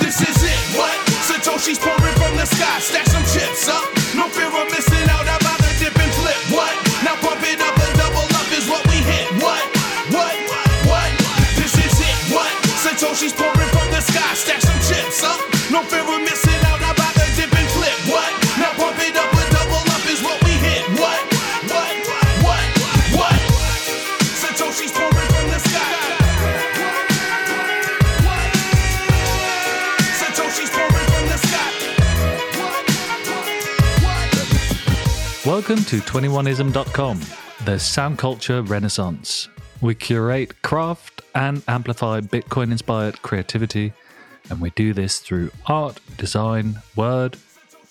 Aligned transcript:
This 0.00 0.20
is 0.20 0.44
it, 0.44 0.78
what? 0.78 0.92
Satoshi's 1.26 1.78
pouring 1.78 2.14
from 2.14 2.36
the 2.36 2.46
sky, 2.46 2.78
stack 2.80 3.06
some 3.06 3.24
chips 3.24 3.68
up. 3.68 3.93
Welcome 35.66 35.86
to 35.86 36.00
21ism.com, 36.00 37.20
the 37.64 37.78
sound 37.78 38.18
culture 38.18 38.60
renaissance. 38.60 39.48
We 39.80 39.94
curate, 39.94 40.60
craft, 40.60 41.22
and 41.34 41.62
amplify 41.66 42.20
Bitcoin 42.20 42.70
inspired 42.70 43.22
creativity, 43.22 43.94
and 44.50 44.60
we 44.60 44.72
do 44.76 44.92
this 44.92 45.20
through 45.20 45.52
art, 45.64 46.00
design, 46.18 46.82
word, 46.96 47.38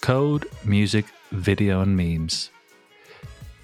code, 0.01 0.45
music, 0.63 1.05
video, 1.31 1.81
and 1.81 1.97
memes. 1.97 2.51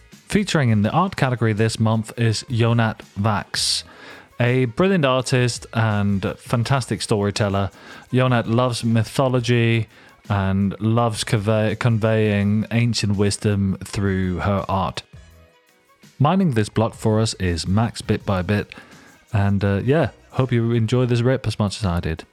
Featuring 0.10 0.72
in 0.72 0.82
the 0.82 0.90
art 0.90 1.16
category 1.16 1.54
this 1.54 1.80
month 1.80 2.12
is 2.18 2.44
Yonat 2.50 3.02
Vax. 3.16 3.84
A 4.40 4.66
brilliant 4.66 5.06
artist 5.06 5.68
and 5.72 6.34
fantastic 6.40 7.04
storyteller, 7.04 7.70
Yonat 8.12 8.48
loves 8.48 8.84
mythology 8.84 9.88
and 10.30 10.80
loves 10.80 11.24
convey- 11.24 11.76
conveying 11.76 12.66
ancient 12.72 13.18
wisdom 13.18 13.78
through 13.84 14.40
her 14.40 14.64
art. 14.70 15.04
Mining 16.20 16.52
this 16.52 16.70
block 16.70 16.94
for 16.94 17.20
us 17.20 17.34
is 17.36 17.68
Max 17.68 18.02
Bit 18.02 18.26
by 18.26 18.42
Bit, 18.42 18.76
and 19.34 19.64
uh, 19.64 19.82
yeah, 19.84 20.12
hope 20.32 20.52
you 20.52 20.72
enjoy 20.72 21.06
this 21.06 21.22
rip 21.22 21.48
as 21.48 21.58
much 21.58 21.80
as 21.80 21.86
I 21.86 22.00
did. 22.00 22.26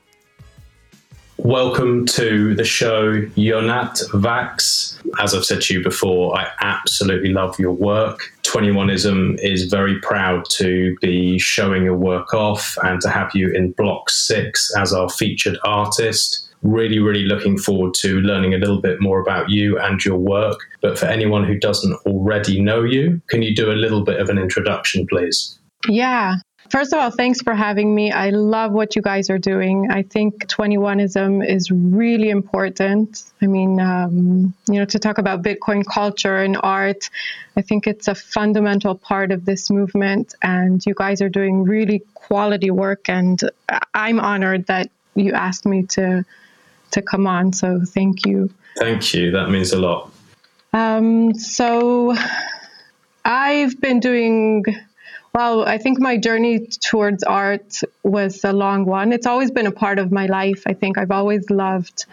Welcome 1.39 2.07
to 2.07 2.55
the 2.55 2.65
show, 2.65 3.21
Yonat 3.37 4.03
Vax. 4.11 4.99
As 5.21 5.35
I've 5.35 5.45
said 5.45 5.61
to 5.63 5.75
you 5.75 5.83
before, 5.83 6.37
I 6.37 6.49
absolutely 6.61 7.33
love 7.33 7.59
your 7.59 7.73
work. 7.73 8.33
21ism 8.43 9.39
is 9.41 9.65
very 9.65 10.01
proud 10.01 10.47
to 10.53 10.97
be 11.01 11.39
showing 11.39 11.85
your 11.85 11.97
work 11.97 12.33
off 12.33 12.79
and 12.83 13.01
to 13.03 13.11
have 13.11 13.31
you 13.35 13.53
in 13.53 13.73
Block 13.73 14.09
6 14.09 14.75
as 14.77 14.95
our 14.95 15.11
featured 15.11 15.59
artist. 15.63 16.46
Really, 16.67 16.99
really 16.99 17.25
looking 17.25 17.57
forward 17.59 17.95
to 17.95 18.21
learning 18.21 18.55
a 18.55 18.59
little 18.59 18.81
bit 18.81 19.01
more 19.01 19.21
about 19.21 19.51
you 19.51 19.79
and 19.79 20.05
your 20.05 20.17
work. 20.19 20.59
But 20.81 20.99
for 20.99 21.07
anyone 21.07 21.45
who 21.45 21.59
doesn't 21.59 21.95
already 22.07 22.61
know 22.61 22.83
you, 22.83 23.21
can 23.29 23.43
you 23.43 23.55
do 23.55 23.71
a 23.71 23.75
little 23.75 24.03
bit 24.03 24.21
of 24.21 24.29
an 24.29 24.39
introduction, 24.39 25.07
please? 25.07 25.59
Yeah. 25.89 26.37
First 26.71 26.93
of 26.93 26.99
all, 26.99 27.11
thanks 27.11 27.41
for 27.41 27.55
having 27.55 27.95
me. 27.95 28.11
I 28.11 28.31
love 28.31 28.73
what 28.73 28.97
you 28.97 29.03
guys 29.03 29.31
are 29.31 29.39
doing. 29.39 29.89
I 29.91 30.03
think 30.03 30.47
21ism 30.49 31.49
is 31.49 31.71
really 31.71 32.31
important. 32.31 33.23
I 33.41 33.47
mean, 33.47 33.81
um, 33.81 34.53
you 34.69 34.81
know, 34.81 34.85
to 34.87 34.99
talk 34.99 35.19
about 35.19 35.43
Bitcoin 35.43 35.85
culture 35.87 36.39
and 36.39 36.59
art, 36.63 37.09
I 37.57 37.63
think 37.63 37.87
it's 37.87 38.09
a 38.09 38.15
fundamental 38.15 38.97
part 38.97 39.31
of 39.31 39.45
this 39.45 39.71
movement. 39.71 40.35
And 40.43 40.85
you 40.85 40.95
guys 40.95 41.23
are 41.23 41.29
doing 41.29 41.63
really 41.63 42.03
quality 42.15 42.71
work. 42.71 43.09
And 43.09 43.41
I'm 43.95 44.19
honored 44.19 44.67
that 44.67 44.91
you 45.15 45.33
asked 45.33 45.67
me 45.67 45.85
to 45.85 46.25
to 46.97 47.03
come 47.03 47.27
on. 47.27 47.53
So 47.53 47.81
thank 47.87 48.27
you. 48.27 48.51
Thank 48.79 49.15
you. 49.15 49.31
That 49.31 49.49
means 49.49 49.73
a 49.73 49.79
lot. 49.79 50.11
Um, 50.73 51.35
so 51.35 52.15
I've 53.25 53.81
been 53.81 54.01
doing 54.01 54.65
well, 55.37 55.69
I 55.69 55.77
think 55.77 56.01
my 56.01 56.17
journey 56.17 56.67
towards 56.67 57.23
art 57.23 57.81
was 58.03 58.43
a 58.43 58.55
long 58.55 58.87
one. 58.87 59.13
It's 59.13 59.27
always 59.27 59.51
been 59.51 59.67
a 59.67 59.73
part 59.85 59.99
of 59.99 60.11
my 60.11 60.25
life. 60.25 60.63
I 60.67 60.73
think 60.73 60.97
I've 60.97 61.11
always 61.11 61.51
loved 61.51 62.07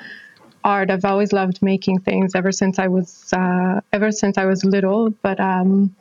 art. 0.61 0.89
I've 0.91 1.05
always 1.05 1.31
loved 1.31 1.61
making 1.61 1.99
things 1.99 2.35
ever 2.35 2.51
since 2.51 2.79
I 2.79 2.87
was 2.89 3.31
uh, 3.31 3.79
ever 3.93 4.11
since 4.11 4.37
I 4.37 4.43
was 4.43 4.65
little. 4.65 5.09
But 5.09 5.39
um, 5.39 5.95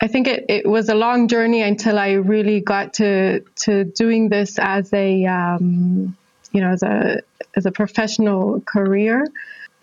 I 0.00 0.08
think 0.08 0.26
it, 0.26 0.46
it 0.48 0.66
was 0.66 0.88
a 0.88 0.94
long 0.94 1.28
journey 1.28 1.60
until 1.60 1.98
I 1.98 2.12
really 2.12 2.60
got 2.60 2.94
to 2.94 3.40
to 3.64 3.84
doing 3.84 4.30
this 4.30 4.58
as 4.58 4.90
a 4.94 5.26
um, 5.26 6.16
you 6.52 6.60
know 6.60 6.70
as 6.70 6.82
a 6.82 7.20
as 7.56 7.66
a 7.66 7.72
professional 7.72 8.60
career. 8.60 9.26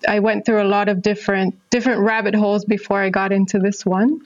I 0.08 0.20
went 0.20 0.46
through 0.46 0.62
a 0.62 0.70
lot 0.70 0.88
of 0.88 1.02
different 1.02 1.60
different 1.70 2.02
rabbit 2.02 2.36
holes 2.36 2.64
before 2.66 3.02
I 3.02 3.10
got 3.10 3.32
into 3.32 3.60
this 3.60 3.86
one 3.86 4.22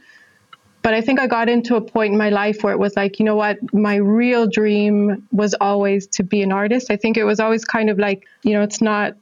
but 0.84 0.94
I 0.94 1.00
think 1.00 1.20
I 1.20 1.28
got 1.28 1.48
into 1.48 1.78
a 1.78 1.82
point 1.82 2.12
in 2.12 2.18
my 2.18 2.30
life 2.30 2.62
where 2.62 2.74
it 2.74 2.78
was 2.78 2.96
like, 2.98 3.18
you 3.18 3.26
know 3.26 3.38
what, 3.38 3.58
my 3.74 3.96
real 3.96 4.48
dream 4.48 5.26
was 5.32 5.56
always 5.60 6.08
to 6.08 6.24
be 6.24 6.42
an 6.42 6.52
artist. 6.52 6.92
I 6.92 6.98
think 6.98 7.16
it 7.16 7.24
was 7.24 7.40
always 7.40 7.64
kind 7.64 7.90
of 7.90 7.98
like, 7.98 8.28
you 8.44 8.52
know, 8.52 8.64
it's 8.64 8.82
not 8.82 9.14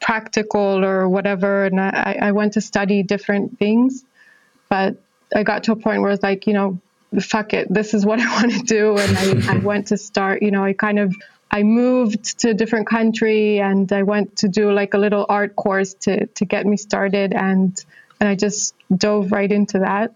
practical 0.00 0.82
or 0.82 1.06
whatever. 1.06 1.66
And 1.66 1.78
I, 1.78 2.18
I 2.22 2.32
went 2.32 2.54
to 2.54 2.62
study 2.62 3.02
different 3.02 3.58
things, 3.58 4.04
but 4.70 4.96
I 5.34 5.42
got 5.42 5.64
to 5.64 5.72
a 5.72 5.76
point 5.76 6.00
where 6.00 6.12
it's 6.12 6.22
like, 6.22 6.46
you 6.46 6.54
know, 6.54 6.80
fuck 7.20 7.52
it, 7.52 7.72
this 7.72 7.92
is 7.92 8.06
what 8.06 8.18
I 8.26 8.32
want 8.40 8.52
to 8.52 8.60
do. 8.60 8.96
And 8.96 9.44
I, 9.44 9.56
I 9.56 9.58
went 9.62 9.88
to 9.88 9.98
start, 9.98 10.42
you 10.42 10.50
know, 10.50 10.64
I 10.64 10.72
kind 10.72 10.98
of 10.98 11.14
I 11.56 11.62
moved 11.62 12.40
to 12.40 12.50
a 12.50 12.54
different 12.54 12.86
country 12.86 13.60
and 13.60 13.90
I 13.90 14.02
went 14.02 14.36
to 14.42 14.48
do 14.48 14.72
like 14.72 14.92
a 14.92 14.98
little 14.98 15.24
art 15.26 15.56
course 15.56 15.94
to 16.04 16.26
to 16.26 16.44
get 16.44 16.66
me 16.66 16.76
started 16.76 17.32
and 17.32 17.72
and 18.20 18.28
I 18.28 18.34
just 18.34 18.74
dove 18.94 19.32
right 19.32 19.50
into 19.50 19.78
that. 19.78 20.14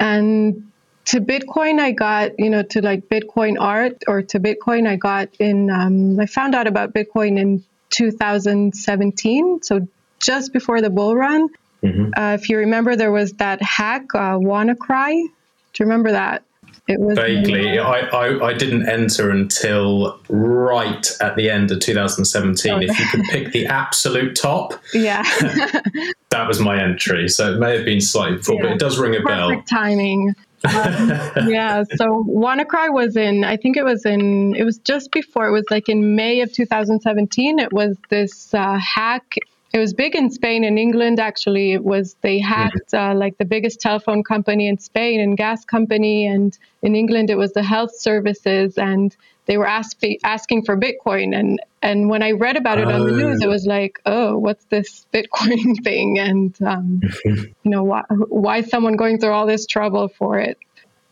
And 0.00 0.72
to 1.04 1.20
Bitcoin, 1.20 1.78
I 1.78 1.92
got, 1.92 2.38
you 2.38 2.50
know, 2.50 2.62
to 2.62 2.82
like 2.82 3.08
Bitcoin 3.08 3.54
art 3.60 4.02
or 4.08 4.22
to 4.22 4.40
Bitcoin, 4.40 4.88
I 4.88 4.96
got 4.96 5.28
in, 5.38 5.70
um, 5.70 6.18
I 6.18 6.26
found 6.26 6.54
out 6.56 6.66
about 6.66 6.92
Bitcoin 6.92 7.38
in 7.38 7.64
2017. 7.90 9.62
So 9.62 9.86
just 10.18 10.52
before 10.52 10.80
the 10.80 10.90
bull 10.90 11.14
run. 11.14 11.48
Mm-hmm. 11.82 12.10
Uh, 12.16 12.34
if 12.34 12.48
you 12.48 12.58
remember, 12.58 12.96
there 12.96 13.10
was 13.12 13.32
that 13.34 13.62
hack, 13.62 14.14
uh, 14.14 14.38
WannaCry. 14.38 15.14
Do 15.14 15.76
you 15.78 15.86
remember 15.86 16.12
that? 16.12 16.42
It 16.88 16.98
was 16.98 17.16
Vaguely, 17.16 17.78
I, 17.78 18.00
I, 18.00 18.48
I 18.48 18.52
didn't 18.54 18.88
enter 18.88 19.30
until 19.30 20.20
right 20.28 21.08
at 21.20 21.36
the 21.36 21.48
end 21.48 21.70
of 21.70 21.78
2017. 21.78 22.72
Oh. 22.72 22.78
If 22.80 22.98
you 22.98 23.06
could 23.06 23.22
pick 23.30 23.52
the 23.52 23.66
absolute 23.82 24.34
top, 24.34 24.74
Yeah. 24.92 25.22
that 26.30 26.48
was 26.48 26.58
my 26.58 26.82
entry. 26.82 27.28
So 27.28 27.54
it 27.54 27.58
may 27.58 27.76
have 27.76 27.84
been 27.84 28.00
slightly 28.00 28.38
before, 28.38 28.60
but 28.60 28.72
it 28.72 28.78
does 28.80 28.98
ring 28.98 29.14
a 29.14 29.20
bell. 29.20 29.50
Perfect 29.50 29.68
timing. 29.68 30.34
Um, 30.64 31.10
yeah. 31.48 31.84
So 31.94 32.24
WannaCry 32.28 32.92
was 32.92 33.16
in, 33.16 33.44
I 33.44 33.56
think 33.56 33.76
it 33.76 33.84
was 33.84 34.04
in, 34.04 34.56
it 34.56 34.64
was 34.64 34.78
just 34.78 35.12
before, 35.12 35.46
it 35.46 35.52
was 35.52 35.64
like 35.70 35.88
in 35.88 36.16
May 36.16 36.40
of 36.40 36.52
2017. 36.52 37.60
It 37.60 37.72
was 37.72 37.96
this 38.10 38.52
uh, 38.54 38.78
hack. 38.78 39.36
It 39.72 39.78
was 39.78 39.94
big 39.94 40.14
in 40.14 40.30
Spain 40.30 40.64
and 40.64 40.78
England, 40.78 41.18
actually. 41.18 41.72
It 41.72 41.82
was, 41.82 42.14
they 42.20 42.38
hacked 42.38 42.92
uh, 42.92 43.14
like 43.14 43.38
the 43.38 43.46
biggest 43.46 43.80
telephone 43.80 44.22
company 44.22 44.68
in 44.68 44.78
Spain 44.78 45.18
and 45.18 45.34
gas 45.34 45.64
company. 45.64 46.26
And 46.26 46.56
in 46.82 46.94
England, 46.94 47.30
it 47.30 47.36
was 47.36 47.54
the 47.54 47.62
health 47.62 47.96
services. 47.96 48.76
And 48.76 49.16
they 49.46 49.56
were 49.56 49.66
ask, 49.66 49.98
asking 50.24 50.64
for 50.64 50.76
Bitcoin. 50.76 51.34
And, 51.34 51.58
and 51.80 52.10
when 52.10 52.22
I 52.22 52.32
read 52.32 52.56
about 52.56 52.78
it 52.78 52.88
on 52.88 53.06
the 53.06 53.12
news, 53.12 53.40
it 53.42 53.48
was 53.48 53.64
like, 53.64 53.98
oh, 54.04 54.36
what's 54.36 54.66
this 54.66 55.06
Bitcoin 55.10 55.82
thing? 55.84 56.18
And, 56.18 56.54
um, 56.62 57.00
you 57.24 57.54
know, 57.64 57.82
why, 57.82 58.02
why 58.28 58.58
is 58.58 58.68
someone 58.68 58.96
going 58.96 59.18
through 59.20 59.32
all 59.32 59.46
this 59.46 59.64
trouble 59.64 60.08
for 60.08 60.38
it? 60.38 60.58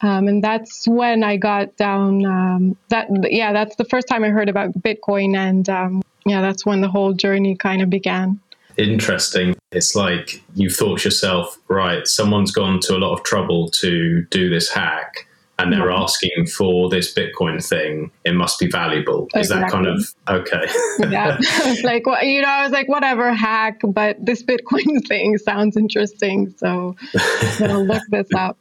Um, 0.02 0.28
and 0.28 0.44
that's 0.44 0.86
when 0.86 1.22
I 1.22 1.36
got 1.36 1.76
down. 1.76 2.24
Um, 2.24 2.76
that 2.88 3.08
yeah, 3.30 3.52
that's 3.52 3.76
the 3.76 3.84
first 3.84 4.08
time 4.08 4.24
I 4.24 4.30
heard 4.30 4.48
about 4.48 4.72
Bitcoin, 4.72 5.36
and 5.36 5.68
um, 5.68 6.02
yeah, 6.24 6.40
that's 6.40 6.64
when 6.64 6.80
the 6.80 6.88
whole 6.88 7.12
journey 7.12 7.54
kind 7.54 7.82
of 7.82 7.90
began. 7.90 8.40
Interesting. 8.80 9.54
It's 9.72 9.94
like 9.94 10.42
you 10.54 10.70
thought 10.70 11.00
to 11.00 11.08
yourself, 11.08 11.58
right, 11.68 12.06
someone's 12.06 12.50
gone 12.50 12.80
to 12.80 12.96
a 12.96 12.98
lot 12.98 13.12
of 13.12 13.22
trouble 13.24 13.68
to 13.72 14.22
do 14.30 14.48
this 14.48 14.70
hack 14.70 15.26
and 15.58 15.70
they're 15.70 15.90
Yeah. 15.90 16.00
asking 16.02 16.46
for 16.46 16.88
this 16.88 17.12
Bitcoin 17.12 17.62
thing. 17.62 18.10
It 18.24 18.32
must 18.34 18.58
be 18.58 18.66
valuable. 18.68 19.28
Is 19.34 19.50
that 19.50 19.70
kind 19.70 19.86
of 19.86 20.02
okay? 20.28 20.64
Yeah, 21.10 21.38
like 21.84 22.06
well, 22.06 22.24
you 22.24 22.40
know, 22.40 22.48
I 22.48 22.62
was 22.62 22.72
like, 22.72 22.88
whatever, 22.88 23.34
hack, 23.34 23.80
but 23.84 24.16
this 24.24 24.42
Bitcoin 24.42 25.06
thing 25.06 25.36
sounds 25.36 25.76
interesting, 25.76 26.54
so 26.56 26.96
I'm 27.14 27.58
gonna 27.58 27.80
look 27.80 28.02
this 28.10 28.28
up. 28.34 28.56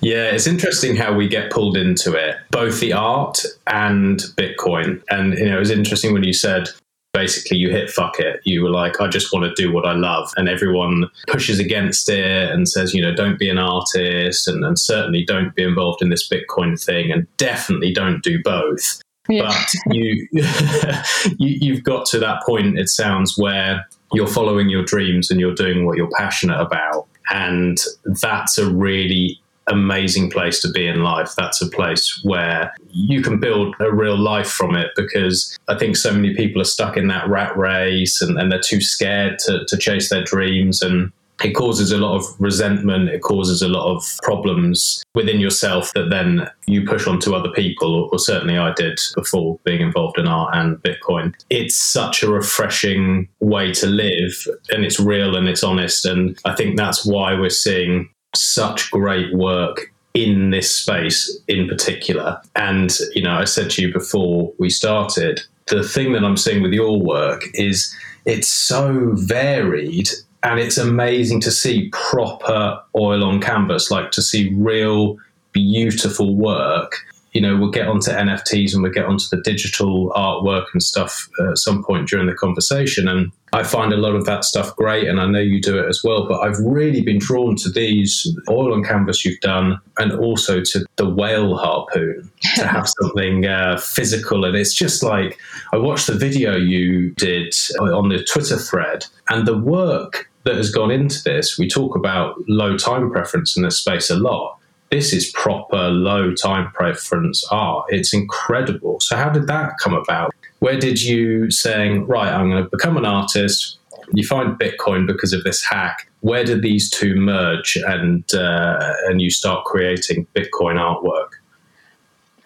Yeah, 0.00 0.24
it's 0.26 0.46
interesting 0.46 0.94
how 0.94 1.14
we 1.14 1.26
get 1.26 1.50
pulled 1.50 1.76
into 1.76 2.12
it, 2.12 2.36
both 2.50 2.78
the 2.80 2.92
art 2.92 3.44
and 3.66 4.18
Bitcoin. 4.36 5.02
And 5.10 5.32
you 5.38 5.46
know, 5.46 5.56
it 5.56 5.60
was 5.60 5.70
interesting 5.70 6.12
when 6.12 6.22
you 6.24 6.34
said 6.34 6.68
basically 7.12 7.58
you 7.58 7.70
hit 7.70 7.90
fuck 7.90 8.18
it. 8.20 8.40
You 8.44 8.62
were 8.62 8.70
like, 8.70 9.00
I 9.00 9.08
just 9.08 9.32
want 9.32 9.44
to 9.44 9.62
do 9.62 9.72
what 9.72 9.86
I 9.86 9.94
love. 9.94 10.30
And 10.36 10.48
everyone 10.48 11.08
pushes 11.26 11.58
against 11.58 12.08
it 12.08 12.50
and 12.50 12.68
says, 12.68 12.94
you 12.94 13.02
know, 13.02 13.14
don't 13.14 13.38
be 13.38 13.48
an 13.48 13.58
artist 13.58 14.46
and, 14.48 14.64
and 14.64 14.78
certainly 14.78 15.24
don't 15.24 15.54
be 15.54 15.62
involved 15.62 16.02
in 16.02 16.10
this 16.10 16.28
Bitcoin 16.28 16.82
thing 16.82 17.10
and 17.10 17.26
definitely 17.36 17.92
don't 17.92 18.22
do 18.22 18.40
both. 18.42 19.00
Yeah. 19.28 19.48
But 19.48 19.94
you, 19.94 20.28
you 20.32 21.58
you've 21.60 21.84
got 21.84 22.06
to 22.06 22.18
that 22.18 22.42
point, 22.46 22.78
it 22.78 22.88
sounds, 22.88 23.36
where 23.36 23.86
you're 24.12 24.26
following 24.26 24.68
your 24.68 24.84
dreams 24.84 25.30
and 25.30 25.38
you're 25.38 25.54
doing 25.54 25.84
what 25.84 25.96
you're 25.96 26.10
passionate 26.16 26.60
about. 26.60 27.06
And 27.30 27.78
that's 28.22 28.56
a 28.56 28.70
really 28.70 29.40
amazing 29.68 30.30
place 30.30 30.60
to 30.62 30.70
be 30.70 30.86
in 30.86 31.02
life. 31.02 31.34
That's 31.36 31.62
a 31.62 31.68
place 31.68 32.20
where 32.24 32.74
you 32.90 33.22
can 33.22 33.38
build 33.40 33.74
a 33.80 33.92
real 33.92 34.18
life 34.18 34.48
from 34.48 34.74
it 34.74 34.90
because 34.96 35.56
I 35.68 35.76
think 35.76 35.96
so 35.96 36.12
many 36.12 36.34
people 36.34 36.60
are 36.62 36.66
stuck 36.66 36.96
in 36.96 37.08
that 37.08 37.28
rat 37.28 37.56
race 37.56 38.20
and, 38.20 38.38
and 38.38 38.50
they're 38.50 38.60
too 38.60 38.80
scared 38.80 39.38
to, 39.40 39.64
to 39.66 39.76
chase 39.76 40.10
their 40.10 40.24
dreams. 40.24 40.82
And 40.82 41.12
it 41.44 41.52
causes 41.52 41.92
a 41.92 41.98
lot 41.98 42.16
of 42.16 42.24
resentment. 42.40 43.08
It 43.08 43.22
causes 43.22 43.62
a 43.62 43.68
lot 43.68 43.94
of 43.94 44.02
problems 44.22 45.04
within 45.14 45.40
yourself 45.40 45.92
that 45.94 46.10
then 46.10 46.50
you 46.66 46.84
push 46.84 47.06
onto 47.06 47.34
other 47.34 47.50
people, 47.50 47.94
or, 47.94 48.08
or, 48.10 48.18
certainly 48.18 48.58
I 48.58 48.72
did 48.74 48.98
before 49.14 49.58
being 49.64 49.80
involved 49.80 50.18
in 50.18 50.26
art 50.26 50.54
and 50.54 50.76
Bitcoin. 50.78 51.34
It's 51.48 51.76
such 51.76 52.22
a 52.22 52.30
refreshing 52.30 53.28
way 53.40 53.72
to 53.74 53.86
live, 53.86 54.32
and 54.70 54.84
it's 54.84 54.98
real 54.98 55.36
and 55.36 55.48
it's 55.48 55.62
honest. 55.62 56.04
And 56.04 56.38
I 56.44 56.54
think 56.54 56.76
that's 56.76 57.06
why 57.06 57.34
we're 57.34 57.50
seeing 57.50 58.10
such 58.34 58.90
great 58.90 59.34
work 59.34 59.92
in 60.14 60.50
this 60.50 60.70
space 60.70 61.38
in 61.48 61.68
particular. 61.68 62.40
And, 62.56 62.96
you 63.14 63.22
know, 63.22 63.32
I 63.32 63.44
said 63.44 63.70
to 63.70 63.82
you 63.82 63.92
before 63.92 64.52
we 64.58 64.70
started, 64.70 65.40
the 65.68 65.82
thing 65.82 66.12
that 66.12 66.24
I'm 66.24 66.36
seeing 66.36 66.62
with 66.62 66.72
your 66.72 67.00
work 67.00 67.44
is 67.54 67.94
it's 68.24 68.48
so 68.48 69.10
varied 69.14 70.08
and 70.42 70.58
it's 70.58 70.78
amazing 70.78 71.40
to 71.42 71.50
see 71.50 71.90
proper 71.90 72.80
oil 72.96 73.24
on 73.24 73.40
canvas, 73.40 73.90
like 73.90 74.10
to 74.12 74.22
see 74.22 74.54
real 74.54 75.18
beautiful 75.52 76.34
work 76.34 76.94
you 77.32 77.40
know, 77.40 77.56
we'll 77.56 77.70
get 77.70 77.88
onto 77.88 78.10
NFTs 78.10 78.72
and 78.72 78.82
we'll 78.82 78.92
get 78.92 79.04
onto 79.04 79.26
the 79.30 79.42
digital 79.42 80.10
artwork 80.10 80.66
and 80.72 80.82
stuff 80.82 81.28
uh, 81.38 81.50
at 81.50 81.58
some 81.58 81.84
point 81.84 82.08
during 82.08 82.26
the 82.26 82.34
conversation. 82.34 83.06
And 83.06 83.30
I 83.52 83.62
find 83.62 83.92
a 83.92 83.96
lot 83.96 84.14
of 84.14 84.24
that 84.26 84.44
stuff 84.44 84.74
great, 84.76 85.08
and 85.08 85.20
I 85.20 85.26
know 85.26 85.40
you 85.40 85.60
do 85.60 85.78
it 85.78 85.88
as 85.88 86.02
well. 86.04 86.26
But 86.26 86.40
I've 86.40 86.58
really 86.58 87.00
been 87.00 87.18
drawn 87.18 87.56
to 87.56 87.70
these 87.70 88.26
oil 88.48 88.74
on 88.74 88.84
canvas 88.84 89.24
you've 89.24 89.40
done, 89.40 89.78
and 89.98 90.12
also 90.12 90.62
to 90.62 90.86
the 90.96 91.08
whale 91.08 91.56
harpoon 91.56 92.30
to 92.56 92.66
have 92.66 92.88
something 93.00 93.46
uh, 93.46 93.78
physical. 93.78 94.44
And 94.44 94.56
it's 94.56 94.74
just 94.74 95.02
like 95.02 95.38
I 95.72 95.76
watched 95.76 96.06
the 96.06 96.14
video 96.14 96.56
you 96.56 97.12
did 97.12 97.54
on 97.80 98.08
the 98.08 98.22
Twitter 98.22 98.58
thread, 98.58 99.06
and 99.30 99.46
the 99.46 99.56
work 99.56 100.30
that 100.44 100.56
has 100.56 100.70
gone 100.70 100.90
into 100.90 101.22
this. 101.22 101.58
We 101.58 101.68
talk 101.68 101.96
about 101.96 102.36
low 102.48 102.76
time 102.76 103.10
preference 103.10 103.56
in 103.56 103.62
this 103.62 103.78
space 103.78 104.10
a 104.10 104.16
lot 104.16 104.57
this 104.90 105.12
is 105.12 105.30
proper 105.32 105.88
low 105.88 106.34
time 106.34 106.70
preference 106.72 107.46
art. 107.50 107.86
It's 107.88 108.14
incredible. 108.14 109.00
So, 109.00 109.16
how 109.16 109.28
did 109.28 109.46
that 109.48 109.72
come 109.80 109.94
about? 109.94 110.34
Where 110.60 110.78
did 110.78 111.02
you 111.02 111.50
saying, 111.50 112.06
right, 112.06 112.32
I'm 112.32 112.50
going 112.50 112.64
to 112.64 112.70
become 112.70 112.96
an 112.96 113.04
artist? 113.04 113.78
You 114.12 114.26
find 114.26 114.58
Bitcoin 114.58 115.06
because 115.06 115.32
of 115.32 115.44
this 115.44 115.62
hack. 115.62 116.10
Where 116.20 116.42
did 116.42 116.62
these 116.62 116.90
two 116.90 117.14
merge 117.14 117.76
and 117.76 118.24
uh, 118.34 118.94
and 119.06 119.20
you 119.20 119.30
start 119.30 119.64
creating 119.64 120.26
Bitcoin 120.34 120.76
artwork? 120.76 121.28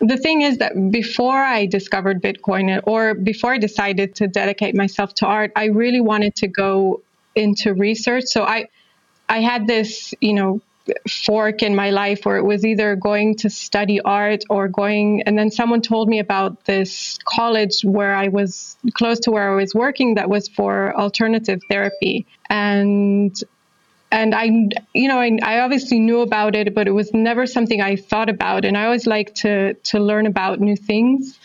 The 0.01 0.17
thing 0.17 0.43
is 0.43 0.59
that 0.59 0.91
before 0.91 1.41
I 1.41 1.67
discovered 1.67 2.21
Bitcoin 2.21 2.83
or 2.85 3.15
before 3.15 3.53
I 3.53 3.59
decided 3.59 4.17
to 4.17 4.27
dedicate 4.27 4.75
myself 4.75 5.15
to 5.17 5.27
art, 5.27 5.53
I 5.55 5.67
really 5.67 6.01
wanted 6.01 6.35
to 6.37 6.49
go 6.49 7.03
into 7.37 7.73
research. 7.73 8.25
So 8.27 8.43
I 8.43 8.67
I 9.29 9.39
had 9.39 9.69
this, 9.69 10.13
you 10.21 10.35
know, 10.35 10.61
fork 11.09 11.63
in 11.63 11.77
my 11.77 11.91
life 11.91 12.25
where 12.25 12.37
it 12.37 12.45
was 12.45 12.65
either 12.65 12.97
going 12.97 13.37
to 13.37 13.49
study 13.49 14.01
art 14.01 14.43
or 14.51 14.69
going 14.69 15.23
and 15.27 15.39
then 15.39 15.51
someone 15.51 15.81
told 15.81 16.09
me 16.09 16.19
about 16.19 16.65
this 16.65 17.19
college 17.25 17.83
where 17.83 18.15
I 18.15 18.29
was 18.29 18.77
close 18.95 19.21
to 19.21 19.31
where 19.31 19.53
I 19.53 19.57
was 19.57 19.75
working 19.75 20.17
that 20.17 20.29
was 20.29 20.49
for 20.49 20.95
alternative 20.99 21.61
therapy. 21.69 22.27
And 22.51 23.37
and 24.11 24.35
I 24.35 24.45
you 24.93 25.09
know 25.09 25.19
I, 25.19 25.39
I 25.43 25.61
obviously 25.61 26.01
knew 26.01 26.21
about 26.21 26.57
it 26.57 26.75
but 26.75 26.89
it 26.89 26.93
was 26.93 27.15
never 27.15 27.47
something 27.47 27.81
I 27.81 27.97
thought 27.97 28.29
about. 28.29 28.65
And 28.65 28.77
I 28.77 28.85
always 28.85 29.07
like 29.07 29.35
to 29.37 29.75
to 29.75 30.01
learn 30.01 30.27
about 30.27 30.61
new 30.61 30.77
things 30.77 31.39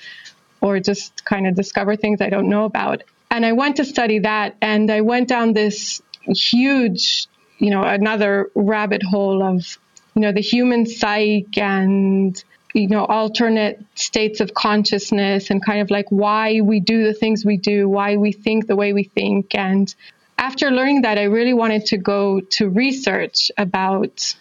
or 0.62 0.80
just 0.80 1.26
kind 1.26 1.46
of 1.48 1.56
discover 1.56 1.96
things 1.96 2.22
I 2.22 2.30
don't 2.30 2.50
know 2.50 2.66
about. 2.66 3.04
And 3.30 3.46
I 3.46 3.52
went 3.52 3.76
to 3.76 3.86
study 3.86 4.20
that 4.20 4.56
and 4.62 4.90
I 4.90 5.02
went 5.02 5.28
down 5.28 5.54
this 5.54 6.02
huge 6.26 7.28
you 7.58 7.70
know 7.70 7.84
another 7.84 8.50
rabbit 8.56 9.04
hole 9.04 9.44
of 9.44 9.78
you 10.16 10.22
know 10.22 10.32
the 10.32 10.42
human 10.42 10.86
psyche 10.86 11.48
and 11.58 12.44
you 12.74 12.88
know 12.88 13.06
alternate 13.06 13.84
states 13.96 14.40
of 14.40 14.54
consciousness 14.54 15.50
and 15.50 15.64
kind 15.64 15.82
of 15.82 15.90
like 15.90 16.06
why 16.10 16.62
we 16.62 16.80
do 16.80 17.04
the 17.04 17.14
things 17.14 17.46
we 17.46 17.58
do 17.58 17.90
why 17.90 18.18
we 18.18 18.32
think 18.32 18.68
the 18.68 18.76
way 18.76 18.94
we 18.94 19.04
think. 19.04 19.56
And 19.56 19.94
after 20.38 20.70
learning 20.70 21.02
that 21.02 21.18
i 21.18 21.24
really 21.24 21.54
wanted 21.54 21.86
to 21.88 21.98
go 21.98 22.40
to 22.40 22.70
research 22.70 23.52
about 23.58 24.36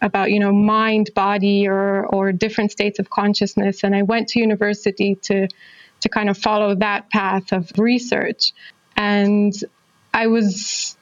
about 0.00 0.30
you 0.30 0.40
know 0.40 0.52
mind 0.52 1.10
body 1.14 1.68
or 1.68 2.06
or 2.06 2.32
different 2.32 2.72
states 2.72 2.98
of 2.98 3.10
consciousness. 3.10 3.84
And 3.84 3.94
i 3.94 4.02
went 4.02 4.28
to 4.28 4.40
university 4.40 5.14
to 5.22 5.48
to 6.00 6.08
kind 6.08 6.28
of 6.28 6.36
follow 6.36 6.74
that 6.76 7.10
path 7.10 7.52
of 7.52 7.70
research. 7.78 8.52
And 8.96 9.52
i 10.14 10.26
was 10.26 10.96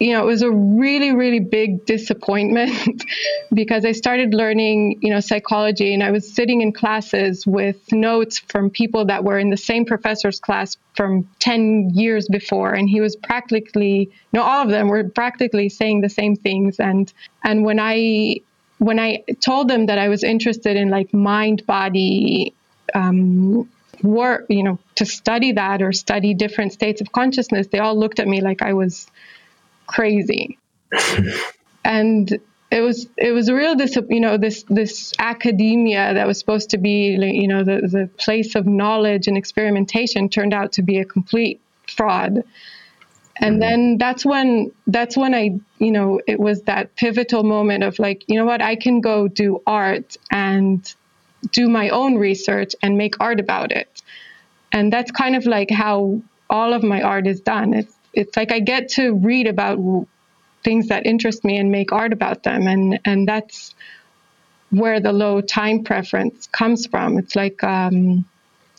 you 0.00 0.14
know, 0.14 0.22
it 0.22 0.26
was 0.26 0.40
a 0.40 0.50
really, 0.50 1.12
really 1.12 1.40
big 1.40 1.84
disappointment 1.84 3.04
because 3.52 3.84
I 3.84 3.92
started 3.92 4.32
learning, 4.32 4.98
you 5.02 5.12
know, 5.12 5.20
psychology 5.20 5.92
and 5.92 6.02
I 6.02 6.10
was 6.10 6.32
sitting 6.34 6.62
in 6.62 6.72
classes 6.72 7.46
with 7.46 7.76
notes 7.92 8.38
from 8.38 8.70
people 8.70 9.04
that 9.04 9.24
were 9.24 9.38
in 9.38 9.50
the 9.50 9.58
same 9.58 9.84
professor's 9.84 10.40
class 10.40 10.78
from 10.96 11.28
10 11.40 11.90
years 11.92 12.28
before. 12.28 12.72
And 12.72 12.88
he 12.88 13.02
was 13.02 13.14
practically, 13.14 14.10
know, 14.32 14.42
all 14.42 14.62
of 14.62 14.70
them 14.70 14.88
were 14.88 15.04
practically 15.04 15.68
saying 15.68 16.00
the 16.00 16.08
same 16.08 16.34
things. 16.34 16.80
And, 16.80 17.12
and 17.44 17.62
when 17.62 17.78
I, 17.78 18.36
when 18.78 18.98
I 18.98 19.22
told 19.44 19.68
them 19.68 19.84
that 19.86 19.98
I 19.98 20.08
was 20.08 20.24
interested 20.24 20.78
in 20.78 20.88
like 20.88 21.12
mind 21.12 21.66
body, 21.66 22.54
um, 22.94 23.68
work, 24.02 24.46
you 24.48 24.62
know, 24.62 24.78
to 24.94 25.04
study 25.04 25.52
that 25.52 25.82
or 25.82 25.92
study 25.92 26.32
different 26.32 26.72
states 26.72 27.02
of 27.02 27.12
consciousness, 27.12 27.66
they 27.66 27.80
all 27.80 27.98
looked 27.98 28.18
at 28.18 28.26
me 28.26 28.40
like 28.40 28.62
I 28.62 28.72
was 28.72 29.06
crazy. 29.90 30.58
and 31.84 32.40
it 32.70 32.80
was 32.80 33.08
it 33.16 33.32
was 33.32 33.48
a 33.48 33.54
real 33.54 33.74
dis- 33.74 33.98
you 34.08 34.20
know 34.20 34.36
this 34.36 34.64
this 34.68 35.12
academia 35.18 36.14
that 36.14 36.26
was 36.26 36.38
supposed 36.38 36.70
to 36.70 36.78
be 36.78 37.16
you 37.16 37.48
know 37.48 37.64
the 37.64 37.80
the 37.80 38.08
place 38.16 38.54
of 38.54 38.66
knowledge 38.66 39.26
and 39.26 39.36
experimentation 39.36 40.28
turned 40.28 40.54
out 40.54 40.72
to 40.72 40.82
be 40.82 40.98
a 40.98 41.04
complete 41.04 41.60
fraud 41.88 42.44
and 43.40 43.54
mm-hmm. 43.54 43.60
then 43.60 43.98
that's 43.98 44.24
when 44.24 44.70
that's 44.86 45.16
when 45.16 45.34
i 45.34 45.50
you 45.78 45.90
know 45.90 46.20
it 46.28 46.38
was 46.38 46.62
that 46.62 46.94
pivotal 46.94 47.42
moment 47.42 47.82
of 47.82 47.98
like 47.98 48.22
you 48.28 48.36
know 48.38 48.44
what 48.44 48.62
i 48.62 48.76
can 48.76 49.00
go 49.00 49.26
do 49.26 49.60
art 49.66 50.16
and 50.30 50.94
do 51.50 51.68
my 51.68 51.88
own 51.88 52.16
research 52.16 52.76
and 52.82 52.96
make 52.96 53.14
art 53.18 53.40
about 53.40 53.72
it 53.72 54.02
and 54.70 54.92
that's 54.92 55.10
kind 55.10 55.34
of 55.34 55.44
like 55.46 55.70
how 55.70 56.20
all 56.48 56.72
of 56.72 56.84
my 56.84 57.02
art 57.02 57.26
is 57.26 57.40
done 57.40 57.74
it's 57.74 57.96
it's 58.12 58.36
like 58.36 58.52
I 58.52 58.60
get 58.60 58.90
to 58.90 59.14
read 59.14 59.46
about 59.46 59.78
things 60.62 60.88
that 60.88 61.06
interest 61.06 61.44
me 61.44 61.56
and 61.56 61.70
make 61.70 61.92
art 61.92 62.12
about 62.12 62.42
them, 62.42 62.66
and 62.66 63.00
and 63.04 63.26
that's 63.26 63.74
where 64.70 65.00
the 65.00 65.12
low 65.12 65.40
time 65.40 65.84
preference 65.84 66.46
comes 66.46 66.86
from. 66.86 67.18
It's 67.18 67.34
like 67.34 67.62
um, 67.64 68.24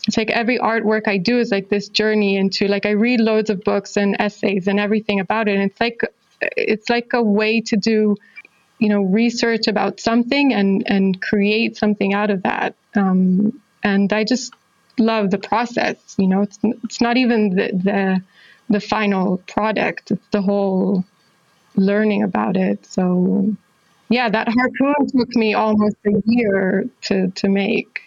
it's 0.06 0.16
like 0.16 0.30
every 0.30 0.58
artwork 0.58 1.06
I 1.06 1.18
do 1.18 1.38
is 1.38 1.50
like 1.50 1.68
this 1.68 1.88
journey 1.88 2.36
into 2.36 2.66
like 2.66 2.86
I 2.86 2.90
read 2.90 3.20
loads 3.20 3.50
of 3.50 3.62
books 3.62 3.96
and 3.96 4.16
essays 4.18 4.66
and 4.66 4.80
everything 4.80 5.20
about 5.20 5.48
it. 5.48 5.54
And 5.56 5.70
it's 5.70 5.80
like 5.80 6.00
it's 6.56 6.90
like 6.90 7.12
a 7.12 7.22
way 7.22 7.60
to 7.60 7.76
do 7.76 8.16
you 8.78 8.88
know 8.88 9.02
research 9.02 9.68
about 9.68 10.00
something 10.00 10.52
and 10.52 10.82
and 10.86 11.22
create 11.22 11.76
something 11.76 12.14
out 12.14 12.30
of 12.30 12.42
that. 12.42 12.74
Um, 12.94 13.60
and 13.84 14.12
I 14.12 14.24
just 14.24 14.52
love 14.98 15.30
the 15.30 15.38
process. 15.38 15.96
You 16.18 16.26
know, 16.26 16.42
it's 16.42 16.58
it's 16.62 17.00
not 17.00 17.16
even 17.16 17.50
the 17.50 17.70
the 17.72 18.22
the 18.72 18.80
final 18.80 19.38
product. 19.46 20.10
It's 20.10 20.26
the 20.30 20.42
whole 20.42 21.04
learning 21.76 22.22
about 22.22 22.56
it. 22.56 22.84
So 22.86 23.54
yeah, 24.08 24.28
that 24.28 24.48
harpoon 24.48 25.08
took 25.08 25.34
me 25.36 25.54
almost 25.54 25.96
a 26.06 26.22
year 26.26 26.88
to, 27.02 27.30
to 27.30 27.48
make. 27.48 28.00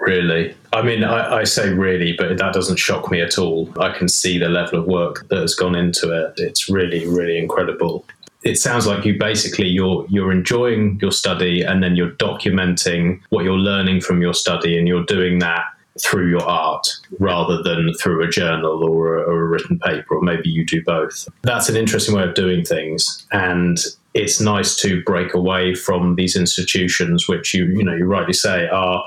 Really? 0.00 0.54
I 0.72 0.82
mean, 0.82 1.02
I, 1.02 1.38
I, 1.38 1.44
say 1.44 1.70
really, 1.72 2.12
but 2.12 2.36
that 2.36 2.52
doesn't 2.52 2.76
shock 2.76 3.10
me 3.10 3.22
at 3.22 3.38
all. 3.38 3.72
I 3.80 3.96
can 3.96 4.08
see 4.08 4.38
the 4.38 4.48
level 4.48 4.80
of 4.80 4.86
work 4.86 5.26
that 5.28 5.38
has 5.38 5.54
gone 5.54 5.74
into 5.74 6.10
it. 6.10 6.34
It's 6.36 6.68
really, 6.68 7.06
really 7.06 7.38
incredible. 7.38 8.04
It 8.42 8.56
sounds 8.56 8.86
like 8.86 9.06
you 9.06 9.18
basically 9.18 9.68
you're 9.68 10.04
you're 10.10 10.30
enjoying 10.30 10.98
your 11.00 11.12
study 11.12 11.62
and 11.62 11.82
then 11.82 11.96
you're 11.96 12.10
documenting 12.10 13.22
what 13.30 13.44
you're 13.44 13.56
learning 13.56 14.02
from 14.02 14.20
your 14.20 14.34
study 14.34 14.76
and 14.76 14.86
you're 14.86 15.06
doing 15.06 15.38
that 15.38 15.64
through 16.00 16.28
your 16.28 16.42
art 16.42 16.88
rather 17.18 17.62
than 17.62 17.92
through 17.94 18.22
a 18.22 18.28
journal 18.28 18.82
or 18.84 19.18
a, 19.18 19.22
or 19.22 19.42
a 19.42 19.48
written 19.48 19.78
paper, 19.78 20.16
or 20.16 20.22
maybe 20.22 20.48
you 20.48 20.64
do 20.66 20.82
both. 20.82 21.28
That's 21.42 21.68
an 21.68 21.76
interesting 21.76 22.14
way 22.14 22.24
of 22.24 22.34
doing 22.34 22.64
things. 22.64 23.26
And 23.32 23.78
it's 24.12 24.40
nice 24.40 24.76
to 24.78 25.02
break 25.02 25.34
away 25.34 25.74
from 25.74 26.16
these 26.16 26.36
institutions, 26.36 27.28
which 27.28 27.54
you, 27.54 27.66
you 27.66 27.84
know, 27.84 27.94
you 27.94 28.06
rightly 28.06 28.32
say 28.32 28.68
are 28.68 29.04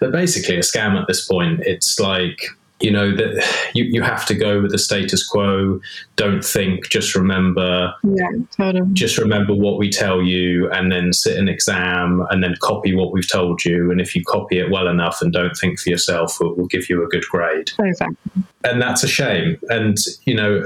they're 0.00 0.10
basically 0.10 0.56
a 0.56 0.60
scam 0.60 1.00
at 1.00 1.06
this 1.08 1.26
point. 1.26 1.60
It's 1.60 1.98
like 1.98 2.42
you 2.82 2.90
know 2.90 3.14
that 3.14 3.44
you, 3.74 3.84
you 3.84 4.02
have 4.02 4.26
to 4.26 4.34
go 4.34 4.60
with 4.62 4.72
the 4.72 4.78
status 4.78 5.26
quo. 5.26 5.80
Don't 6.16 6.44
think 6.44 6.88
just 6.88 7.14
remember. 7.14 7.94
Yeah 8.02 8.28
totally. 8.56 8.92
just 8.92 9.18
remember 9.18 9.54
what 9.54 9.78
we 9.78 9.90
tell 9.90 10.22
you 10.22 10.70
and 10.70 10.90
then 10.90 11.12
sit 11.12 11.38
an 11.38 11.48
exam 11.48 12.26
and 12.30 12.42
then 12.42 12.54
copy 12.60 12.94
what 12.94 13.12
we've 13.12 13.30
told 13.30 13.64
you. 13.64 13.90
And 13.90 14.00
if 14.00 14.14
you 14.14 14.22
copy 14.24 14.58
it 14.58 14.70
well 14.70 14.88
enough 14.88 15.20
and 15.20 15.32
don't 15.32 15.56
think 15.56 15.78
for 15.78 15.90
yourself 15.90 16.38
it 16.40 16.56
will 16.56 16.66
give 16.66 16.88
you 16.88 17.04
a 17.04 17.08
good 17.08 17.24
grade. 17.30 17.70
Exactly. 17.78 18.42
And 18.64 18.80
that's 18.80 19.02
a 19.02 19.08
shame. 19.08 19.58
And 19.68 19.96
you 20.24 20.34
know 20.34 20.62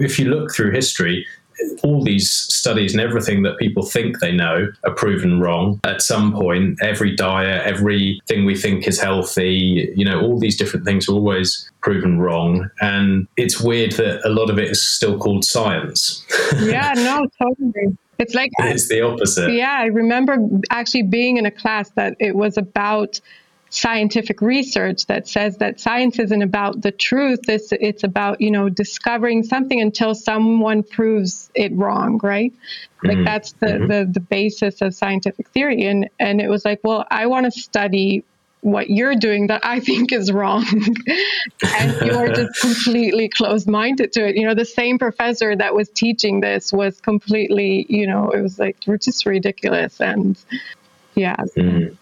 if 0.00 0.18
you 0.18 0.26
look 0.26 0.54
through 0.54 0.72
history 0.72 1.26
all 1.82 2.02
these 2.02 2.30
studies 2.30 2.92
and 2.92 3.00
everything 3.00 3.42
that 3.42 3.58
people 3.58 3.84
think 3.84 4.20
they 4.20 4.32
know 4.32 4.68
are 4.84 4.94
proven 4.94 5.40
wrong 5.40 5.80
at 5.84 6.02
some 6.02 6.32
point. 6.32 6.78
Every 6.82 7.14
diet, 7.14 7.66
everything 7.66 8.44
we 8.44 8.56
think 8.56 8.86
is 8.86 9.00
healthy, 9.00 9.92
you 9.94 10.04
know, 10.04 10.20
all 10.20 10.38
these 10.38 10.56
different 10.56 10.84
things 10.84 11.08
are 11.08 11.12
always 11.12 11.70
proven 11.80 12.18
wrong. 12.18 12.70
And 12.80 13.28
it's 13.36 13.60
weird 13.60 13.92
that 13.92 14.20
a 14.24 14.30
lot 14.30 14.50
of 14.50 14.58
it 14.58 14.70
is 14.70 14.82
still 14.82 15.18
called 15.18 15.44
science. 15.44 16.24
yeah, 16.60 16.92
no, 16.96 17.26
totally. 17.40 17.96
It's 18.18 18.34
like 18.34 18.50
it's 18.60 18.88
the 18.88 19.00
opposite. 19.00 19.52
Yeah, 19.52 19.76
I 19.80 19.86
remember 19.86 20.36
actually 20.70 21.02
being 21.02 21.36
in 21.36 21.46
a 21.46 21.50
class 21.50 21.90
that 21.90 22.16
it 22.20 22.36
was 22.36 22.56
about 22.56 23.20
scientific 23.74 24.40
research 24.40 25.06
that 25.06 25.26
says 25.26 25.56
that 25.56 25.80
science 25.80 26.20
isn't 26.20 26.42
about 26.42 26.80
the 26.80 26.92
truth 26.92 27.40
it's 27.48 27.72
it's 27.72 28.04
about 28.04 28.40
you 28.40 28.50
know 28.50 28.68
discovering 28.68 29.42
something 29.42 29.80
until 29.80 30.14
someone 30.14 30.84
proves 30.84 31.50
it 31.56 31.72
wrong 31.74 32.20
right 32.22 32.52
mm-hmm. 32.52 33.08
like 33.08 33.24
that's 33.24 33.52
the, 33.54 33.66
mm-hmm. 33.66 33.88
the 33.88 34.04
the 34.12 34.20
basis 34.20 34.80
of 34.80 34.94
scientific 34.94 35.48
theory 35.48 35.86
and 35.86 36.08
and 36.20 36.40
it 36.40 36.48
was 36.48 36.64
like 36.64 36.78
well 36.84 37.04
i 37.10 37.26
want 37.26 37.44
to 37.44 37.50
study 37.50 38.22
what 38.60 38.88
you're 38.88 39.14
doing 39.14 39.48
that 39.48 39.60
I 39.62 39.78
think 39.88 40.10
is 40.10 40.32
wrong. 40.32 40.64
and 41.76 42.06
you're 42.06 42.32
just 42.32 42.60
completely 42.62 43.28
closed 43.28 43.68
minded 43.68 44.12
to 44.14 44.26
it. 44.26 44.36
You 44.36 44.46
know, 44.46 44.54
the 44.54 44.64
same 44.64 44.98
professor 44.98 45.54
that 45.54 45.74
was 45.74 45.90
teaching 45.90 46.40
this 46.40 46.72
was 46.72 46.98
completely, 46.98 47.84
you 47.90 48.06
know, 48.06 48.30
it 48.30 48.40
was 48.40 48.58
like, 48.58 48.78
we're 48.86 48.96
just 48.96 49.26
ridiculous. 49.26 50.00
And 50.00 50.42
yeah. 51.14 51.36
Mm. 51.58 51.98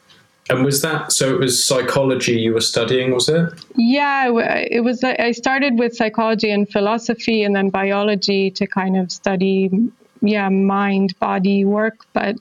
And 0.50 0.64
was 0.64 0.82
that 0.82 1.12
so? 1.12 1.34
It 1.34 1.38
was 1.38 1.62
psychology 1.62 2.32
you 2.32 2.52
were 2.52 2.60
studying, 2.60 3.12
was 3.12 3.28
it? 3.28 3.52
Yeah, 3.76 4.28
it 4.70 4.82
was. 4.82 5.04
I 5.04 5.30
started 5.32 5.78
with 5.78 5.94
psychology 5.94 6.50
and 6.50 6.68
philosophy, 6.68 7.44
and 7.44 7.54
then 7.54 7.70
biology 7.70 8.50
to 8.52 8.66
kind 8.66 8.96
of 8.96 9.12
study, 9.12 9.70
yeah, 10.20 10.48
mind 10.48 11.18
body 11.20 11.64
work. 11.64 12.04
But 12.12 12.36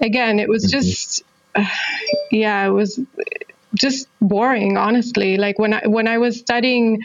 again, 0.00 0.40
it 0.40 0.48
was 0.48 0.64
mm-hmm. 0.64 0.80
just, 0.80 1.22
uh, 1.54 1.64
yeah, 2.32 2.66
it 2.66 2.70
was 2.70 2.98
just 3.74 4.08
boring, 4.20 4.76
honestly. 4.76 5.36
Like 5.36 5.58
when 5.58 5.74
I 5.74 5.86
when 5.86 6.08
I 6.08 6.18
was 6.18 6.38
studying 6.38 7.02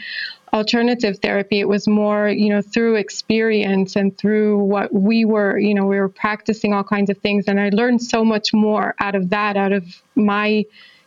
alternative 0.52 1.18
therapy. 1.20 1.60
It 1.60 1.68
was 1.68 1.88
more 1.88 2.28
you 2.28 2.50
know 2.50 2.62
through 2.62 2.96
experience 2.96 3.96
and 3.96 4.16
through 4.16 4.58
what 4.64 4.92
we 4.92 5.24
were 5.24 5.58
you 5.58 5.74
know 5.74 5.86
we 5.86 5.98
were 5.98 6.08
practicing 6.08 6.74
all 6.74 6.84
kinds 6.84 7.10
of 7.10 7.18
things. 7.18 7.46
And 7.48 7.60
i 7.60 7.70
learned 7.70 8.02
so 8.02 8.24
much 8.24 8.52
more 8.52 8.94
out 9.00 9.14
of 9.14 9.30
that 9.30 9.56
out 9.56 9.72
of 9.72 9.84
my 10.14 10.64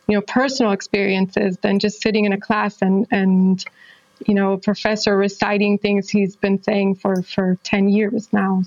you 0.08 0.16
know 0.16 0.22
personal 0.22 0.72
experiences 0.72 1.58
than 1.58 1.80
just 1.80 2.02
sitting 2.02 2.26
in 2.26 2.34
a 2.34 2.40
class 2.40 2.82
and 2.82 3.08
and 3.12 3.64
you 4.26 4.34
know 4.34 4.54
a 4.54 4.58
professor 4.58 5.16
reciting 5.18 5.78
things 5.78 6.10
he's 6.10 6.36
been 6.36 6.62
saying 6.62 6.96
for 6.96 7.22
for 7.22 7.58
10 7.64 7.90
years 7.90 8.32
now 8.32 8.64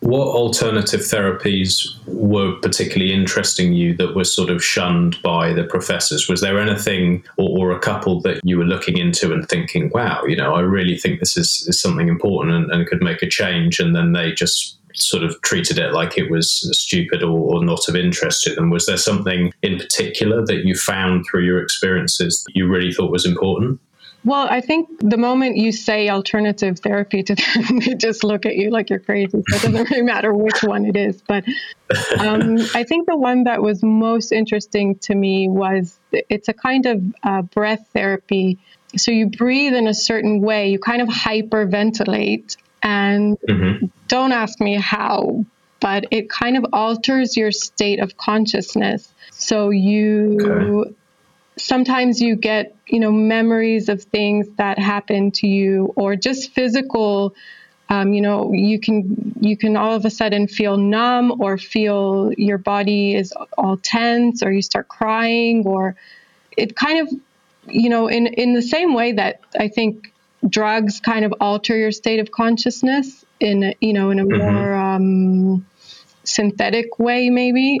what 0.00 0.28
alternative 0.28 1.00
therapies 1.00 1.88
were 2.06 2.54
particularly 2.60 3.12
interesting 3.12 3.72
you 3.72 3.96
that 3.96 4.14
were 4.14 4.24
sort 4.24 4.48
of 4.48 4.62
shunned 4.62 5.20
by 5.22 5.52
the 5.52 5.64
professors? 5.64 6.28
Was 6.28 6.40
there 6.40 6.58
anything 6.58 7.24
or, 7.36 7.58
or, 7.58 7.76
a 7.76 7.80
couple 7.80 8.20
that 8.20 8.40
you 8.44 8.58
were 8.58 8.64
looking 8.64 8.96
into 8.96 9.32
and 9.32 9.48
thinking, 9.48 9.90
wow, 9.92 10.22
you 10.24 10.36
know, 10.36 10.54
I 10.54 10.60
really 10.60 10.96
think 10.96 11.18
this 11.18 11.36
is, 11.36 11.66
is 11.68 11.80
something 11.80 12.08
important 12.08 12.54
and, 12.54 12.70
and 12.70 12.86
could 12.86 13.02
make 13.02 13.22
a 13.22 13.28
change? 13.28 13.80
And 13.80 13.94
then 13.94 14.12
they 14.12 14.32
just 14.32 14.78
sort 14.94 15.22
of 15.22 15.40
treated 15.42 15.78
it 15.78 15.92
like 15.92 16.16
it 16.16 16.30
was 16.30 16.50
stupid 16.78 17.22
or, 17.22 17.56
or, 17.56 17.64
not 17.64 17.88
of 17.88 17.96
interest 17.96 18.44
to 18.44 18.54
them. 18.54 18.70
Was 18.70 18.86
there 18.86 18.96
something 18.96 19.52
in 19.62 19.78
particular 19.78 20.44
that 20.46 20.64
you 20.64 20.74
found 20.76 21.26
through 21.26 21.44
your 21.44 21.62
experiences 21.62 22.44
that 22.44 22.56
you 22.56 22.68
really 22.68 22.92
thought 22.92 23.10
was 23.10 23.26
important? 23.26 23.80
Well, 24.24 24.48
I 24.50 24.60
think 24.60 24.88
the 24.98 25.16
moment 25.16 25.56
you 25.56 25.70
say 25.72 26.08
alternative 26.08 26.80
therapy 26.80 27.22
to 27.22 27.34
them, 27.34 27.78
they 27.84 27.94
just 27.94 28.24
look 28.24 28.46
at 28.46 28.56
you 28.56 28.70
like 28.70 28.90
you're 28.90 28.98
crazy. 28.98 29.42
So 29.48 29.56
it 29.56 29.62
doesn't 29.62 29.90
really 29.90 30.02
matter 30.02 30.34
which 30.34 30.62
one 30.62 30.84
it 30.84 30.96
is. 30.96 31.22
But 31.22 31.44
um, 32.18 32.58
I 32.74 32.84
think 32.84 33.06
the 33.06 33.16
one 33.16 33.44
that 33.44 33.62
was 33.62 33.82
most 33.82 34.32
interesting 34.32 34.96
to 35.00 35.14
me 35.14 35.48
was 35.48 35.98
it's 36.10 36.48
a 36.48 36.52
kind 36.52 36.86
of 36.86 37.02
uh, 37.22 37.42
breath 37.42 37.88
therapy. 37.92 38.58
So 38.96 39.12
you 39.12 39.28
breathe 39.28 39.74
in 39.74 39.86
a 39.86 39.94
certain 39.94 40.40
way, 40.40 40.70
you 40.70 40.78
kind 40.78 41.00
of 41.00 41.08
hyperventilate. 41.08 42.56
And 42.82 43.38
mm-hmm. 43.40 43.86
don't 44.08 44.32
ask 44.32 44.60
me 44.60 44.74
how, 44.76 45.44
but 45.80 46.06
it 46.10 46.28
kind 46.28 46.56
of 46.56 46.66
alters 46.72 47.36
your 47.36 47.52
state 47.52 48.00
of 48.00 48.16
consciousness. 48.16 49.12
So 49.30 49.70
you. 49.70 50.38
Okay 50.40 50.94
sometimes 51.58 52.20
you 52.20 52.36
get 52.36 52.74
you 52.86 53.00
know 53.00 53.12
memories 53.12 53.88
of 53.88 54.02
things 54.02 54.48
that 54.56 54.78
happen 54.78 55.30
to 55.30 55.46
you 55.46 55.92
or 55.96 56.16
just 56.16 56.52
physical 56.52 57.34
um, 57.90 58.12
you 58.12 58.20
know 58.20 58.52
you 58.52 58.78
can 58.78 59.34
you 59.40 59.56
can 59.56 59.76
all 59.76 59.94
of 59.94 60.04
a 60.04 60.10
sudden 60.10 60.46
feel 60.46 60.76
numb 60.76 61.40
or 61.40 61.58
feel 61.58 62.32
your 62.36 62.58
body 62.58 63.14
is 63.14 63.32
all 63.56 63.76
tense 63.76 64.42
or 64.42 64.52
you 64.52 64.62
start 64.62 64.88
crying 64.88 65.66
or 65.66 65.96
it 66.56 66.76
kind 66.76 67.00
of 67.00 67.20
you 67.66 67.88
know 67.88 68.08
in 68.08 68.26
in 68.26 68.54
the 68.54 68.62
same 68.62 68.94
way 68.94 69.12
that 69.12 69.40
i 69.58 69.68
think 69.68 70.12
drugs 70.48 71.00
kind 71.00 71.24
of 71.24 71.34
alter 71.40 71.76
your 71.76 71.92
state 71.92 72.20
of 72.20 72.30
consciousness 72.30 73.24
in 73.40 73.64
a, 73.64 73.74
you 73.80 73.92
know 73.92 74.10
in 74.10 74.18
a 74.18 74.24
mm-hmm. 74.24 74.54
more 74.54 74.74
um, 74.74 75.66
synthetic 76.24 76.98
way 76.98 77.30
maybe 77.30 77.80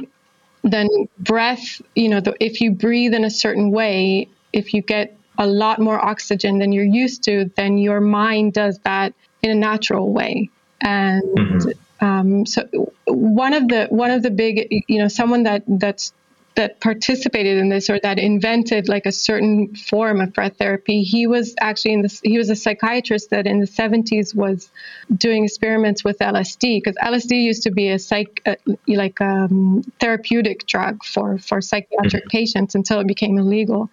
then 0.62 0.88
breath, 1.18 1.80
you 1.94 2.08
know, 2.08 2.20
the, 2.20 2.34
if 2.40 2.60
you 2.60 2.72
breathe 2.72 3.14
in 3.14 3.24
a 3.24 3.30
certain 3.30 3.70
way, 3.70 4.28
if 4.52 4.74
you 4.74 4.82
get 4.82 5.16
a 5.38 5.46
lot 5.46 5.78
more 5.80 6.04
oxygen 6.04 6.58
than 6.58 6.72
you're 6.72 6.84
used 6.84 7.22
to, 7.24 7.50
then 7.56 7.78
your 7.78 8.00
mind 8.00 8.52
does 8.52 8.78
that 8.80 9.14
in 9.42 9.50
a 9.50 9.54
natural 9.54 10.12
way. 10.12 10.50
And 10.80 11.22
mm-hmm. 11.22 12.04
um, 12.04 12.46
so 12.46 12.92
one 13.06 13.54
of 13.54 13.68
the 13.68 13.86
one 13.90 14.10
of 14.10 14.22
the 14.22 14.30
big, 14.30 14.84
you 14.88 14.98
know, 14.98 15.08
someone 15.08 15.44
that 15.44 15.62
that's 15.66 16.12
that 16.54 16.80
participated 16.80 17.56
in 17.56 17.68
this 17.68 17.88
or 17.88 18.00
that 18.00 18.18
invented 18.18 18.88
like 18.88 19.06
a 19.06 19.12
certain 19.12 19.74
form 19.76 20.20
of 20.20 20.32
breath 20.32 20.56
therapy. 20.58 21.02
He 21.04 21.26
was 21.28 21.54
actually 21.60 21.92
in 21.92 22.02
this, 22.02 22.20
he 22.20 22.36
was 22.36 22.50
a 22.50 22.56
psychiatrist 22.56 23.30
that 23.30 23.46
in 23.46 23.60
the 23.60 23.66
70s 23.66 24.34
was 24.34 24.68
doing 25.16 25.44
experiments 25.44 26.02
with 26.02 26.18
LSD 26.18 26.82
because 26.82 26.96
LSD 26.96 27.42
used 27.44 27.62
to 27.62 27.70
be 27.70 27.90
a 27.90 27.98
psych, 27.98 28.42
uh, 28.44 28.56
like 28.88 29.20
um, 29.20 29.84
therapeutic 30.00 30.66
drug 30.66 31.04
for, 31.04 31.38
for 31.38 31.60
psychiatric 31.60 32.24
mm-hmm. 32.24 32.36
patients 32.36 32.74
until 32.74 32.98
it 32.98 33.06
became 33.06 33.38
illegal. 33.38 33.88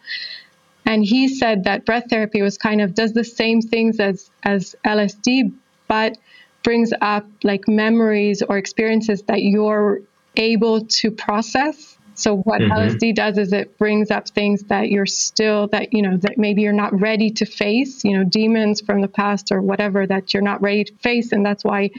And 0.88 1.04
he 1.04 1.28
said 1.28 1.66
that 1.66 1.86
breath 1.86 2.06
therapy 2.10 2.42
was 2.42 2.58
kind 2.58 2.82
of 2.82 2.96
does 2.96 3.14
the 3.14 3.24
same 3.24 3.62
things 3.62 4.00
as, 4.00 4.32
as 4.42 4.76
LSD, 4.84 5.54
but 5.88 6.18
brings 6.64 6.92
up 7.00 7.28
like 7.44 7.68
memories 7.68 8.42
or 8.42 8.58
experiences 8.58 9.22
that 9.28 9.44
you're 9.44 10.02
able 10.36 10.86
to 10.86 11.12
process 11.12 11.95
so 12.15 12.38
what 12.38 12.62
mm-hmm. 12.62 12.72
LSD 12.72 13.13
does 13.13 13.38
is 13.38 13.51
it 13.51 13.77
brings 13.77 14.10
up 14.10 14.29
things 14.29 14.63
that 14.63 14.89
you're 14.89 15.05
still 15.05 15.67
that 15.67 15.93
you 15.93 16.01
know 16.01 16.17
that 16.17 16.38
maybe 16.38 16.62
you're 16.62 16.74
not 16.74 17.00
ready 17.00 17.29
to 17.31 17.45
face, 17.45 18.05
you 18.05 18.17
know, 18.17 18.24
demons 18.24 18.81
from 18.81 19.01
the 19.01 19.07
past 19.10 19.51
or 19.51 19.62
whatever 19.62 20.07
that 20.07 20.34
you're 20.34 20.41
not 20.41 20.62
ready 20.62 20.86
to 20.86 20.93
face 20.95 21.34
and 21.34 21.45
that's 21.45 21.63
why 21.63 21.91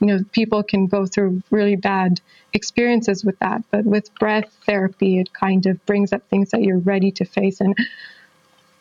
you 0.00 0.06
know 0.06 0.20
people 0.30 0.62
can 0.62 0.86
go 0.86 1.06
through 1.06 1.42
really 1.50 1.74
bad 1.74 2.20
experiences 2.52 3.24
with 3.24 3.38
that. 3.40 3.62
But 3.72 3.84
with 3.84 4.14
breath 4.14 4.56
therapy 4.64 5.18
it 5.18 5.32
kind 5.32 5.66
of 5.66 5.84
brings 5.86 6.12
up 6.12 6.22
things 6.30 6.50
that 6.52 6.62
you're 6.62 6.78
ready 6.78 7.10
to 7.12 7.24
face 7.24 7.60
and 7.60 7.76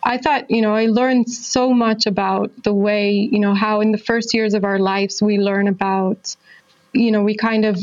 I 0.06 0.18
thought, 0.18 0.52
you 0.52 0.62
know, 0.62 0.76
I 0.76 0.88
learned 0.88 1.30
so 1.30 1.74
much 1.74 2.08
about 2.08 2.52
the 2.64 2.74
way, 2.74 3.14
you 3.14 3.40
know, 3.40 3.54
how 3.54 3.80
in 3.80 3.94
the 3.94 3.98
first 3.98 4.34
years 4.34 4.54
of 4.54 4.66
our 4.66 4.78
lives 4.78 5.22
we 5.22 5.38
learn 5.38 5.70
about, 5.70 6.36
you 6.92 7.10
know, 7.10 7.24
we 7.24 7.36
kind 7.36 7.64
of 7.64 7.80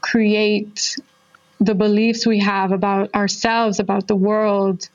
create 0.00 0.96
the 1.60 1.74
beliefs 1.74 2.26
we 2.26 2.38
have 2.40 2.72
about 2.72 3.14
ourselves, 3.14 3.80
about 3.80 4.06
the 4.06 4.16
world, 4.16 4.88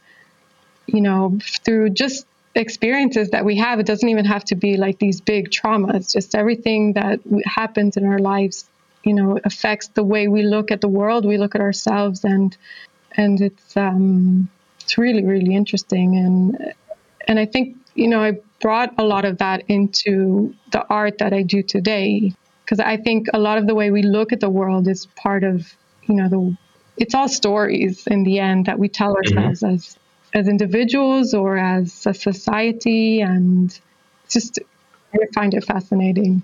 you 0.86 1.02
know, 1.02 1.38
through 1.66 1.90
just 1.90 2.26
experiences 2.56 3.32
that 3.32 3.44
we 3.46 3.58
have. 3.58 3.80
It 3.80 3.86
doesn't 3.86 4.08
even 4.08 4.26
have 4.26 4.44
to 4.46 4.56
be 4.56 4.78
like 4.78 5.00
these 5.00 5.22
big 5.22 5.50
traumas, 5.50 6.14
just 6.14 6.36
everything 6.36 6.94
that 6.94 7.20
happens 7.46 7.98
in 7.98 8.06
our 8.06 8.20
lives, 8.20 8.70
you 9.04 9.14
know, 9.14 9.40
affects 9.44 9.88
the 9.88 10.04
way 10.04 10.28
we 10.28 10.44
look 10.44 10.72
at 10.72 10.82
the 10.82 10.88
world, 10.88 11.26
we 11.26 11.38
look 11.38 11.56
at 11.56 11.62
ourselves, 11.62 12.24
and 12.24 12.56
and 13.16 13.42
it's 13.42 13.78
um, 13.78 14.50
it's 14.82 14.98
really 14.98 15.24
really 15.24 15.56
interesting 15.56 16.18
and 16.18 16.74
and 17.28 17.40
I 17.40 17.46
think 17.46 17.78
you 17.96 18.08
know 18.08 18.22
I 18.22 18.40
brought 18.62 18.94
a 18.98 19.04
lot 19.04 19.26
of 19.26 19.38
that 19.40 19.64
into 19.68 20.56
the 20.72 20.86
art 20.90 21.18
that 21.20 21.34
I 21.34 21.42
do 21.42 21.62
today 21.64 22.34
because 22.64 22.80
I 22.80 22.98
think 22.98 23.28
a 23.34 23.40
lot 23.40 23.58
of 23.58 23.68
the 23.68 23.76
way 23.76 23.92
we 23.92 24.04
look 24.04 24.32
at 24.32 24.40
the 24.40 24.50
world 24.50 24.88
is 24.88 25.06
part 25.16 25.44
of 25.44 25.74
you 26.08 26.16
know 26.16 26.30
the 26.30 26.58
it's 26.98 27.16
all 27.16 27.28
stories 27.28 28.06
in 28.08 28.24
the 28.24 28.40
end 28.40 28.66
that 28.66 28.78
we 28.80 28.88
tell 28.88 29.16
mm-hmm. 29.16 29.38
ourselves 29.38 29.62
mm-hmm. 29.62 29.76
as 29.76 29.98
as 30.34 30.48
individuals 30.48 31.34
or 31.34 31.58
as 31.58 32.06
a 32.06 32.14
society 32.14 33.22
and 33.22 33.80
just 34.30 34.60
I 35.14 35.18
find 35.34 35.54
it 35.54 35.64
fascinating. 35.64 36.42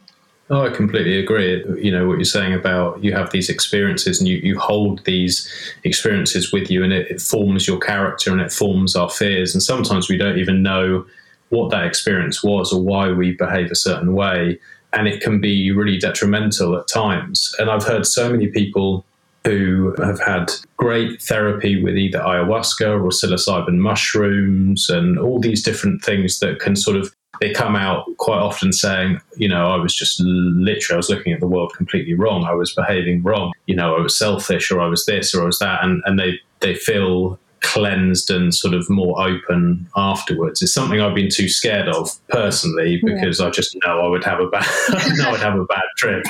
Oh, 0.51 0.66
I 0.66 0.70
completely 0.70 1.20
agree. 1.20 1.63
You 1.80 1.92
know, 1.92 2.08
what 2.08 2.18
you're 2.18 2.25
saying 2.25 2.54
about 2.54 3.04
you 3.04 3.13
have 3.13 3.32
these 3.32 3.50
experiences 3.50 4.20
and 4.20 4.28
you, 4.28 4.38
you 4.38 4.58
hold 4.58 5.06
these 5.06 5.48
experiences 5.84 6.51
with 6.51 6.72
you 6.72 6.84
and 6.84 6.92
it, 6.92 7.10
it 7.10 7.22
forms 7.22 7.68
your 7.68 7.78
character 7.78 8.32
and 8.32 8.42
it 8.42 8.51
forms 8.51 8.96
our 8.96 9.10
fears. 9.10 9.54
And 9.54 9.62
sometimes 9.62 10.10
we 10.10 10.18
don't 10.18 10.39
even 10.39 10.63
know 10.63 11.06
what 11.50 11.70
that 11.72 11.86
experience 11.86 12.44
was 12.44 12.74
or 12.74 12.82
why 12.82 13.12
we 13.12 13.34
behave 13.34 13.70
a 13.70 13.75
certain 13.75 14.13
way. 14.13 14.60
And 14.92 15.08
it 15.08 15.22
can 15.22 15.39
be 15.39 15.72
really 15.72 16.00
detrimental 16.00 16.75
at 16.75 16.88
times. 16.88 17.56
And 17.60 17.70
I've 17.70 17.86
heard 17.86 18.08
so 18.08 18.32
many 18.32 18.48
people 18.48 19.06
who 19.46 19.96
have 20.00 20.19
had 20.19 20.51
great 20.77 21.22
therapy 21.22 21.81
with 21.81 21.96
either 21.96 22.19
ayahuasca 22.19 23.01
or 23.01 23.10
psilocybin 23.10 23.77
mushrooms 23.77 24.89
and 24.89 25.17
all 25.17 25.39
these 25.39 25.63
different 25.63 26.03
things 26.03 26.39
that 26.39 26.60
can 26.60 26.75
sort 26.75 26.98
of 26.98 27.13
they 27.39 27.53
come 27.53 27.75
out 27.75 28.05
quite 28.17 28.39
often 28.39 28.74
saying, 28.74 29.22
you 29.38 29.48
know, 29.48 29.72
I 29.72 29.77
was 29.77 29.96
just 29.96 30.19
literally, 30.19 30.96
I 30.96 30.98
was 30.98 31.10
looking 31.10 31.31
at 31.31 31.39
the 31.39 31.48
world 31.48 31.74
completely 31.75 32.13
wrong. 32.13 32.43
I 32.43 32.53
was 32.53 32.74
behaving 32.74 33.24
wrong. 33.24 33.53
You 33.65 33.75
know, 33.75 33.96
I 33.96 34.01
was 34.01 34.17
selfish 34.17 34.72
or 34.72 34.81
I 34.81 34.88
was 34.88 35.05
this 35.05 35.34
or 35.34 35.43
I 35.43 35.46
was 35.46 35.60
that. 35.60 35.84
And, 35.84 36.03
and 36.05 36.19
they, 36.19 36.39
they 36.60 36.75
feel 36.75 37.39
cleansed 37.62 38.29
and 38.31 38.53
sort 38.53 38.74
of 38.74 38.89
more 38.89 39.22
open 39.22 39.88
afterwards. 39.96 40.62
It's 40.62 40.74
something 40.74 41.00
I've 41.00 41.15
been 41.15 41.29
too 41.29 41.48
scared 41.48 41.88
of 41.88 42.10
personally 42.29 43.01
because 43.03 43.39
yeah. 43.39 43.48
I 43.48 43.50
just 43.51 43.75
know 43.86 44.01
I 44.01 44.08
would 44.08 44.24
have 44.24 44.39
a 44.39 44.48
bad, 44.48 44.65
know 45.17 45.31
I'd 45.31 45.39
have 45.39 45.60
a 45.60 45.65
bad 45.65 45.84
trip. 45.98 46.25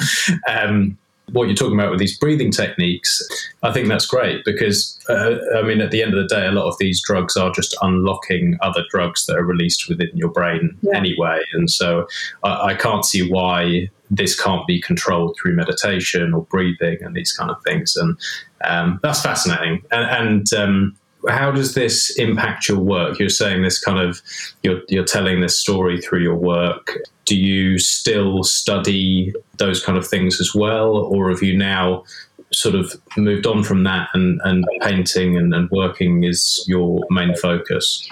Um, 0.48 0.98
what 1.32 1.48
you're 1.48 1.56
talking 1.56 1.80
about 1.80 1.92
with 1.92 2.00
these 2.00 2.18
breathing 2.18 2.52
techniques, 2.52 3.22
I 3.64 3.72
think 3.72 3.88
that's 3.88 4.06
great 4.06 4.44
because, 4.46 5.00
uh, 5.10 5.38
I 5.56 5.62
mean, 5.62 5.82
at 5.82 5.92
the 5.92 6.02
end 6.02 6.14
of 6.14 6.22
the 6.22 6.34
day, 6.34 6.48
a 6.48 6.52
lot 6.52 6.68
of 6.68 6.76
these 6.80 7.02
drugs 7.02 7.38
are 7.38 7.52
just 7.52 7.76
unlocking 7.82 8.58
other 8.62 8.84
drugs 8.90 9.26
that 9.26 9.38
are 9.38 9.44
released 9.44 9.90
within 9.90 10.10
your 10.14 10.30
brain 10.30 10.78
yeah. 10.82 10.98
anyway. 10.98 11.40
And 11.54 11.70
so 11.70 12.08
I, 12.44 12.68
I 12.68 12.76
can't 12.76 13.06
see 13.06 13.30
why 13.30 13.90
this 14.12 14.40
can't 14.40 14.66
be 14.66 14.82
controlled 14.82 15.38
through 15.40 15.56
meditation 15.56 16.34
or 16.34 16.44
breathing 16.44 16.98
and 17.02 17.16
these 17.16 17.32
kind 17.32 17.52
of 17.52 17.58
things. 17.64 17.96
And 17.96 18.18
um, 18.64 19.00
that's 19.04 19.22
fascinating. 19.22 19.84
And, 19.92 20.50
and 20.52 20.54
um, 20.54 20.96
how 21.28 21.52
does 21.52 21.74
this 21.74 22.16
impact 22.18 22.70
your 22.70 22.80
work? 22.80 23.20
You're 23.20 23.30
saying 23.30 23.64
this 23.64 23.80
kind 23.84 24.00
of, 24.00 24.22
you're, 24.64 24.82
you're 24.88 25.04
telling 25.04 25.42
this 25.42 25.60
story 25.60 26.02
through 26.02 26.22
your 26.22 26.36
work. 26.36 26.98
Do 27.26 27.38
you 27.38 27.78
still 27.78 28.44
study 28.44 29.34
those 29.58 29.84
kind 29.84 29.98
of 29.98 30.08
things 30.08 30.40
as 30.40 30.56
well, 30.56 30.96
or 30.96 31.30
have 31.30 31.44
you 31.44 31.58
now 31.58 32.04
sort 32.52 32.74
of 32.74 32.96
moved 33.18 33.46
on 33.46 33.64
from 33.64 33.84
that 33.84 34.10
and, 34.14 34.40
and 34.44 34.66
painting 34.82 35.38
and, 35.38 35.54
and 35.54 35.70
working 35.70 36.24
is 36.24 36.64
your 36.68 37.06
main 37.10 37.36
focus? 37.36 38.08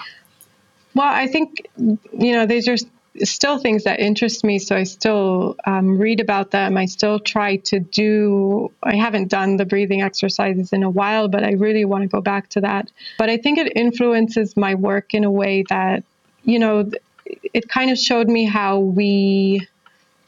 Well, 0.94 1.08
I 1.08 1.26
think, 1.26 1.66
you 1.76 2.32
know, 2.32 2.46
these 2.46 2.68
are 2.68 2.76
still 3.24 3.58
things 3.58 3.84
that 3.84 4.00
interest 4.00 4.44
me. 4.44 4.58
So 4.58 4.76
I 4.76 4.84
still 4.84 5.56
um, 5.66 5.98
read 5.98 6.20
about 6.20 6.50
them. 6.50 6.76
I 6.76 6.86
still 6.86 7.18
try 7.18 7.56
to 7.56 7.80
do, 7.80 8.70
I 8.82 8.96
haven't 8.96 9.28
done 9.28 9.56
the 9.56 9.64
breathing 9.64 10.02
exercises 10.02 10.72
in 10.72 10.82
a 10.82 10.90
while, 10.90 11.28
but 11.28 11.44
I 11.44 11.52
really 11.52 11.84
want 11.84 12.02
to 12.02 12.08
go 12.08 12.20
back 12.20 12.48
to 12.50 12.60
that. 12.62 12.90
But 13.18 13.30
I 13.30 13.36
think 13.36 13.58
it 13.58 13.76
influences 13.76 14.56
my 14.56 14.74
work 14.74 15.14
in 15.14 15.24
a 15.24 15.30
way 15.30 15.64
that, 15.68 16.04
you 16.44 16.58
know, 16.58 16.90
it 17.26 17.68
kind 17.68 17.90
of 17.90 17.98
showed 17.98 18.28
me 18.28 18.44
how 18.44 18.78
we, 18.78 19.66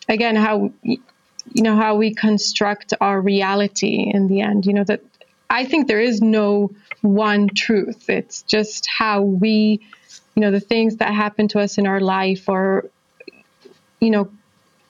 again, 0.08 0.36
how, 0.36 0.72
you 0.82 1.62
know, 1.62 1.76
how 1.76 1.96
we 1.96 2.14
construct 2.14 2.94
our 3.00 3.20
reality 3.20 4.10
in 4.12 4.28
the 4.28 4.40
end. 4.42 4.66
You 4.66 4.74
know, 4.74 4.84
that 4.84 5.02
I 5.48 5.64
think 5.64 5.88
there 5.88 6.00
is 6.00 6.20
no 6.20 6.70
one 7.00 7.48
truth. 7.48 8.10
It's 8.10 8.42
just 8.42 8.86
how 8.86 9.22
we 9.22 9.80
you 10.40 10.46
know 10.46 10.52
the 10.52 10.66
things 10.74 10.96
that 10.96 11.12
happen 11.12 11.48
to 11.48 11.60
us 11.60 11.76
in 11.76 11.86
our 11.86 12.00
life 12.00 12.48
or 12.48 12.86
you 14.00 14.08
know 14.08 14.30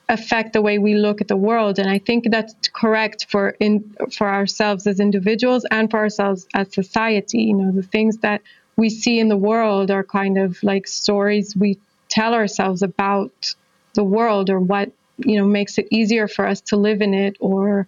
affect 0.07 0.53
the 0.53 0.61
way 0.61 0.77
we 0.77 0.95
look 0.95 1.19
at 1.19 1.27
the 1.27 1.35
world. 1.35 1.77
And 1.77 1.89
i 1.89 1.99
think 1.99 2.31
that's 2.31 2.55
correct 2.69 3.25
for 3.29 3.49
in 3.59 3.93
for 4.17 4.29
ourselves 4.29 4.87
as 4.87 5.01
individuals 5.01 5.65
and 5.69 5.91
for 5.91 5.99
ourselves 5.99 6.47
as 6.53 6.71
society. 6.73 7.39
You 7.49 7.55
know 7.55 7.71
the 7.73 7.83
things 7.95 8.19
that 8.19 8.41
we 8.77 8.89
see 8.89 9.19
in 9.19 9.27
the 9.27 9.35
world 9.35 9.91
are 9.91 10.05
kind 10.05 10.37
of 10.37 10.63
like 10.63 10.87
stories 10.87 11.53
we 11.53 11.77
tell 12.07 12.33
ourselves 12.33 12.81
about 12.81 13.53
the 13.93 14.05
world 14.05 14.49
or 14.49 14.59
what 14.61 14.89
you 15.17 15.35
know 15.37 15.45
makes 15.45 15.77
it 15.77 15.87
easier 15.91 16.29
for 16.29 16.47
us 16.47 16.61
to 16.69 16.77
live 16.77 17.01
in 17.01 17.13
it 17.13 17.35
or 17.41 17.87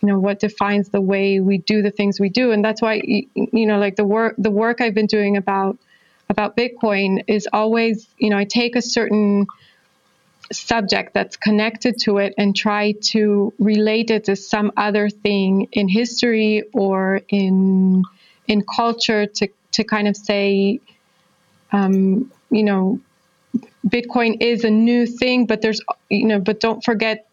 you 0.00 0.08
know 0.08 0.18
what 0.18 0.40
defines 0.40 0.88
the 0.88 1.02
way 1.02 1.38
we 1.38 1.58
do 1.58 1.82
the 1.82 1.90
things 1.90 2.18
we 2.18 2.30
do. 2.30 2.50
And 2.50 2.64
that's 2.64 2.80
why 2.80 2.94
you 3.04 3.66
know 3.66 3.78
like 3.78 3.96
the 3.96 4.06
work 4.06 4.36
the 4.38 4.50
work 4.62 4.80
i've 4.80 4.94
been 4.94 5.12
doing 5.18 5.36
about 5.36 5.76
about 6.28 6.56
Bitcoin 6.56 7.24
is 7.26 7.48
always, 7.52 8.06
you 8.18 8.30
know, 8.30 8.36
I 8.36 8.44
take 8.44 8.76
a 8.76 8.82
certain 8.82 9.46
subject 10.52 11.14
that's 11.14 11.36
connected 11.36 11.98
to 12.00 12.18
it 12.18 12.34
and 12.38 12.56
try 12.56 12.92
to 12.92 13.52
relate 13.58 14.10
it 14.10 14.24
to 14.24 14.36
some 14.36 14.72
other 14.76 15.08
thing 15.10 15.68
in 15.72 15.88
history 15.88 16.64
or 16.72 17.20
in 17.28 18.02
in 18.46 18.64
culture 18.64 19.26
to 19.26 19.48
to 19.72 19.84
kind 19.84 20.08
of 20.08 20.16
say, 20.16 20.80
um, 21.72 22.32
you 22.50 22.62
know, 22.62 23.00
Bitcoin 23.86 24.42
is 24.42 24.64
a 24.64 24.70
new 24.70 25.06
thing, 25.06 25.46
but 25.46 25.60
there's 25.60 25.80
you 26.08 26.26
know, 26.26 26.40
but 26.40 26.60
don't 26.60 26.82
forget 26.82 27.26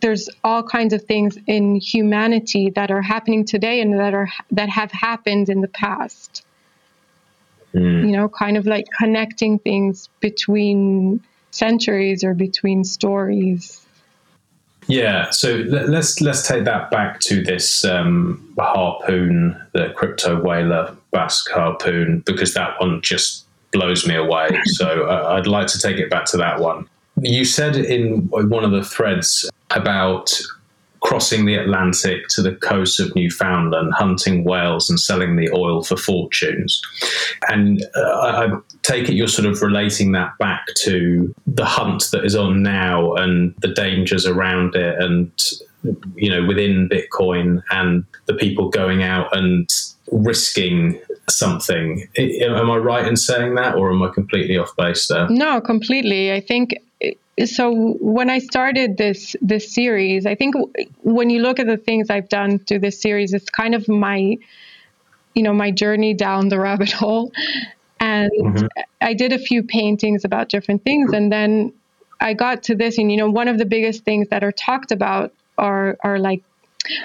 there's 0.00 0.28
all 0.42 0.62
kinds 0.62 0.92
of 0.92 1.04
things 1.04 1.38
in 1.46 1.76
humanity 1.76 2.70
that 2.70 2.90
are 2.90 3.02
happening 3.02 3.44
today 3.44 3.80
and 3.80 3.98
that 3.98 4.14
are 4.14 4.28
that 4.50 4.68
have 4.68 4.90
happened 4.92 5.48
in 5.48 5.60
the 5.60 5.68
past. 5.68 6.44
Mm. 7.74 8.06
You 8.06 8.12
know, 8.16 8.28
kind 8.28 8.56
of 8.56 8.66
like 8.66 8.86
connecting 8.98 9.58
things 9.58 10.08
between 10.20 11.20
centuries 11.50 12.24
or 12.24 12.34
between 12.34 12.84
stories. 12.84 13.82
Yeah, 14.88 15.30
so 15.30 15.64
let's 15.68 16.20
let's 16.20 16.46
take 16.46 16.64
that 16.64 16.90
back 16.90 17.20
to 17.20 17.42
this 17.42 17.84
um, 17.84 18.52
harpoon, 18.58 19.60
the 19.72 19.90
crypto 19.94 20.42
whaler 20.42 20.96
Basque 21.12 21.50
harpoon, 21.50 22.22
because 22.26 22.54
that 22.54 22.80
one 22.80 23.00
just 23.00 23.44
blows 23.72 24.06
me 24.06 24.16
away. 24.16 24.48
so 24.64 25.04
uh, 25.04 25.34
I'd 25.36 25.46
like 25.46 25.68
to 25.68 25.78
take 25.78 25.98
it 25.98 26.10
back 26.10 26.24
to 26.26 26.36
that 26.38 26.60
one. 26.60 26.88
You 27.16 27.44
said 27.44 27.76
in 27.76 28.28
one 28.30 28.64
of 28.64 28.72
the 28.72 28.82
threads 28.82 29.48
about 29.70 30.40
crossing 31.02 31.44
the 31.46 31.56
Atlantic 31.56 32.28
to 32.28 32.42
the 32.42 32.54
coast 32.54 33.00
of 33.00 33.14
Newfoundland, 33.14 33.92
hunting 33.92 34.44
whales 34.44 34.88
and 34.88 34.98
selling 34.98 35.36
the 35.36 35.50
oil 35.52 35.82
for 35.82 35.96
fortunes. 35.96 36.80
And 37.48 37.84
uh, 37.94 38.00
I 38.00 38.50
take 38.82 39.08
it 39.08 39.14
you're 39.14 39.28
sort 39.28 39.46
of 39.46 39.60
relating 39.62 40.12
that 40.12 40.38
back 40.38 40.64
to 40.76 41.34
the 41.46 41.64
hunt 41.64 42.04
that 42.12 42.24
is 42.24 42.36
on 42.36 42.62
now 42.62 43.14
and 43.14 43.54
the 43.58 43.68
dangers 43.68 44.26
around 44.26 44.74
it 44.74 44.98
and 45.02 45.30
you 46.14 46.30
know 46.30 46.46
within 46.46 46.88
bitcoin 46.88 47.60
and 47.70 48.04
the 48.26 48.34
people 48.34 48.68
going 48.68 49.02
out 49.02 49.36
and 49.36 49.68
risking 50.12 51.00
something. 51.28 52.06
Am 52.16 52.70
i 52.70 52.76
right 52.76 53.06
in 53.06 53.16
saying 53.16 53.56
that 53.56 53.74
or 53.74 53.92
am 53.92 54.02
i 54.02 54.08
completely 54.08 54.56
off 54.56 54.74
base 54.76 55.08
there? 55.08 55.28
No 55.28 55.60
completely. 55.60 56.32
I 56.32 56.40
think 56.40 56.74
so 57.46 57.94
when 58.00 58.28
I 58.28 58.38
started 58.38 58.96
this 58.96 59.34
this 59.40 59.72
series, 59.72 60.26
I 60.26 60.34
think 60.34 60.54
when 61.02 61.30
you 61.30 61.40
look 61.40 61.58
at 61.58 61.66
the 61.66 61.76
things 61.76 62.10
I've 62.10 62.28
done 62.28 62.58
through 62.58 62.80
this 62.80 63.00
series, 63.00 63.32
it's 63.32 63.48
kind 63.48 63.74
of 63.74 63.88
my, 63.88 64.36
you 65.34 65.42
know, 65.42 65.52
my 65.52 65.70
journey 65.70 66.14
down 66.14 66.48
the 66.48 66.60
rabbit 66.60 66.92
hole. 67.02 67.32
And 68.00 68.30
mm-hmm. 68.32 68.66
I 69.00 69.14
did 69.14 69.32
a 69.32 69.38
few 69.38 69.62
paintings 69.62 70.24
about 70.24 70.48
different 70.48 70.84
things, 70.84 71.12
and 71.12 71.32
then 71.32 71.72
I 72.20 72.34
got 72.34 72.64
to 72.64 72.74
this, 72.74 72.98
and 72.98 73.10
you 73.10 73.16
know, 73.16 73.30
one 73.30 73.48
of 73.48 73.58
the 73.58 73.64
biggest 73.64 74.04
things 74.04 74.28
that 74.28 74.44
are 74.44 74.52
talked 74.52 74.92
about 74.92 75.32
are 75.56 75.96
are 76.02 76.18
like 76.18 76.42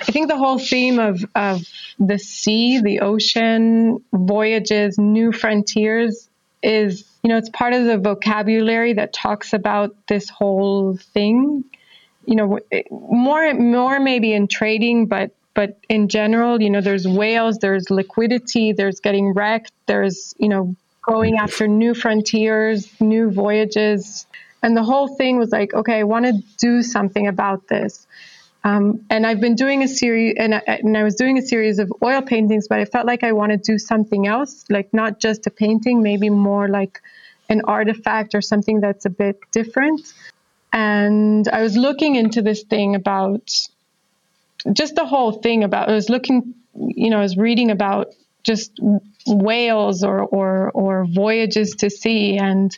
I 0.02 0.12
think 0.12 0.28
the 0.28 0.38
whole 0.38 0.60
theme 0.60 1.00
of, 1.00 1.24
of 1.36 1.62
the 2.00 2.18
sea, 2.18 2.82
the 2.82 3.02
ocean, 3.02 4.04
voyages, 4.12 4.98
new 4.98 5.32
frontiers 5.32 6.30
is 6.64 7.06
you 7.28 7.34
know, 7.34 7.40
it's 7.40 7.50
part 7.50 7.74
of 7.74 7.84
the 7.84 7.98
vocabulary 7.98 8.94
that 8.94 9.12
talks 9.12 9.52
about 9.52 9.94
this 10.08 10.30
whole 10.30 10.96
thing. 10.96 11.66
You 12.26 12.36
know, 12.38 12.60
more 12.90 13.54
more 13.54 14.00
maybe 14.00 14.32
in 14.32 14.48
trading, 14.48 15.08
but 15.08 15.32
but 15.54 15.78
in 15.90 16.08
general, 16.08 16.62
you 16.62 16.70
know, 16.70 16.80
there's 16.80 17.06
whales, 17.06 17.58
there's 17.58 17.90
liquidity, 17.90 18.72
there's 18.72 19.02
getting 19.02 19.34
wrecked, 19.34 19.74
there's 19.88 20.36
you 20.38 20.48
know, 20.48 20.78
going 21.02 21.38
after 21.38 21.68
new 21.68 21.94
frontiers, 21.94 22.90
new 23.02 23.30
voyages, 23.30 24.26
and 24.64 24.78
the 24.78 24.84
whole 24.84 25.10
thing 25.18 25.38
was 25.38 25.52
like, 25.52 25.74
okay, 25.74 26.00
I 26.00 26.04
want 26.04 26.28
to 26.28 26.42
do 26.60 26.82
something 26.82 27.28
about 27.28 27.68
this. 27.68 28.08
Um, 28.64 29.06
and 29.10 29.28
I've 29.28 29.42
been 29.42 29.56
doing 29.56 29.84
a 29.84 29.90
series, 29.90 30.36
and 30.40 30.56
I, 30.56 30.62
and 30.66 30.98
I 30.98 31.04
was 31.04 31.16
doing 31.16 31.38
a 31.38 31.42
series 31.42 31.80
of 31.80 31.92
oil 32.02 32.22
paintings, 32.22 32.70
but 32.70 32.80
I 32.80 32.86
felt 32.86 33.06
like 33.06 33.26
I 33.26 33.34
want 33.34 33.52
to 33.52 33.58
do 33.58 33.78
something 33.78 34.28
else, 34.28 34.64
like 34.70 34.94
not 34.94 35.20
just 35.20 35.46
a 35.46 35.50
painting, 35.50 36.02
maybe 36.02 36.30
more 36.30 36.70
like 36.70 37.02
an 37.50 37.62
artifact 37.66 38.36
or 38.36 38.42
something 38.42 38.82
that's 38.82 39.06
a 39.06 39.10
bit 39.10 39.40
different. 39.52 40.02
And 40.74 41.48
I 41.48 41.62
was 41.64 41.78
looking 41.78 42.16
into 42.16 42.42
this 42.42 42.64
thing 42.64 42.96
about 42.96 43.52
just 44.74 44.96
the 44.96 45.06
whole 45.06 45.32
thing 45.32 45.64
about, 45.64 45.90
I 45.90 45.94
was 45.94 46.10
looking, 46.10 46.54
you 46.74 47.10
know, 47.10 47.20
I 47.20 47.22
was 47.22 47.38
reading 47.38 47.72
about 47.72 48.14
just 48.44 48.80
whales 49.26 50.04
or, 50.04 50.22
or, 50.22 50.72
or 50.72 51.06
voyages 51.06 51.76
to 51.76 51.90
sea. 51.90 52.38
And, 52.38 52.78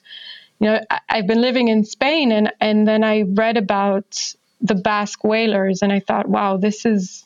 you 0.60 0.68
know, 0.68 0.82
I, 0.90 1.00
I've 1.10 1.28
been 1.28 1.42
living 1.42 1.68
in 1.68 1.84
Spain 1.84 2.32
and, 2.32 2.52
and 2.60 2.88
then 2.88 3.04
I 3.04 3.22
read 3.22 3.58
about 3.58 4.18
the 4.62 4.76
Basque 4.76 5.24
whalers 5.24 5.82
and 5.82 5.92
I 5.92 6.00
thought, 6.00 6.28
wow, 6.28 6.58
this 6.58 6.86
is, 6.86 7.26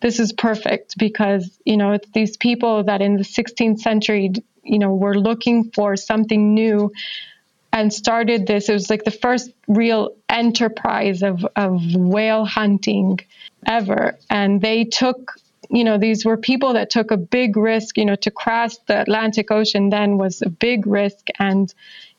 this 0.00 0.18
is 0.18 0.32
perfect 0.32 0.96
because, 0.98 1.58
you 1.64 1.76
know, 1.76 1.92
it's 1.92 2.08
these 2.10 2.36
people 2.36 2.84
that 2.84 3.02
in 3.02 3.16
the 3.16 3.24
16th 3.24 3.80
century, 3.80 4.32
you 4.62 4.78
know, 4.78 4.94
were 4.94 5.18
looking 5.18 5.70
for 5.72 5.96
something 5.96 6.54
new 6.54 6.92
and 7.72 7.92
started 7.92 8.46
this. 8.46 8.68
It 8.68 8.72
was 8.72 8.90
like 8.90 9.04
the 9.04 9.10
first 9.10 9.50
real 9.68 10.14
enterprise 10.28 11.22
of, 11.22 11.44
of 11.56 11.80
whale 11.94 12.44
hunting 12.44 13.20
ever. 13.66 14.18
And 14.28 14.60
they 14.60 14.84
took, 14.84 15.34
you 15.70 15.84
know, 15.84 15.98
these 15.98 16.24
were 16.24 16.36
people 16.36 16.72
that 16.74 16.90
took 16.90 17.10
a 17.10 17.16
big 17.16 17.56
risk, 17.56 17.96
you 17.96 18.04
know, 18.04 18.16
to 18.16 18.30
cross 18.30 18.78
the 18.86 19.00
Atlantic 19.00 19.50
Ocean 19.50 19.90
then 19.90 20.18
was 20.18 20.42
a 20.42 20.50
big 20.50 20.86
risk. 20.86 21.26
And, 21.38 21.72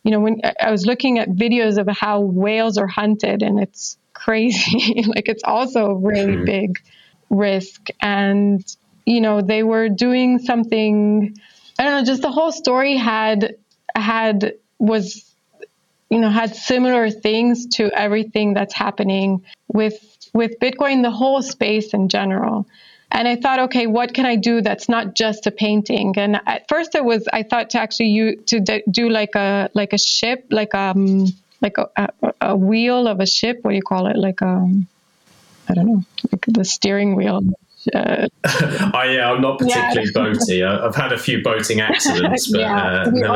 you 0.04 0.12
know, 0.12 0.20
when 0.20 0.42
I 0.62 0.72
was 0.72 0.86
looking 0.86 1.20
at 1.20 1.30
videos 1.30 1.78
of 1.78 1.88
how 1.88 2.22
whales 2.22 2.78
are 2.78 2.88
hunted, 2.88 3.44
and 3.44 3.60
it's 3.60 3.98
crazy. 4.14 5.04
like 5.08 5.28
it's 5.28 5.44
also 5.44 5.88
a 5.88 5.96
really 5.96 6.36
mm-hmm. 6.36 6.46
big 6.46 6.80
risk. 7.30 7.88
And, 8.00 8.64
you 9.06 9.22
know, 9.22 9.42
they 9.42 9.64
were 9.64 9.90
doing 9.90 10.40
something, 10.40 11.36
I 11.78 11.84
don't 11.84 12.00
know, 12.00 12.06
just 12.06 12.22
the 12.22 12.32
whole 12.32 12.52
story 12.52 12.96
had, 12.98 13.56
had, 13.96 14.54
was 14.80 15.32
you 16.12 16.20
know 16.20 16.30
had 16.30 16.56
similar 16.56 17.10
things 17.10 17.66
to 17.78 17.90
everything 17.92 18.54
that's 18.54 18.74
happening 18.74 19.44
with 19.68 19.98
with 20.34 20.60
Bitcoin, 20.60 21.02
the 21.02 21.12
whole 21.12 21.42
space 21.42 21.94
in 21.94 22.10
general. 22.10 22.68
And 23.14 23.28
I 23.28 23.36
thought, 23.36 23.60
okay, 23.60 23.88
what 23.88 24.14
can 24.14 24.26
I 24.26 24.38
do 24.38 24.62
that's 24.62 24.88
not 24.88 25.16
just 25.16 25.46
a 25.46 25.52
painting? 25.52 26.14
And 26.18 26.40
at 26.46 26.68
first, 26.70 26.96
it 26.96 27.04
was 27.04 27.28
I 27.32 27.44
thought 27.44 27.72
to 27.72 27.80
actually 27.80 28.10
you 28.10 28.38
to 28.48 28.84
do 28.90 29.10
like 29.10 29.36
a 29.36 29.70
like 29.74 29.94
a 29.94 29.98
ship, 29.98 30.46
like 30.50 30.76
um 30.76 31.28
like 31.62 31.78
a, 31.78 31.90
a, 31.98 32.34
a 32.42 32.56
wheel 32.56 33.08
of 33.08 33.20
a 33.20 33.28
ship. 33.28 33.60
What 33.62 33.72
do 33.72 33.76
you 33.76 33.82
call 33.82 34.08
it? 34.08 34.18
Like 34.18 34.42
um 34.42 34.88
I 35.68 35.74
don't 35.74 35.88
know, 35.88 36.04
like 36.32 36.46
the 36.48 36.66
steering 36.66 37.16
wheel. 37.16 37.42
Uh, 37.94 38.28
oh 38.94 39.04
yeah, 39.04 39.32
I'm 39.32 39.42
not 39.42 39.60
particularly 39.60 40.12
yeah. 40.14 40.22
boaty. 40.22 40.86
I've 40.86 40.96
had 40.96 41.12
a 41.12 41.18
few 41.18 41.42
boating 41.42 41.82
accidents, 41.82 42.52
but 42.52 42.62
yeah, 42.62 43.04
uh, 43.04 43.12
we, 43.12 43.22
no. 43.22 43.34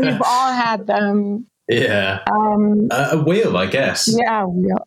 we, 0.00 0.06
have 0.06 0.22
all 0.24 0.52
had 0.52 0.86
them. 0.86 1.46
Yeah. 1.70 2.24
Um, 2.28 2.88
uh, 2.90 3.10
a 3.12 3.18
wheel, 3.22 3.56
I 3.56 3.66
guess. 3.66 4.12
Yeah, 4.12 4.44
wheel. 4.44 4.84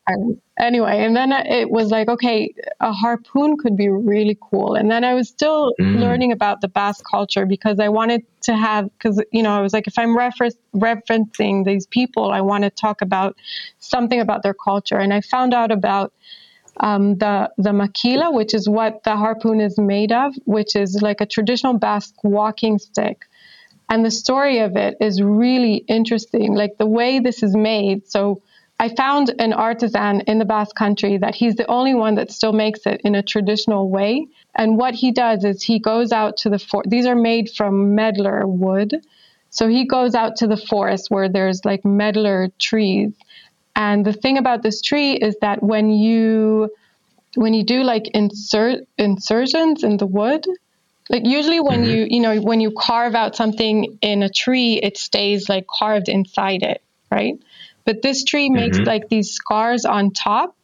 Anyway, 0.60 1.00
and 1.00 1.16
then 1.16 1.32
it 1.32 1.72
was 1.72 1.92
like, 1.92 2.10
okay, 2.10 2.54
a 2.82 2.92
harpoon 2.92 3.58
could 3.58 3.78
be 3.78 3.88
really 3.88 4.38
cool. 4.52 4.76
And 4.76 4.92
then 4.92 5.06
I 5.06 5.14
was 5.14 5.30
still 5.30 5.74
mm. 5.80 6.00
learning 6.00 6.34
about 6.34 6.60
the 6.60 6.68
Basque 6.68 7.04
culture 7.10 7.46
because 7.46 7.80
I 7.80 7.88
wanted 7.88 8.24
to 8.42 8.56
have, 8.56 8.90
because, 8.98 9.24
you 9.32 9.42
know, 9.42 9.52
I 9.52 9.62
was 9.62 9.72
like, 9.72 9.88
if 9.88 9.98
I'm 9.98 10.16
refer- 10.16 10.50
referencing 10.76 11.64
these 11.64 11.88
people, 11.88 12.32
I 12.32 12.42
want 12.42 12.66
to 12.66 12.70
talk 12.70 13.02
about 13.02 13.38
something 13.80 14.20
about 14.20 14.44
their 14.44 14.54
culture. 14.54 14.98
And 14.98 15.14
I 15.14 15.22
found 15.22 15.54
out 15.54 15.72
about 15.72 16.12
um, 16.78 17.18
the 17.18 17.52
the 17.58 17.72
makila, 17.72 18.34
which 18.34 18.54
is 18.54 18.68
what 18.68 19.04
the 19.04 19.16
harpoon 19.16 19.62
is 19.62 19.78
made 19.78 20.12
of, 20.12 20.34
which 20.46 20.76
is 20.76 21.02
like 21.02 21.22
a 21.22 21.26
traditional 21.26 21.78
Basque 21.78 22.16
walking 22.24 22.80
stick 22.80 23.26
and 23.90 24.04
the 24.04 24.12
story 24.12 24.60
of 24.60 24.76
it 24.76 24.98
is 25.00 25.22
really 25.22 25.76
interesting, 25.88 26.56
like 26.56 26.78
the 26.78 26.86
way 26.88 27.20
this 27.20 27.44
is 27.44 27.56
made. 27.56 28.08
So 28.08 28.42
I 28.80 28.90
found 28.90 29.34
an 29.40 29.54
artisan 29.54 30.22
in 30.22 30.40
the 30.40 30.46
Basque 30.46 30.76
country 30.76 31.18
that 31.18 31.36
he's 31.36 31.56
the 31.56 31.68
only 31.68 31.94
one 31.94 32.16
that 32.16 32.32
still 32.32 32.54
makes 32.54 32.82
it 32.86 33.02
in 33.04 33.14
a 33.14 33.22
traditional 33.22 33.90
way. 33.90 34.26
And 34.56 34.78
what 34.78 34.96
he 34.96 35.12
does 35.12 35.44
is 35.44 35.62
he 35.62 35.80
goes 35.80 36.12
out 36.12 36.38
to 36.38 36.50
the 36.50 36.60
forest. 36.60 36.90
These 36.90 37.06
are 37.06 37.16
made 37.16 37.52
from 37.52 37.96
medlar 37.96 38.48
wood. 38.48 39.06
So 39.52 39.68
he 39.68 39.86
goes 39.86 40.16
out 40.16 40.38
to 40.38 40.48
the 40.48 40.58
forest 40.58 41.12
where 41.12 41.30
there's 41.30 41.64
like 41.64 41.84
medlar 41.84 42.50
trees. 42.58 43.14
And 43.76 44.06
the 44.06 44.14
thing 44.14 44.38
about 44.38 44.62
this 44.62 44.82
tree 44.82 45.14
is 45.14 45.36
that 45.42 45.64
when 45.64 45.90
you 45.90 46.70
when 47.36 47.54
you 47.54 47.64
do 47.64 47.82
like 47.84 48.08
insert 48.10 48.82
insertions 48.98 49.84
in 49.84 49.98
the 49.98 50.06
wood, 50.06 50.46
like 51.10 51.26
usually 51.26 51.60
when 51.60 51.84
mm-hmm. 51.84 51.92
you 51.92 52.08
you 52.10 52.20
know 52.22 52.40
when 52.40 52.62
you 52.62 52.72
carve 52.72 53.16
out 53.16 53.36
something 53.36 53.98
in 54.02 54.24
a 54.24 54.30
tree 54.30 54.80
it 54.82 54.98
stays 54.98 55.50
like 55.50 55.66
carved 55.68 56.10
inside 56.10 56.64
it 56.64 56.82
right 57.12 57.36
but 57.86 58.02
this 58.02 58.24
tree 58.24 58.50
makes 58.50 58.78
mm-hmm. 58.78 58.88
like 58.88 59.10
these 59.10 59.32
scars 59.32 59.86
on 59.86 60.12
top 60.12 60.56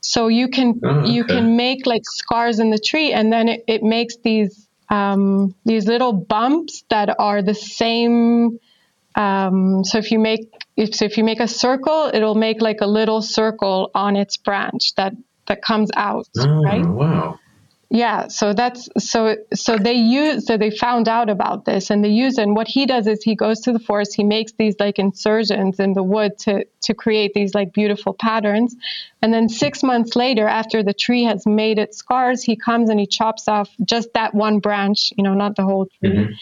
so 0.00 0.28
you 0.28 0.48
can 0.48 0.80
oh, 0.84 0.88
okay. 0.88 1.10
you 1.10 1.24
can 1.24 1.56
make 1.56 1.86
like 1.86 2.02
scars 2.04 2.60
in 2.60 2.70
the 2.70 2.78
tree 2.78 3.12
and 3.12 3.32
then 3.32 3.48
it, 3.48 3.64
it 3.66 3.82
makes 3.82 4.16
these 4.18 4.66
um, 4.90 5.54
these 5.66 5.86
little 5.86 6.14
bumps 6.14 6.82
that 6.88 7.14
are 7.18 7.42
the 7.42 7.54
same 7.54 8.58
um, 9.14 9.84
so 9.84 9.98
if 9.98 10.10
you 10.10 10.18
make 10.18 10.40
if, 10.76 10.94
so 10.94 11.04
if 11.04 11.16
you 11.16 11.24
make 11.24 11.40
a 11.40 11.48
circle 11.48 12.10
it'll 12.12 12.34
make 12.34 12.60
like 12.60 12.80
a 12.80 12.86
little 12.86 13.22
circle 13.22 13.90
on 13.94 14.16
its 14.16 14.36
branch 14.36 14.94
that 14.96 15.12
that 15.46 15.62
comes 15.62 15.90
out 15.96 16.28
oh, 16.38 16.62
right 16.62 16.86
wow 16.86 17.38
yeah, 17.90 18.28
so 18.28 18.52
that's 18.52 18.86
so 18.98 19.36
so 19.54 19.78
they 19.78 19.94
use 19.94 20.46
so 20.46 20.58
they 20.58 20.70
found 20.70 21.08
out 21.08 21.30
about 21.30 21.64
this 21.64 21.88
and 21.88 22.04
they 22.04 22.10
use 22.10 22.36
it. 22.36 22.42
And 22.42 22.54
what 22.54 22.68
he 22.68 22.84
does 22.84 23.06
is 23.06 23.22
he 23.22 23.34
goes 23.34 23.60
to 23.60 23.72
the 23.72 23.78
forest, 23.78 24.14
he 24.14 24.24
makes 24.24 24.52
these 24.52 24.74
like 24.78 24.98
insertions 24.98 25.80
in 25.80 25.94
the 25.94 26.02
wood 26.02 26.38
to 26.40 26.66
to 26.82 26.94
create 26.94 27.32
these 27.32 27.54
like 27.54 27.72
beautiful 27.72 28.12
patterns. 28.12 28.76
And 29.22 29.32
then 29.32 29.48
six 29.48 29.82
months 29.82 30.16
later, 30.16 30.46
after 30.46 30.82
the 30.82 30.92
tree 30.92 31.24
has 31.24 31.46
made 31.46 31.78
its 31.78 31.96
scars, 31.96 32.42
he 32.42 32.56
comes 32.56 32.90
and 32.90 33.00
he 33.00 33.06
chops 33.06 33.48
off 33.48 33.70
just 33.82 34.12
that 34.12 34.34
one 34.34 34.58
branch, 34.58 35.14
you 35.16 35.24
know, 35.24 35.32
not 35.32 35.56
the 35.56 35.64
whole 35.64 35.86
tree. 35.86 36.10
Mm-hmm. 36.10 36.32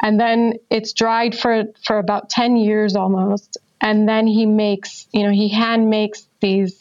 And 0.00 0.18
then 0.18 0.54
it's 0.70 0.92
dried 0.92 1.36
for 1.36 1.64
for 1.84 1.98
about 1.98 2.30
ten 2.30 2.56
years 2.56 2.96
almost. 2.96 3.58
And 3.80 4.08
then 4.08 4.26
he 4.26 4.46
makes, 4.46 5.06
you 5.12 5.22
know, 5.22 5.30
he 5.30 5.48
hand 5.48 5.88
makes 5.88 6.26
these 6.40 6.78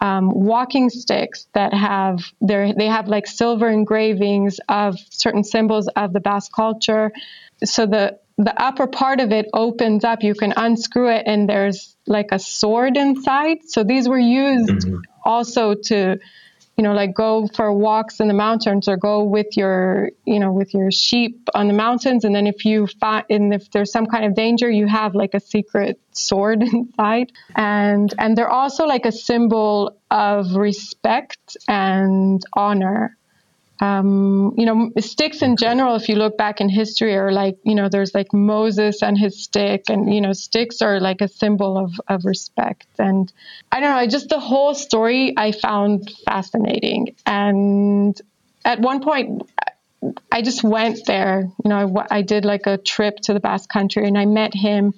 um, 0.00 0.30
walking 0.32 0.88
sticks 0.88 1.46
that 1.52 1.72
have 1.74 2.20
they 2.40 2.72
they 2.76 2.86
have 2.86 3.08
like 3.08 3.26
silver 3.26 3.68
engravings 3.68 4.58
of 4.68 4.98
certain 5.10 5.44
symbols 5.44 5.88
of 5.88 6.12
the 6.12 6.20
Basque 6.20 6.52
culture. 6.52 7.12
So 7.64 7.86
the 7.86 8.18
the 8.38 8.60
upper 8.60 8.86
part 8.86 9.20
of 9.20 9.32
it 9.32 9.50
opens 9.52 10.02
up. 10.02 10.22
You 10.22 10.34
can 10.34 10.54
unscrew 10.56 11.10
it, 11.10 11.24
and 11.26 11.48
there's 11.48 11.96
like 12.06 12.28
a 12.32 12.38
sword 12.38 12.96
inside. 12.96 13.58
So 13.66 13.84
these 13.84 14.08
were 14.08 14.18
used 14.18 14.70
mm-hmm. 14.70 14.96
also 15.24 15.74
to 15.74 16.18
you 16.80 16.84
know, 16.84 16.94
like 16.94 17.12
go 17.12 17.46
for 17.46 17.70
walks 17.70 18.20
in 18.20 18.28
the 18.28 18.32
mountains 18.32 18.88
or 18.88 18.96
go 18.96 19.22
with 19.22 19.54
your, 19.54 20.12
you 20.24 20.38
know, 20.38 20.50
with 20.50 20.72
your 20.72 20.90
sheep 20.90 21.46
on 21.54 21.68
the 21.68 21.74
mountains. 21.74 22.24
And 22.24 22.34
then 22.34 22.46
if 22.46 22.64
you 22.64 22.86
find, 22.86 23.22
and 23.28 23.52
if 23.52 23.70
there's 23.70 23.92
some 23.92 24.06
kind 24.06 24.24
of 24.24 24.34
danger, 24.34 24.70
you 24.70 24.86
have 24.86 25.14
like 25.14 25.34
a 25.34 25.40
secret 25.40 26.00
sword 26.12 26.62
inside. 26.72 27.32
And, 27.54 28.14
and 28.18 28.34
they're 28.34 28.48
also 28.48 28.86
like 28.86 29.04
a 29.04 29.12
symbol 29.12 29.98
of 30.10 30.56
respect 30.56 31.58
and 31.68 32.42
honor 32.54 33.14
um, 33.80 34.54
you 34.58 34.66
know, 34.66 34.90
sticks 34.98 35.40
in 35.40 35.56
general, 35.56 35.96
if 35.96 36.08
you 36.08 36.16
look 36.16 36.36
back 36.36 36.60
in 36.60 36.68
history, 36.68 37.16
are 37.16 37.32
like, 37.32 37.56
you 37.62 37.74
know, 37.74 37.88
there's 37.88 38.14
like 38.14 38.32
Moses 38.32 39.02
and 39.02 39.16
his 39.16 39.42
stick, 39.42 39.84
and, 39.88 40.12
you 40.12 40.20
know, 40.20 40.34
sticks 40.34 40.82
are 40.82 41.00
like 41.00 41.22
a 41.22 41.28
symbol 41.28 41.78
of, 41.78 41.92
of 42.06 42.26
respect. 42.26 42.86
And 42.98 43.32
I 43.72 43.80
don't 43.80 43.96
know, 43.96 44.06
just 44.06 44.28
the 44.28 44.38
whole 44.40 44.74
story 44.74 45.32
I 45.36 45.52
found 45.52 46.10
fascinating. 46.26 47.16
And 47.24 48.20
at 48.64 48.80
one 48.80 49.00
point, 49.02 49.48
I 50.30 50.42
just 50.42 50.62
went 50.62 51.06
there, 51.06 51.50
you 51.64 51.68
know, 51.68 52.04
I, 52.10 52.18
I 52.18 52.22
did 52.22 52.44
like 52.44 52.66
a 52.66 52.76
trip 52.76 53.16
to 53.24 53.34
the 53.34 53.40
Basque 53.40 53.68
country 53.68 54.06
and 54.06 54.16
I 54.16 54.26
met 54.26 54.54
him 54.54 54.94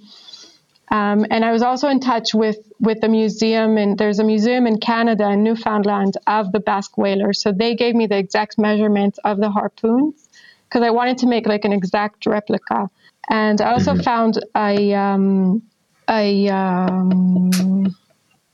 um, 0.93 1.25
and 1.31 1.43
I 1.43 1.53
was 1.53 1.63
also 1.63 1.89
in 1.89 2.01
touch 2.01 2.35
with 2.35 2.59
with 2.79 3.01
the 3.01 3.09
museum, 3.09 3.79
and 3.79 3.97
there's 3.97 4.19
a 4.19 4.25
museum 4.25 4.67
in 4.67 4.79
Canada 4.79 5.31
in 5.31 5.43
Newfoundland 5.43 6.19
of 6.27 6.53
the 6.53 6.61
Basque 6.61 6.99
whaler. 6.99 7.33
So 7.33 7.51
they 7.51 7.75
gave 7.75 7.95
me 7.95 8.07
the 8.07 8.19
exact 8.19 8.59
measurements 8.59 9.19
of 9.25 9.39
the 9.39 9.51
harpoons 9.51 10.29
because 10.69 10.83
I 10.83 10.91
wanted 10.91 11.17
to 11.19 11.27
make 11.27 11.47
like 11.47 11.65
an 11.65 11.73
exact 11.73 12.27
replica. 12.27 12.91
And 13.31 13.63
I 13.63 13.73
also 13.73 13.95
mm-hmm. 13.95 14.03
found 14.03 14.45
a 14.55 14.93
um, 14.93 15.63
a 16.11 16.49
um, 16.51 17.97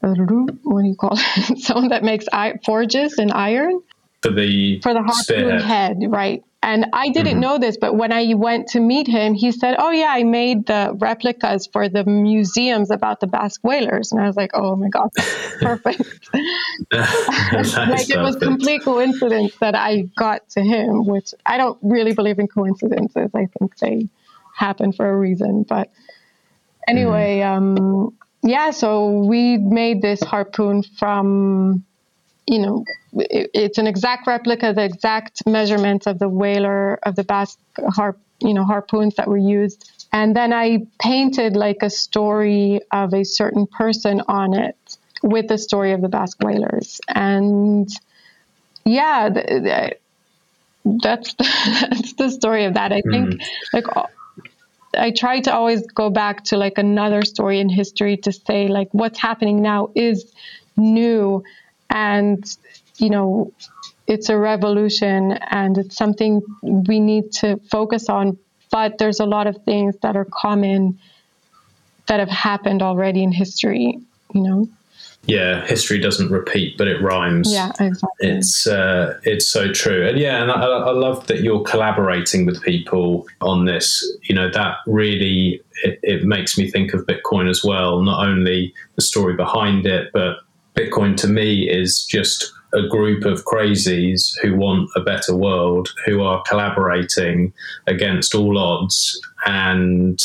what 0.01 0.14
do 0.14 0.88
you 0.88 0.94
call 0.94 1.18
it? 1.18 1.59
Someone 1.64 1.88
that 1.88 2.05
makes 2.05 2.27
forges 2.64 3.18
in 3.18 3.33
iron 3.33 3.83
for 4.22 4.31
the 4.31 4.81
for 4.81 4.94
the 4.94 5.03
harpoon 5.03 5.59
head, 5.59 5.96
right? 6.07 6.44
And 6.61 6.87
I 6.92 7.11
didn't 7.11 7.35
mm-hmm. 7.35 7.40
know 7.40 7.59
this, 7.59 7.77
but 7.77 7.94
when 7.94 8.12
I 8.12 8.35
went 8.35 8.68
to 8.68 8.81
meet 8.81 9.07
him, 9.07 9.35
he 9.35 9.53
said, 9.53 9.77
"Oh 9.79 9.90
yeah, 9.90 10.09
I 10.11 10.25
made 10.25 10.66
the 10.66 10.92
replicas 10.99 11.68
for 11.73 11.88
the 11.88 12.05
museums 12.05 12.90
about 12.90 13.21
the 13.21 13.29
Basque 13.29 13.62
whalers." 13.62 14.11
And 14.11 14.21
I 14.21 14.27
was 14.27 14.37
like, 14.37 14.51
"Oh 14.55 14.75
my 14.75 14.88
god, 14.88 15.11
perfect." 15.61 16.01
like 16.92 18.11
it 18.11 18.18
was 18.21 18.37
complete 18.37 18.83
coincidence 18.83 19.55
that 19.61 19.77
I 19.77 20.09
got 20.18 20.49
to 20.51 20.61
him, 20.61 21.07
which 21.07 21.33
I 21.47 21.59
don't 21.59 21.79
really 21.81 22.12
believe 22.12 22.40
in 22.40 22.49
coincidences. 22.49 23.31
I 23.35 23.47
think 23.47 23.77
they 23.79 24.09
happen 24.59 24.92
for 24.92 25.09
a 25.09 25.16
reason. 25.16 25.62
But 25.62 25.90
anyway, 26.88 27.38
mm. 27.38 27.57
um, 27.57 28.16
yeah, 28.42 28.71
so 28.71 29.21
we 29.21 29.57
made 29.59 30.03
this 30.03 30.21
harpoon 30.23 30.83
from, 30.83 31.85
you 32.48 32.58
know, 32.58 32.84
it, 33.12 33.50
it's 33.52 33.78
an 33.78 33.87
exact 33.87 34.26
replica, 34.26 34.72
the 34.72 34.84
exact 34.84 35.46
measurements 35.46 36.06
of 36.06 36.18
the 36.18 36.28
whaler 36.28 36.94
of 37.02 37.14
the 37.14 37.22
Basque 37.22 37.58
harp, 37.88 38.18
you 38.40 38.54
know, 38.54 38.64
harpoons 38.64 39.16
that 39.16 39.28
were 39.28 39.37
used. 39.37 39.90
And 40.12 40.34
then 40.34 40.54
I 40.54 40.87
painted 40.98 41.56
like 41.56 41.82
a 41.82 41.90
story 41.90 42.80
of 42.90 43.12
a 43.12 43.24
certain 43.24 43.66
person 43.66 44.22
on 44.28 44.54
it 44.54 44.76
with 45.22 45.48
the 45.48 45.58
story 45.58 45.92
of 45.92 46.00
the 46.00 46.08
Basque 46.08 46.42
whalers. 46.42 47.02
And 47.08 47.88
yeah, 48.87 49.28
the, 49.28 49.42
the, 49.42 50.98
that's 51.02 51.34
that's 51.80 52.14
the 52.14 52.30
story 52.30 52.64
of 52.64 52.74
that. 52.74 52.92
I 52.92 53.02
think 53.02 53.34
mm. 53.34 53.42
like 53.74 53.84
I 54.96 55.11
try 55.11 55.40
to 55.40 55.52
always 55.52 55.87
go 55.87 56.08
back 56.08 56.44
to 56.44 56.56
like 56.56 56.78
another 56.78 57.22
story 57.22 57.61
in 57.61 57.68
history 57.68 58.16
to 58.18 58.32
say 58.32 58.68
like 58.68 58.88
what's 58.92 59.18
happening 59.18 59.61
now 59.61 59.90
is 59.94 60.32
new 60.78 61.44
and 61.90 62.57
you 62.96 63.11
know 63.11 63.53
it's 64.07 64.29
a 64.29 64.38
revolution 64.38 65.33
and 65.51 65.79
it's 65.79 65.96
something 65.96 66.42
we 66.62 67.01
need 67.01 67.33
to 67.33 67.57
focus 67.70 68.09
on 68.09 68.38
but 68.70 68.98
there's 68.98 69.20
a 69.20 69.27
lot 69.27 69.46
of 69.46 69.57
things 69.64 69.96
that 70.03 70.16
are 70.16 70.27
common 70.27 70.98
that 72.07 72.20
have 72.20 72.29
happened 72.29 72.83
already 72.83 73.22
in 73.22 73.33
history 73.33 73.98
you 74.35 74.40
know 74.40 74.68
yeah, 75.29 75.66
history 75.66 75.98
doesn't 75.98 76.31
repeat, 76.31 76.79
but 76.79 76.88
it 76.88 77.03
rhymes. 77.03 77.53
Yeah, 77.53 77.70
exactly. 77.79 78.09
It's 78.20 78.66
uh, 78.66 79.18
it's 79.24 79.46
so 79.46 79.70
true, 79.72 80.09
and 80.09 80.18
yeah, 80.18 80.40
and 80.40 80.51
I, 80.51 80.64
I, 80.64 80.92
love 80.92 81.27
that 81.27 81.40
you're 81.40 81.62
collaborating 81.64 82.46
with 82.46 82.62
people 82.62 83.27
on 83.42 83.66
this. 83.66 84.03
You 84.22 84.35
know, 84.35 84.51
that 84.51 84.77
really 84.87 85.61
it, 85.85 86.01
it 86.03 86.24
makes 86.24 86.57
me 86.57 86.70
think 86.70 86.94
of 86.94 87.05
Bitcoin 87.05 87.51
as 87.51 87.62
well. 87.62 88.01
Not 88.01 88.27
only 88.27 88.72
the 88.94 89.03
story 89.03 89.35
behind 89.35 89.85
it, 89.87 90.11
but 90.14 90.38
Bitcoin 90.78 91.16
to 91.16 91.26
me 91.26 91.68
is 91.68 92.04
just 92.04 92.52
a 92.72 92.86
group 92.86 93.24
of 93.24 93.44
crazies 93.44 94.38
who 94.42 94.54
want 94.54 94.88
a 94.94 95.00
better 95.00 95.34
world, 95.34 95.88
who 96.06 96.22
are 96.22 96.42
collaborating 96.42 97.52
against 97.88 98.32
all 98.32 98.58
odds 98.58 99.20
and 99.46 100.22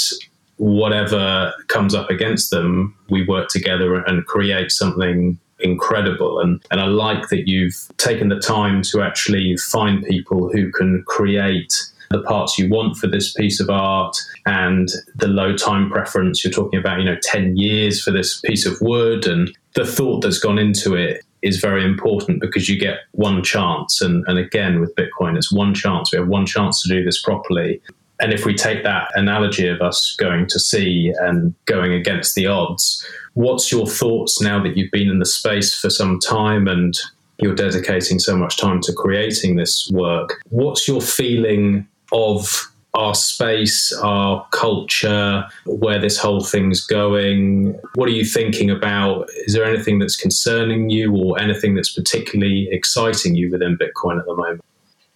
whatever 0.58 1.54
comes 1.70 1.96
up 1.96 2.12
against 2.12 2.52
them, 2.52 2.96
we 3.10 3.26
work 3.26 3.50
together 3.50 3.96
and 3.96 4.26
create 4.28 4.72
something 4.72 5.40
incredible. 5.60 6.40
And, 6.40 6.64
and 6.70 6.80
I 6.80 6.86
like 6.86 7.30
that 7.30 7.48
you've 7.48 7.90
taken 7.98 8.30
the 8.30 8.40
time 8.40 8.84
to 8.84 9.02
actually 9.02 9.58
find 9.58 10.04
people 10.04 10.52
who 10.52 10.72
can 10.72 11.04
create 11.08 11.74
the 12.12 12.22
parts 12.22 12.60
you 12.60 12.70
want 12.70 12.98
for 12.98 13.08
this 13.08 13.34
piece 13.34 13.60
of 13.60 13.72
art 13.72 14.16
and 14.46 14.90
the 15.16 15.28
low 15.28 15.58
time 15.58 15.90
preference. 15.90 16.44
You're 16.44 16.54
talking 16.54 16.80
about, 16.80 17.00
you 17.00 17.06
know, 17.06 17.18
10 17.24 17.58
years 17.58 18.04
for 18.04 18.12
this 18.12 18.40
piece 18.42 18.68
of 18.68 18.80
wood 18.82 19.26
and 19.26 19.52
the 19.76 19.86
thought 19.86 20.22
that's 20.22 20.40
gone 20.40 20.58
into 20.58 20.96
it 20.96 21.24
is 21.42 21.58
very 21.60 21.84
important 21.84 22.40
because 22.40 22.70
you 22.70 22.80
get 22.80 23.00
one 23.12 23.44
chance. 23.44 24.02
And, 24.02 24.24
and 24.28 24.40
again, 24.40 24.80
with 24.80 24.96
Bitcoin, 24.96 25.38
it's 25.38 25.52
one 25.52 25.74
chance. 25.74 26.12
We 26.12 26.20
have 26.20 26.28
one 26.28 26.46
chance 26.46 26.82
to 26.84 26.90
do 26.90 27.04
this 27.04 27.22
properly. 27.22 27.82
And 28.20 28.32
if 28.32 28.46
we 28.46 28.54
take 28.54 28.84
that 28.84 29.10
analogy 29.16 29.68
of 29.68 29.82
us 29.82 30.16
going 30.18 30.48
to 30.48 30.60
sea 30.60 31.14
and 31.20 31.54
going 31.66 31.92
against 31.92 32.36
the 32.36 32.48
odds, 32.48 33.06
what's 33.34 33.72
your 33.72 33.88
thoughts 33.88 34.40
now 34.40 34.64
that 34.64 34.78
you've 34.78 34.92
been 34.92 35.10
in 35.10 35.20
the 35.20 35.26
space 35.26 35.78
for 35.78 35.90
some 35.90 36.20
time 36.20 36.68
and 36.68 36.98
you're 37.40 37.56
dedicating 37.56 38.20
so 38.20 38.38
much 38.38 38.58
time 38.58 38.80
to 38.82 38.94
creating 38.94 39.58
this 39.58 39.90
work? 39.92 40.42
What's 40.50 40.88
your 40.88 41.02
feeling 41.02 41.88
of 42.14 42.72
our 42.94 43.16
space, 43.16 43.92
our 43.94 44.46
culture, 44.52 45.46
where 45.66 46.00
this 46.00 46.18
whole 46.18 46.44
thing's 46.44 46.86
going? 46.86 47.80
What 47.96 48.08
are 48.08 48.14
you 48.14 48.26
thinking 48.26 48.70
about? 48.70 49.30
Is 49.46 49.54
there 49.54 49.66
anything 49.66 50.00
that's 50.00 50.16
concerning 50.16 50.90
you 50.90 51.16
or 51.16 51.40
anything 51.40 51.76
that's 51.76 51.92
particularly 51.92 52.68
exciting 52.72 53.36
you 53.36 53.52
within 53.52 53.78
Bitcoin 53.78 54.20
at 54.20 54.26
the 54.26 54.36
moment? 54.36 54.62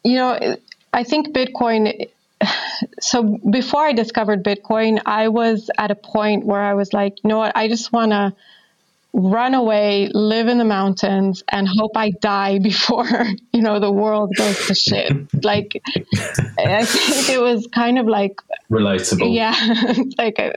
You 0.04 0.16
know, 0.16 0.58
I 0.94 1.04
think 1.04 1.30
Bitcoin 1.30 2.08
so 3.00 3.40
before 3.50 3.86
I 3.86 3.94
discovered 3.94 4.44
Bitcoin, 4.44 5.02
I 5.06 5.28
was 5.28 5.70
at 5.78 5.92
a 5.92 5.96
point 5.96 6.46
where 6.46 6.62
I 6.62 6.74
was 6.74 6.94
like, 6.94 7.24
you 7.24 7.28
know 7.28 7.38
what, 7.38 7.56
I 7.56 7.68
just 7.68 7.92
want 7.92 8.12
to 8.12 8.34
run 9.18 9.56
away, 9.56 10.10
live 10.14 10.48
in 10.48 10.60
the 10.60 10.66
mountains, 10.66 11.44
and 11.52 11.68
hope 11.68 11.98
I 11.98 12.12
die 12.12 12.60
before 12.72 13.08
you 13.52 13.62
know 13.62 13.80
the 13.80 13.92
world 13.92 14.34
goes 14.38 14.68
to 14.68 14.76
shit. 14.76 15.12
like, 15.44 15.82
I 16.58 16.86
think 16.86 17.30
it 17.30 17.42
was 17.42 17.68
kind 17.68 18.00
of 18.00 18.08
like 18.08 18.40
relatable. 18.70 19.34
Yeah, 19.34 19.56
like 20.18 20.40
I 20.40 20.54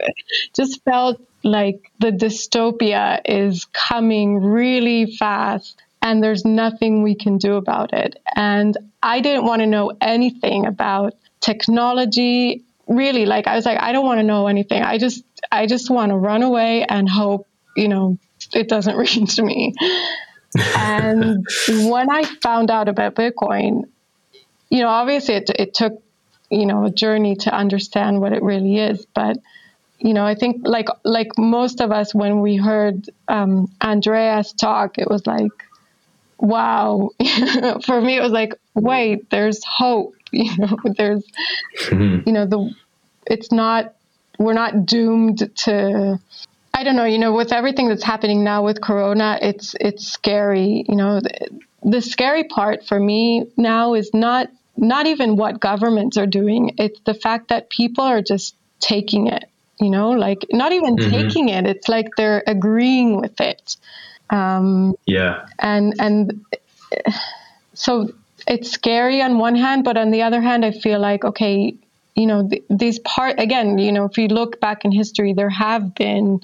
just 0.55 0.85
felt 0.85 1.21
like 1.43 1.91
the 1.99 2.13
dystopia 2.13 3.21
is 3.25 3.65
coming 3.73 4.37
really 4.37 5.17
fast. 5.17 5.83
And 6.03 6.23
there's 6.23 6.47
nothing 6.47 7.03
we 7.03 7.15
can 7.15 7.37
do 7.37 7.57
about 7.57 7.93
it. 7.93 8.19
And 8.35 8.75
I 9.03 9.21
didn't 9.21 9.45
want 9.45 9.61
to 9.61 9.67
know 9.67 9.93
anything 10.01 10.65
about 10.65 11.13
technology 11.41 12.63
really 12.87 13.25
like 13.25 13.47
i 13.47 13.55
was 13.55 13.65
like 13.65 13.81
i 13.81 13.93
don't 13.93 14.05
want 14.05 14.19
to 14.19 14.23
know 14.25 14.47
anything 14.47 14.83
i 14.83 14.99
just 14.99 15.25
i 15.53 15.65
just 15.65 15.91
want 15.91 16.11
to 16.11 16.17
run 16.17 16.43
away 16.43 16.85
and 16.85 17.09
hope 17.09 17.47
you 17.77 17.89
know 17.89 18.19
it 18.55 18.69
doesn't 18.69 18.97
reach 19.05 19.39
me 19.39 19.75
and 20.77 21.47
when 21.69 22.11
i 22.11 22.25
found 22.43 22.71
out 22.71 22.89
about 22.89 23.15
bitcoin 23.15 23.85
you 24.69 24.81
know 24.81 24.89
obviously 24.89 25.35
it, 25.35 25.51
it 25.59 25.75
took 25.75 26.03
you 26.51 26.67
know 26.67 26.85
a 26.85 26.91
journey 26.91 27.37
to 27.37 27.55
understand 27.55 28.21
what 28.21 28.33
it 28.33 28.43
really 28.43 28.79
is 28.79 29.07
but 29.15 29.37
you 29.99 30.15
know 30.15 30.25
i 30.25 30.35
think 30.35 30.63
like 30.65 30.89
like 31.05 31.29
most 31.39 31.81
of 31.81 31.93
us 31.93 32.15
when 32.15 32.41
we 32.41 32.57
heard 32.57 33.09
um, 33.29 33.71
andreas 33.81 34.53
talk 34.53 34.99
it 34.99 35.09
was 35.09 35.27
like 35.27 35.53
wow 36.39 37.11
for 37.85 38.01
me 38.01 38.17
it 38.17 38.23
was 38.23 38.33
like 38.33 38.55
wait 38.75 39.29
there's 39.31 39.63
hope 39.65 40.15
you 40.33 40.57
know 40.57 40.77
there's 40.97 41.25
mm-hmm. 41.85 42.27
you 42.27 42.33
know 42.33 42.47
the 42.47 42.75
it's 43.27 43.53
not 43.53 43.95
we're 44.39 44.55
not 44.55 44.87
doomed 44.87 45.55
to 45.55 46.19
I 46.81 46.83
don't 46.83 46.97
know, 46.97 47.05
you 47.05 47.19
know, 47.19 47.35
with 47.35 47.53
everything 47.53 47.89
that's 47.89 48.03
happening 48.03 48.43
now 48.43 48.65
with 48.65 48.81
Corona, 48.81 49.39
it's 49.43 49.75
it's 49.79 50.11
scary. 50.11 50.87
You 50.89 50.97
know, 50.97 51.21
the, 51.21 51.61
the, 51.83 52.01
scary 52.01 52.45
part 52.45 52.87
for 52.87 52.99
me 52.99 53.45
now 53.59 53.93
is 53.93 54.15
not 54.15 54.49
not 54.79 55.05
even 55.05 55.37
what 55.37 55.61
governments 55.61 56.17
are 56.17 56.27
doing. 56.27 56.77
It's 56.79 56.99
the 57.01 57.13
fact 57.13 57.49
that 57.49 57.69
people 57.69 58.05
are 58.05 58.23
just 58.23 58.57
taking 58.81 59.27
it. 59.27 59.45
You 59.79 59.91
know, 59.91 60.13
like 60.13 60.47
not 60.53 60.73
even 60.73 60.97
mm-hmm. 60.97 61.11
taking 61.11 61.51
it. 61.51 61.67
It's 61.67 61.87
like 61.87 62.09
they're 62.17 62.43
agreeing 62.47 63.21
with 63.21 63.39
it. 63.43 63.77
Um, 64.31 64.95
yeah. 65.05 65.49
And 65.59 65.95
and 66.01 66.47
so 67.75 68.11
it's 68.49 68.71
scary 68.71 69.21
on 69.21 69.37
one 69.37 69.55
hand, 69.55 69.85
but 69.85 69.99
on 69.99 70.13
the 70.13 70.23
other 70.23 70.41
hand, 70.41 70.65
I 70.65 70.71
feel 70.71 70.99
like 70.99 71.27
okay, 71.27 71.75
you 72.15 72.27
know, 72.27 72.49
th- 72.49 72.65
these 72.71 72.99
part 73.01 73.39
again, 73.39 73.77
you 73.77 73.93
know, 73.93 74.07
if 74.07 74.17
you 74.17 74.29
look 74.29 74.61
back 74.61 74.87
in 74.87 74.93
history, 74.93 75.35
there 75.35 75.51
have 75.51 75.95
been, 75.95 76.41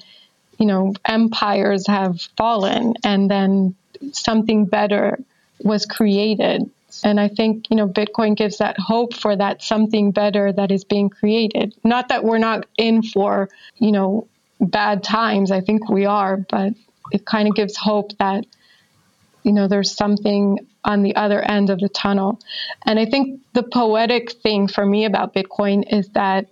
you 0.59 0.67
know, 0.67 0.95
empires 1.05 1.87
have 1.87 2.21
fallen, 2.37 2.95
and 3.05 3.31
then 3.31 3.75
something 4.13 4.67
better 4.67 5.19
was 5.63 5.87
created. 5.87 6.71
And 7.05 7.21
I 7.21 7.29
think, 7.29 7.71
you 7.71 7.77
know, 7.77 7.89
Bitcoin 7.89 8.37
gives 8.37 8.59
that 8.59 8.79
hope 8.79 9.13
for 9.13 9.37
that 9.37 9.63
something 9.63 10.13
better 10.13 10.53
that 10.53 10.71
is 10.71 10.85
being 10.85 11.11
created. 11.11 11.75
Not 11.85 12.09
that 12.09 12.25
we're 12.25 12.39
not 12.39 12.67
in 12.79 13.03
for, 13.03 13.51
you 13.77 13.93
know, 13.93 14.29
bad 14.61 15.05
times. 15.05 15.51
I 15.51 15.61
think 15.61 15.91
we 15.91 16.07
are, 16.07 16.39
but 16.39 16.73
it 17.13 17.27
kind 17.27 17.49
of 17.49 17.55
gives 17.55 17.77
hope 17.77 18.17
that 18.19 18.47
you 19.43 19.53
know 19.53 19.69
there's 19.69 19.95
something 19.95 20.59
on 20.85 21.03
the 21.03 21.15
other 21.15 21.41
end 21.41 21.71
of 21.71 21.79
the 21.79 21.89
tunnel 21.89 22.41
and 22.85 22.99
i 22.99 23.05
think 23.05 23.41
the 23.53 23.63
poetic 23.63 24.33
thing 24.33 24.67
for 24.67 24.85
me 24.85 25.05
about 25.05 25.33
bitcoin 25.35 25.85
is 25.93 26.09
that 26.11 26.49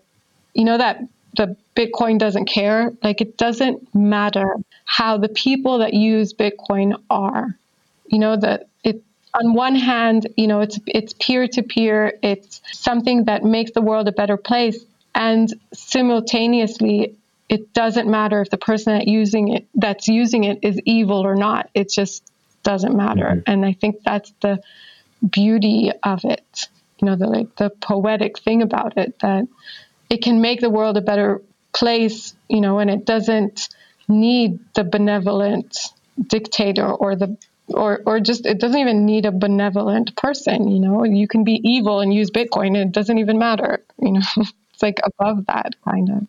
you 0.55 0.65
know 0.65 0.79
that 0.79 1.01
the 1.37 1.57
bitcoin 1.77 2.19
doesn't 2.19 2.47
care 2.47 2.93
like 3.03 3.21
it 3.21 3.37
doesn't 3.37 3.95
matter 3.95 4.57
how 4.85 5.19
the 5.19 5.29
people 5.29 5.79
that 5.79 5.95
use 5.95 6.33
bitcoin 6.33 6.95
are 7.11 7.57
you 8.07 8.19
know 8.19 8.37
that 8.37 8.69
it 8.83 9.03
on 9.35 9.55
one 9.55 9.75
hand 9.75 10.27
you 10.37 10.47
know 10.47 10.61
it's 10.61 10.79
it's 10.87 11.15
peer 11.15 11.49
to 11.49 11.63
peer 11.63 12.19
it's 12.23 12.61
something 12.73 13.25
that 13.25 13.45
makes 13.45 13.73
the 13.73 13.83
world 13.83 14.07
a 14.09 14.13
better 14.13 14.37
place 14.37 14.85
and 15.15 15.53
simultaneously 15.73 17.17
it 17.49 17.73
doesn't 17.75 18.09
matter 18.09 18.41
if 18.41 18.51
the 18.51 18.59
person 18.59 18.97
that 18.97 19.07
using 19.07 19.49
it 19.49 19.67
that's 19.75 20.09
using 20.09 20.45
it 20.45 20.59
is 20.63 20.79
evil 20.85 21.27
or 21.27 21.35
not 21.35 21.69
It 21.75 21.91
just 21.91 22.23
doesn't 22.65 22.97
matter. 22.97 23.27
Mm-hmm. 23.27 23.41
And 23.47 23.65
I 23.65 23.75
think 23.75 24.03
that's 24.03 24.33
the 24.41 24.61
beauty 25.29 25.93
of 26.03 26.25
it. 26.25 26.69
You 26.99 27.07
know, 27.07 27.17
the 27.17 27.27
like 27.29 27.55
the 27.57 27.71
poetic 27.71 28.41
thing 28.41 28.63
about 28.63 28.97
it 28.97 29.21
that 29.21 29.47
it 30.11 30.23
can 30.23 30.41
make 30.41 30.61
the 30.61 30.71
world 30.71 30.97
a 30.97 31.01
better 31.01 31.41
place, 31.75 32.35
you 32.49 32.61
know, 32.61 32.79
and 32.79 32.91
it 32.91 33.05
doesn't 33.05 33.69
need 34.09 34.59
the 34.75 34.85
benevolent 34.85 35.77
dictator 36.29 36.87
or 36.87 37.17
the 37.17 37.37
or 37.69 38.03
or 38.07 38.21
just 38.21 38.45
it 38.45 38.61
doesn't 38.61 38.79
even 38.79 39.07
need 39.07 39.25
a 39.25 39.33
benevolent 39.33 40.15
person 40.17 40.69
you 40.69 40.79
know 40.79 41.03
you 41.03 41.27
can 41.27 41.45
be 41.45 41.61
evil 41.65 42.01
and 42.01 42.13
use 42.13 42.31
bitcoin 42.31 42.67
and 42.67 42.77
it 42.77 42.93
doesn't 42.93 43.17
even 43.17 43.39
matter 43.39 43.83
you 43.99 44.13
know 44.13 44.21
it's 44.37 44.83
like 44.83 45.01
above 45.03 45.47
that 45.47 45.75
kind 45.83 46.11
of 46.11 46.27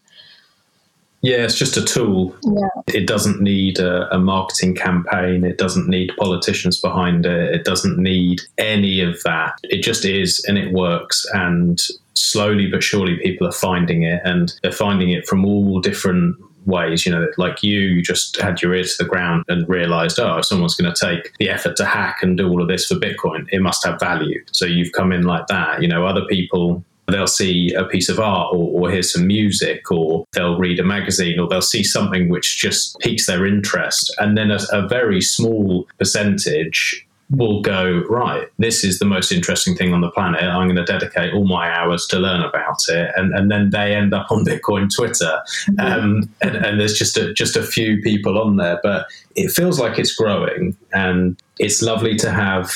yeah, 1.26 1.38
it's 1.38 1.58
just 1.58 1.76
a 1.76 1.84
tool. 1.84 2.36
Yeah. 2.44 2.94
It 2.94 3.08
doesn't 3.08 3.42
need 3.42 3.80
a, 3.80 4.14
a, 4.14 4.20
marketing 4.20 4.76
campaign. 4.76 5.44
It 5.44 5.58
doesn't 5.58 5.88
need 5.88 6.12
politicians 6.20 6.80
behind 6.80 7.26
it. 7.26 7.56
It 7.56 7.64
doesn't 7.64 7.98
need 7.98 8.42
any 8.60 9.02
of 9.02 9.24
that. 9.24 9.58
It 9.64 9.82
just 9.82 10.06
is 10.06 10.46
and 10.48 10.56
it 10.56 10.72
works. 10.72 11.26
And 11.34 11.82
slowly 12.16 12.68
but 12.68 12.84
surely, 12.84 13.18
people 13.18 13.48
are 13.48 13.52
finding 13.52 14.04
it 14.04 14.22
and 14.24 14.54
they're 14.62 14.72
finding 14.72 15.12
it 15.12 15.28
from 15.28 15.46
all 15.46 15.80
different 15.80 16.36
ways. 16.66 17.06
You 17.06 17.12
know, 17.12 17.28
like 17.38 17.64
you, 17.64 17.80
you 17.80 18.02
just 18.02 18.40
had 18.40 18.62
your 18.62 18.74
ear 18.74 18.84
to 18.84 18.98
the 18.98 19.10
ground 19.10 19.46
and 19.48 19.68
realized, 19.68 20.20
oh, 20.20 20.38
if 20.38 20.46
someone's 20.46 20.76
going 20.76 20.94
to 20.94 21.06
take 21.06 21.36
the 21.38 21.50
effort 21.50 21.76
to 21.78 21.86
hack 21.86 22.18
and 22.22 22.38
do 22.38 22.50
all 22.50 22.62
of 22.62 22.68
this 22.68 22.88
for 22.88 22.96
Bitcoin, 22.96 23.48
it 23.52 23.62
must 23.62 23.86
have 23.86 24.00
value. 24.00 24.44
So 24.52 24.66
you've 24.66 24.94
come 24.94 25.12
in 25.12 25.24
like 25.24 25.48
that. 25.48 25.82
You 25.82 25.88
know, 25.88 26.06
other 26.06 26.26
people 26.26 26.84
they'll 27.08 27.28
see 27.28 27.72
a 27.74 27.84
piece 27.86 28.10
of 28.10 28.20
art 28.20 28.54
or, 28.54 28.88
or, 28.88 28.92
hear 28.92 29.04
some 29.04 29.28
music 29.28 29.92
or 29.92 30.26
they'll 30.34 30.58
read 30.58 30.80
a 30.80 30.84
magazine 30.84 31.40
or 31.40 31.48
they'll 31.48 31.62
see 31.62 31.84
something 31.84 32.30
which 32.30 32.58
just 32.58 32.98
piques 33.00 33.28
their 33.28 33.46
interest 33.46 34.14
and 34.18 34.38
then 34.38 34.52
a, 34.52 34.60
a 34.72 34.88
very 34.88 35.22
small 35.22 35.88
percentage 36.00 37.05
will 37.32 37.62
go 37.62 38.04
right 38.08 38.48
this 38.60 38.84
is 38.84 39.00
the 39.00 39.06
most 39.06 39.32
interesting 39.32 39.76
thing 39.76 39.94
on 39.94 40.02
the 40.02 40.12
planet. 40.12 40.44
I'm 40.44 40.68
going 40.68 40.76
to 40.76 40.86
dedicate 40.86 41.34
all 41.34 41.46
my 41.46 41.72
hours 41.76 42.06
to 42.08 42.20
learn 42.20 42.42
about 42.42 42.78
it. 42.88 43.12
And, 43.16 43.34
and 43.34 43.50
then 43.50 43.72
they 43.72 43.96
end 43.96 44.14
up 44.14 44.32
on 44.32 44.46
bitcoin 44.46 44.94
twitter. 44.94 45.42
Mm-hmm. 45.70 45.80
um, 45.80 46.30
and, 46.42 46.56
and, 46.56 46.80
there's 46.80 46.98
just 46.98 47.18
a, 47.18 47.34
just 47.34 47.56
a 47.56 47.64
few 47.64 48.02
people 48.02 48.38
on 48.38 48.58
there 48.58 48.80
but 48.84 49.08
it 49.36 49.50
feels 49.52 49.80
like 49.80 49.98
it's 49.98 50.14
growing 50.14 50.76
and 50.94 51.42
it's 51.58 51.82
lovely 51.82 52.16
to 52.18 52.30
have 52.30 52.72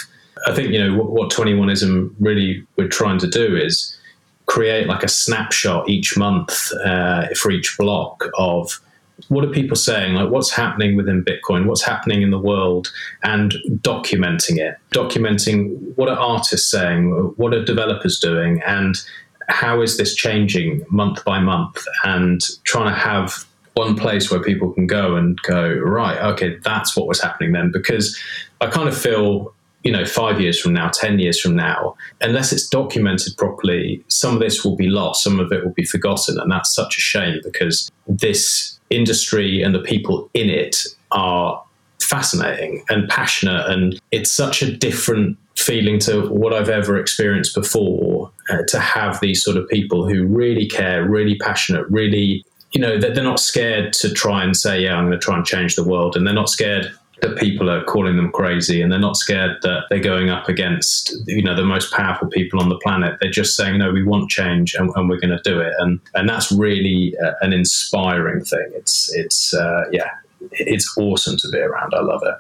i 0.47 0.53
think 0.55 0.71
you 0.71 0.79
know 0.79 0.97
what, 0.97 1.11
what 1.11 1.31
21ism 1.31 2.13
really 2.19 2.65
we're 2.77 2.87
trying 2.87 3.19
to 3.19 3.27
do 3.27 3.55
is 3.55 3.95
create 4.45 4.87
like 4.87 5.03
a 5.03 5.07
snapshot 5.07 5.87
each 5.87 6.17
month 6.17 6.71
uh, 6.83 7.27
for 7.35 7.51
each 7.51 7.77
block 7.77 8.25
of 8.37 8.79
what 9.27 9.43
are 9.43 9.49
people 9.49 9.75
saying? 9.75 10.15
Like 10.15 10.29
what's 10.29 10.51
happening 10.51 10.95
within 10.95 11.23
bitcoin? 11.23 11.65
What's 11.65 11.83
happening 11.83 12.21
in 12.21 12.31
the 12.31 12.39
world? 12.39 12.91
And 13.23 13.55
documenting 13.81 14.57
it. 14.57 14.77
Documenting 14.91 15.95
what 15.95 16.09
are 16.09 16.17
artists 16.17 16.69
saying? 16.71 17.11
What 17.37 17.53
are 17.53 17.63
developers 17.63 18.19
doing? 18.19 18.61
And 18.65 18.95
how 19.47 19.81
is 19.81 19.97
this 19.97 20.15
changing 20.15 20.85
month 20.89 21.23
by 21.25 21.39
month? 21.39 21.83
And 22.03 22.41
trying 22.63 22.93
to 22.93 22.99
have 22.99 23.45
one 23.73 23.95
place 23.95 24.29
where 24.29 24.41
people 24.41 24.71
can 24.73 24.87
go 24.87 25.15
and 25.15 25.41
go 25.43 25.71
right 25.71 26.17
okay 26.17 26.57
that's 26.63 26.97
what 26.97 27.07
was 27.07 27.21
happening 27.21 27.53
then. 27.53 27.71
Because 27.71 28.19
i 28.59 28.67
kind 28.67 28.89
of 28.89 28.97
feel 28.97 29.53
you 29.83 29.91
know, 29.91 30.05
five 30.05 30.41
years 30.41 30.59
from 30.59 30.73
now, 30.73 30.89
10 30.89 31.19
years 31.19 31.39
from 31.39 31.55
now, 31.55 31.95
unless 32.21 32.51
it's 32.51 32.67
documented 32.67 33.35
properly, 33.37 34.03
some 34.09 34.33
of 34.33 34.41
this 34.41 34.65
will 34.65 34.75
be 34.75 34.87
lost, 34.89 35.23
some 35.23 35.39
of 35.39 35.51
it 35.51 35.63
will 35.63 35.73
be 35.73 35.85
forgotten. 35.85 36.37
And 36.39 36.51
that's 36.51 36.73
such 36.73 36.97
a 36.97 37.01
shame 37.01 37.39
because 37.43 37.89
this 38.07 38.78
industry 38.89 39.61
and 39.61 39.73
the 39.73 39.79
people 39.79 40.29
in 40.33 40.49
it 40.49 40.85
are 41.11 41.63
fascinating 42.01 42.83
and 42.89 43.07
passionate. 43.09 43.69
And 43.69 43.99
it's 44.11 44.31
such 44.31 44.61
a 44.61 44.75
different 44.75 45.37
feeling 45.57 45.99
to 45.99 46.27
what 46.29 46.53
I've 46.53 46.69
ever 46.69 46.97
experienced 46.97 47.53
before 47.53 48.31
uh, 48.49 48.63
to 48.67 48.79
have 48.79 49.19
these 49.19 49.43
sort 49.43 49.57
of 49.57 49.67
people 49.67 50.07
who 50.07 50.25
really 50.25 50.67
care, 50.67 51.07
really 51.07 51.37
passionate, 51.37 51.85
really, 51.89 52.45
you 52.71 52.81
know, 52.81 52.97
that 52.99 53.15
they're 53.15 53.23
not 53.23 53.39
scared 53.39 53.93
to 53.93 54.11
try 54.13 54.43
and 54.43 54.55
say, 54.55 54.81
yeah, 54.81 54.95
I'm 54.95 55.07
going 55.07 55.19
to 55.19 55.23
try 55.23 55.35
and 55.35 55.45
change 55.45 55.75
the 55.75 55.83
world. 55.83 56.15
And 56.15 56.25
they're 56.25 56.33
not 56.33 56.49
scared 56.49 56.91
that 57.21 57.37
people 57.37 57.69
are 57.69 57.83
calling 57.83 58.15
them 58.15 58.31
crazy 58.31 58.81
and 58.81 58.91
they're 58.91 58.99
not 58.99 59.17
scared 59.17 59.57
that 59.61 59.83
they're 59.89 59.99
going 59.99 60.29
up 60.29 60.47
against 60.47 61.13
you 61.27 61.43
know 61.43 61.55
the 61.55 61.63
most 61.63 61.91
powerful 61.93 62.27
people 62.29 62.61
on 62.61 62.69
the 62.69 62.77
planet. 62.79 63.17
They're 63.19 63.31
just 63.31 63.55
saying 63.55 63.77
no 63.77 63.91
we 63.91 64.03
want 64.03 64.29
change 64.29 64.75
and, 64.75 64.89
and 64.95 65.09
we're 65.09 65.19
going 65.19 65.37
to 65.37 65.41
do 65.43 65.59
it. 65.59 65.73
And 65.79 65.99
and 66.15 66.27
that's 66.27 66.51
really 66.51 67.15
uh, 67.23 67.33
an 67.41 67.53
inspiring 67.53 68.43
thing. 68.43 68.71
It's 68.75 69.13
it's 69.15 69.53
uh, 69.53 69.85
yeah 69.91 70.09
it's 70.51 70.97
awesome 70.97 71.37
to 71.37 71.49
be 71.49 71.59
around. 71.59 71.93
I 71.93 72.01
love 72.01 72.21
it. 72.23 72.35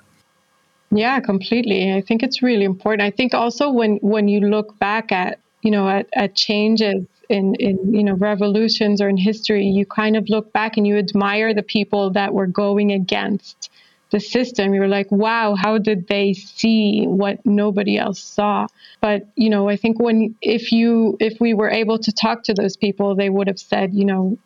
Yeah 0.91 1.19
completely. 1.19 1.93
I 1.93 2.01
think 2.01 2.23
it's 2.23 2.41
really 2.41 2.65
important. 2.65 3.01
I 3.01 3.11
think 3.11 3.33
also 3.33 3.69
when 3.69 3.97
when 3.97 4.27
you 4.27 4.41
look 4.41 4.77
back 4.79 5.11
at 5.11 5.39
you 5.61 5.71
know 5.71 5.87
at, 5.89 6.07
at 6.13 6.35
changes 6.35 7.05
in, 7.29 7.53
in 7.55 7.93
you 7.93 8.03
know 8.03 8.13
revolutions 8.13 9.01
or 9.01 9.07
in 9.07 9.15
history 9.15 9.65
you 9.65 9.85
kind 9.85 10.17
of 10.17 10.27
look 10.29 10.51
back 10.51 10.77
and 10.77 10.87
you 10.87 10.97
admire 10.97 11.53
the 11.53 11.61
people 11.61 12.09
that 12.09 12.33
were 12.33 12.47
going 12.47 12.91
against 12.91 13.69
the 14.11 14.19
system 14.19 14.73
you 14.73 14.79
were 14.79 14.87
like 14.87 15.11
wow 15.11 15.55
how 15.55 15.77
did 15.77 16.07
they 16.07 16.33
see 16.33 17.05
what 17.05 17.45
nobody 17.45 17.97
else 17.97 18.19
saw? 18.21 18.67
But 19.01 19.27
you 19.35 19.49
know 19.49 19.69
i 19.69 19.75
think 19.75 19.99
when 19.99 20.35
if 20.41 20.71
you 20.71 21.17
if 21.19 21.39
we 21.39 21.53
were 21.53 21.69
able 21.69 21.99
to 21.99 22.11
talk 22.11 22.43
to 22.43 22.53
those 22.53 22.75
people 22.77 23.15
they 23.15 23.29
would 23.29 23.47
have 23.47 23.59
said 23.59 23.93
you 23.93 24.05
know 24.05 24.37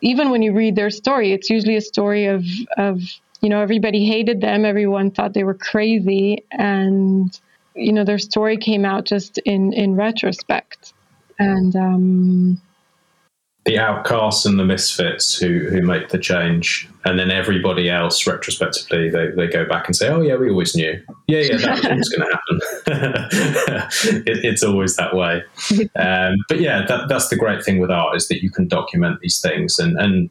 even 0.00 0.30
when 0.30 0.42
you 0.42 0.52
read 0.52 0.76
their 0.76 0.90
story 0.90 1.32
it's 1.32 1.50
usually 1.50 1.76
a 1.76 1.80
story 1.80 2.26
of 2.26 2.44
of 2.76 3.00
you 3.40 3.48
know 3.48 3.60
everybody 3.60 4.04
hated 4.06 4.40
them 4.40 4.64
everyone 4.64 5.10
thought 5.10 5.32
they 5.32 5.44
were 5.44 5.54
crazy 5.54 6.44
and 6.52 7.40
you 7.74 7.92
know 7.92 8.04
their 8.04 8.18
story 8.18 8.56
came 8.56 8.84
out 8.84 9.04
just 9.04 9.38
in 9.38 9.72
in 9.72 9.96
retrospect. 9.96 10.92
And 11.38 11.74
um 11.76 12.60
the 13.64 13.78
outcasts 13.78 14.44
and 14.44 14.58
the 14.58 14.64
misfits 14.64 15.36
who 15.36 15.66
who 15.70 15.82
make 15.82 16.08
the 16.08 16.18
change, 16.18 16.88
and 17.04 17.18
then 17.18 17.30
everybody 17.30 17.88
else 17.88 18.26
retrospectively 18.26 19.08
they, 19.08 19.28
they 19.30 19.46
go 19.46 19.64
back 19.64 19.86
and 19.86 19.94
say, 19.94 20.08
"Oh 20.08 20.20
yeah, 20.20 20.36
we 20.36 20.50
always 20.50 20.74
knew. 20.74 21.00
Yeah, 21.28 21.40
yeah, 21.40 21.56
that 21.58 21.76
was 21.76 21.86
always 21.86 22.08
going 22.08 22.28
to 22.28 22.38
happen." 22.38 24.22
it, 24.26 24.44
it's 24.44 24.62
always 24.62 24.96
that 24.96 25.14
way. 25.14 25.42
Um, 25.94 26.36
but 26.48 26.60
yeah, 26.60 26.84
that, 26.86 27.08
that's 27.08 27.28
the 27.28 27.36
great 27.36 27.64
thing 27.64 27.78
with 27.78 27.90
art 27.90 28.16
is 28.16 28.28
that 28.28 28.42
you 28.42 28.50
can 28.50 28.66
document 28.66 29.20
these 29.20 29.40
things 29.40 29.78
and 29.78 29.98
and 29.98 30.30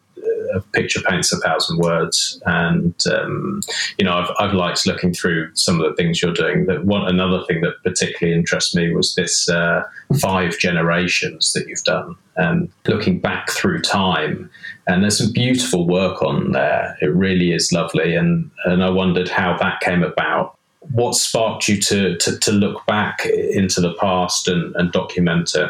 a 0.53 0.61
picture 0.73 1.01
paints 1.01 1.31
a 1.31 1.37
thousand 1.37 1.79
words. 1.79 2.41
And 2.45 2.95
um, 3.07 3.61
you 3.97 4.05
know, 4.05 4.13
I've, 4.13 4.29
I've 4.39 4.53
liked 4.53 4.85
looking 4.85 5.13
through 5.13 5.53
some 5.55 5.79
of 5.79 5.89
the 5.89 5.95
things 5.95 6.21
you're 6.21 6.33
doing. 6.33 6.65
That 6.65 6.85
one 6.85 7.07
another 7.07 7.43
thing 7.45 7.61
that 7.61 7.81
particularly 7.83 8.37
interests 8.37 8.75
me 8.75 8.93
was 8.93 9.15
this 9.15 9.49
uh, 9.49 9.83
five 10.19 10.57
generations 10.57 11.53
that 11.53 11.67
you've 11.67 11.83
done, 11.83 12.15
and 12.37 12.71
looking 12.87 13.19
back 13.19 13.49
through 13.51 13.81
time. 13.81 14.49
And 14.87 15.03
there's 15.03 15.19
some 15.19 15.31
beautiful 15.31 15.87
work 15.87 16.21
on 16.21 16.51
there. 16.51 16.97
It 17.01 17.13
really 17.13 17.53
is 17.53 17.71
lovely, 17.71 18.15
and 18.15 18.49
and 18.65 18.83
I 18.83 18.89
wondered 18.89 19.29
how 19.29 19.57
that 19.57 19.79
came 19.81 20.03
about 20.03 20.57
what 20.93 21.13
sparked 21.13 21.67
you 21.67 21.79
to, 21.79 22.17
to, 22.17 22.39
to, 22.39 22.51
look 22.51 22.83
back 22.87 23.23
into 23.25 23.79
the 23.79 23.93
past 23.99 24.47
and, 24.47 24.75
and 24.75 24.91
document 24.91 25.53
it? 25.53 25.69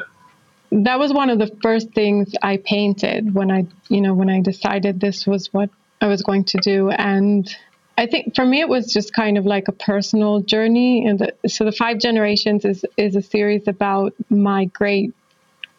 That 0.72 1.00
was 1.00 1.14
one 1.14 1.30
of 1.30 1.38
the 1.40 1.52
first 1.62 1.92
things 1.94 2.34
I 2.42 2.58
painted 2.58 3.34
when 3.34 3.52
I, 3.52 3.66
you 3.90 4.02
know, 4.02 4.14
when 4.14 4.30
I 4.30 4.42
decided 4.42 5.00
this 5.00 5.28
was 5.28 5.54
what 5.54 5.70
I 6.00 6.08
was 6.08 6.22
going 6.22 6.46
to 6.46 6.58
do. 6.60 6.90
And 6.90 7.54
I 7.98 8.06
think 8.06 8.36
for 8.36 8.46
me, 8.46 8.62
it 8.62 8.70
was 8.70 8.92
just 8.92 9.14
kind 9.14 9.38
of 9.38 9.46
like 9.46 9.68
a 9.68 9.74
personal 9.74 10.42
journey. 10.42 11.06
And 11.06 11.20
the, 11.20 11.50
so 11.50 11.66
the 11.66 11.74
Five 11.74 12.00
Generations 12.00 12.64
is, 12.64 12.86
is 12.98 13.16
a 13.16 13.22
series 13.22 13.68
about 13.68 14.14
my 14.30 14.66
great 14.66 15.14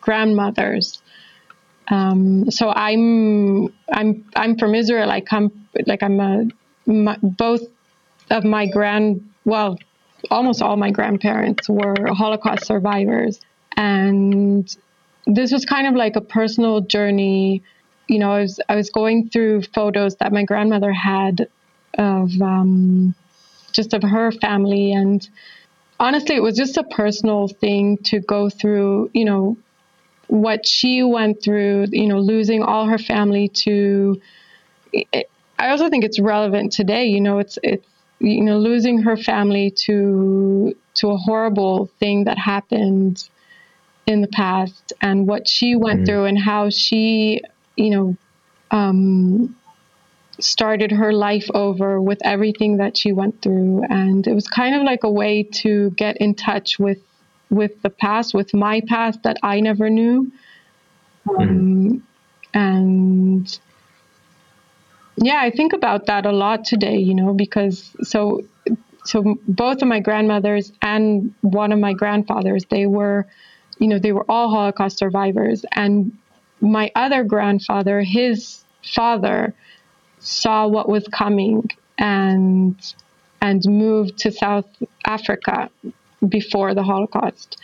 grandmothers. 0.00 1.02
Um, 1.88 2.50
so 2.50 2.70
I'm 2.70 3.72
I'm 3.92 4.24
I'm 4.36 4.56
from 4.56 4.74
Israel. 4.74 5.10
I 5.10 5.20
come 5.20 5.66
like 5.86 6.02
I'm 6.02 6.20
a 6.20 6.46
my, 6.86 7.18
both 7.22 7.62
of 8.30 8.44
my 8.44 8.66
grand 8.66 9.28
well 9.44 9.78
almost 10.30 10.62
all 10.62 10.76
my 10.76 10.90
grandparents 10.90 11.68
were 11.68 11.94
Holocaust 12.08 12.66
survivors. 12.66 13.40
And 13.76 14.74
this 15.26 15.52
was 15.52 15.64
kind 15.64 15.86
of 15.86 15.94
like 15.94 16.16
a 16.16 16.20
personal 16.20 16.80
journey. 16.80 17.62
You 18.08 18.18
know, 18.18 18.32
I 18.32 18.40
was 18.40 18.60
I 18.68 18.74
was 18.76 18.90
going 18.90 19.28
through 19.30 19.62
photos 19.62 20.16
that 20.16 20.32
my 20.32 20.44
grandmother 20.44 20.92
had 20.92 21.48
of 21.98 22.30
um, 22.40 23.14
just 23.72 23.94
of 23.94 24.02
her 24.02 24.32
family, 24.32 24.92
and 24.92 25.26
honestly, 26.00 26.36
it 26.36 26.42
was 26.42 26.56
just 26.56 26.76
a 26.76 26.84
personal 26.84 27.48
thing 27.48 27.98
to 28.04 28.20
go 28.20 28.50
through. 28.50 29.10
You 29.14 29.24
know, 29.24 29.56
what 30.26 30.66
she 30.66 31.02
went 31.02 31.42
through. 31.42 31.86
You 31.90 32.08
know, 32.08 32.18
losing 32.18 32.62
all 32.62 32.86
her 32.86 32.98
family 32.98 33.48
to. 33.48 34.20
It, 34.92 35.28
I 35.58 35.70
also 35.70 35.88
think 35.88 36.04
it's 36.04 36.18
relevant 36.18 36.72
today. 36.72 37.06
You 37.06 37.20
know, 37.20 37.38
it's 37.38 37.58
it's 37.62 37.86
you 38.18 38.42
know 38.42 38.58
losing 38.58 39.02
her 39.02 39.16
family 39.16 39.70
to 39.70 40.74
to 40.94 41.10
a 41.10 41.16
horrible 41.16 41.86
thing 41.98 42.24
that 42.24 42.38
happened 42.38 43.28
in 44.06 44.20
the 44.20 44.28
past 44.28 44.92
and 45.00 45.26
what 45.26 45.48
she 45.48 45.76
went 45.76 46.00
mm-hmm. 46.00 46.06
through 46.06 46.24
and 46.24 46.38
how 46.38 46.70
she, 46.70 47.40
you 47.76 47.90
know, 47.90 48.16
um, 48.70 49.56
started 50.40 50.90
her 50.90 51.12
life 51.12 51.48
over 51.54 52.00
with 52.00 52.18
everything 52.24 52.78
that 52.78 52.96
she 52.96 53.12
went 53.12 53.40
through. 53.42 53.84
And 53.88 54.26
it 54.26 54.34
was 54.34 54.48
kind 54.48 54.74
of 54.74 54.82
like 54.82 55.04
a 55.04 55.10
way 55.10 55.44
to 55.62 55.90
get 55.90 56.16
in 56.16 56.34
touch 56.34 56.78
with 56.78 56.98
with 57.50 57.82
the 57.82 57.90
past, 57.90 58.32
with 58.32 58.54
my 58.54 58.80
past 58.88 59.22
that 59.24 59.36
I 59.42 59.60
never 59.60 59.90
knew. 59.90 60.32
Um, 61.28 61.36
mm-hmm. 61.38 61.98
And 62.54 63.60
yeah, 65.16 65.38
I 65.40 65.50
think 65.50 65.74
about 65.74 66.06
that 66.06 66.24
a 66.24 66.32
lot 66.32 66.64
today, 66.64 66.96
you 66.96 67.14
know, 67.14 67.34
because 67.34 67.94
so 68.02 68.42
so 69.04 69.38
both 69.46 69.82
of 69.82 69.88
my 69.88 70.00
grandmothers 70.00 70.72
and 70.80 71.34
one 71.42 71.72
of 71.72 71.78
my 71.78 71.92
grandfathers, 71.92 72.64
they 72.70 72.86
were, 72.86 73.26
you 73.78 73.88
know, 73.88 73.98
they 73.98 74.12
were 74.12 74.24
all 74.30 74.50
Holocaust 74.50 74.98
survivors. 74.98 75.64
And 75.72 76.16
my 76.60 76.90
other 76.94 77.24
grandfather, 77.24 78.02
his 78.02 78.64
father, 78.94 79.54
saw 80.20 80.66
what 80.66 80.88
was 80.88 81.06
coming 81.08 81.68
and 81.98 82.76
and 83.40 83.64
moved 83.66 84.18
to 84.18 84.30
South 84.30 84.68
Africa 85.04 85.68
before 86.28 86.74
the 86.74 86.82
Holocaust. 86.84 87.56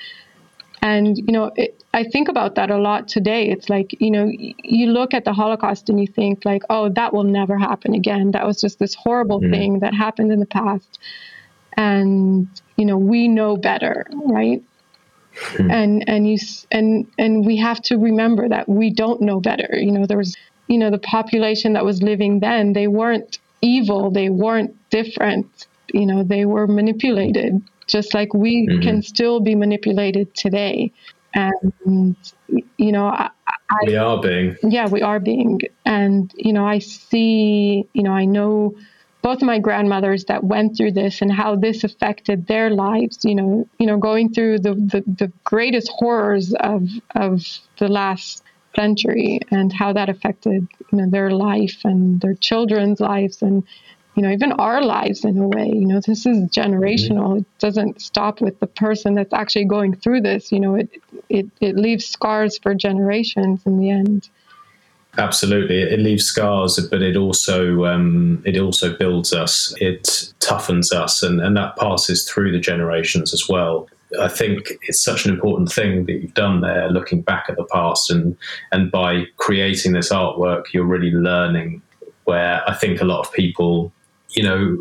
And 0.83 1.17
you 1.17 1.33
know, 1.33 1.53
it, 1.57 1.83
I 1.95 2.05
think 2.05 2.29
about 2.29 2.57
that 2.57 2.71
a 2.71 2.79
lot 2.79 3.09
today. 3.09 3.49
It's 3.49 3.69
like 3.69 3.95
you 4.01 4.11
know, 4.11 4.29
you 4.29 4.89
look 4.89 5.15
at 5.15 5.25
the 5.25 5.33
Holocaust 5.33 5.89
and 5.89 6.01
you 6.01 6.07
think 6.07 6.45
like, 6.45 6.63
oh, 6.69 6.89
that 6.91 7.13
will 7.13 7.25
never 7.25 7.59
happen 7.59 7.95
again. 7.95 8.33
That 8.33 8.47
was 8.47 8.61
just 8.61 8.79
this 8.79 8.95
horrible 8.95 9.41
mm. 9.41 9.51
thing 9.51 9.79
that 9.81 9.95
happened 9.95 10.33
in 10.33 10.41
the 10.41 10.47
past, 10.47 10.99
and 11.77 12.49
you 12.77 12.85
know, 12.85 12.99
we 12.99 13.29
know 13.29 13.57
better, 13.57 14.07
right? 14.13 14.63
Mm. 15.53 15.73
And 15.73 16.09
and 16.09 16.29
you 16.29 16.39
and 16.71 17.07
and 17.19 17.47
we 17.47 17.57
have 17.57 17.81
to 17.83 17.97
remember 17.97 18.49
that 18.49 18.69
we 18.69 18.91
don't 18.91 19.21
know 19.21 19.41
better. 19.41 19.69
You 19.77 19.93
know, 19.93 20.07
there 20.07 20.19
was 20.19 20.37
you 20.67 20.79
know 20.79 20.91
the 20.91 20.99
population 20.99 21.73
that 21.75 21.85
was 21.85 22.03
living 22.03 22.41
then. 22.41 22.73
They 22.73 22.89
weren't 22.89 23.39
evil. 23.63 24.11
They 24.11 24.31
weren't 24.31 24.75
different. 24.91 25.67
You 25.93 26.07
know, 26.07 26.23
they 26.23 26.45
were 26.45 26.67
manipulated 26.67 27.63
just 27.89 28.15
like 28.15 28.33
we 28.35 28.67
mm-hmm. 28.67 28.83
can 28.83 29.03
still 29.03 29.41
be 29.41 29.55
manipulated 29.55 30.35
today. 30.35 30.93
And, 31.35 32.17
you 32.77 32.93
know, 32.93 33.07
I, 33.07 33.31
I, 33.49 33.79
we 33.87 33.97
are 33.97 34.21
being. 34.21 34.57
Yeah, 34.63 34.89
we 34.89 35.03
are 35.03 35.21
being. 35.21 35.61
And, 35.85 36.33
you 36.37 36.53
know, 36.53 36.67
I 36.67 36.79
see, 36.79 37.87
you 37.93 38.03
know, 38.03 38.13
I 38.13 38.25
know 38.25 38.75
both 39.29 39.43
my 39.43 39.59
grandmothers 39.59 40.25
that 40.25 40.43
went 40.43 40.75
through 40.75 40.91
this 40.91 41.21
and 41.21 41.31
how 41.31 41.55
this 41.55 41.85
affected 41.85 42.47
their 42.47 42.71
lives, 42.71 43.27
you 43.27 43.35
know, 43.35 43.69
you 43.79 43.87
know, 43.87 43.99
going 43.99 44.33
through 44.33 44.59
the, 44.59 44.73
the, 44.73 45.05
the 45.07 45.31
greatest 45.45 45.91
horrors 45.95 46.55
of, 46.61 46.89
of 47.15 47.45
the 47.77 47.89
last 47.89 48.43
century 48.75 49.39
and 49.51 49.71
how 49.71 49.93
that 49.93 50.09
affected, 50.09 50.67
you 50.91 50.99
know, 50.99 51.11
their 51.11 51.31
life 51.31 51.81
and 51.85 52.23
their 52.23 52.37
children's 52.37 53.01
lives 53.01 53.43
and, 53.43 53.65
you 54.15 54.23
know, 54.23 54.31
even 54.31 54.53
our 54.53 54.81
lives 54.83 55.27
in 55.27 55.37
a 55.37 55.47
way. 55.47 55.67
You 55.67 55.87
know, 55.89 56.01
this 56.01 56.25
is 56.25 56.49
generational. 56.49 57.29
Mm-hmm. 57.29 57.41
It 57.41 57.59
doesn't 57.59 58.01
stop 58.01 58.41
with 58.41 58.59
the 58.61 58.67
person 58.67 59.13
that's 59.13 59.35
actually 59.35 59.67
going 59.67 59.95
through 59.95 60.23
this. 60.23 60.51
You 60.51 60.61
know, 60.61 60.75
it 60.75 60.89
it 61.29 61.47
it 61.61 61.77
leaves 61.77 62.07
scars 62.07 62.57
for 62.57 62.75
generations 62.75 63.61
in 63.67 63.79
the 63.79 63.91
end. 63.91 64.31
Absolutely, 65.17 65.83
it 65.83 65.99
leaves 65.99 66.25
scars, 66.25 66.79
but 66.91 67.03
it 67.03 67.17
also 67.17 67.87
um, 67.87 68.43
it 68.45 68.59
also 68.59 68.97
builds 68.97 69.33
us. 69.33 69.75
It 69.81 70.05
toughens 70.41 70.93
us, 70.93 71.23
and, 71.23 71.41
and 71.41 71.57
that 71.57 71.77
passes 71.77 72.29
through 72.29 72.53
the 72.53 72.61
generations 72.61 73.33
as 73.33 73.49
well. 73.49 73.89
I 74.21 74.29
think 74.29 74.73
it's 74.83 75.03
such 75.03 75.25
an 75.25 75.33
important 75.33 75.73
thing 75.73 76.07
that 76.07 76.13
you've 76.13 76.35
done 76.35 76.61
there, 76.61 76.89
looking 76.89 77.23
back 77.23 77.47
at 77.49 77.57
the 77.57 77.65
past, 77.65 78.11
and 78.11 78.37
and 78.71 78.93
by 78.93 79.25
creating 79.39 79.93
this 79.93 80.11
artwork, 80.13 80.65
you're 80.73 80.85
really 80.85 81.11
learning. 81.11 81.83
Where 82.25 82.63
I 82.69 82.75
think 82.75 83.01
a 83.01 83.07
lot 83.07 83.27
of 83.27 83.33
people 83.33 83.91
you 84.31 84.43
know, 84.43 84.79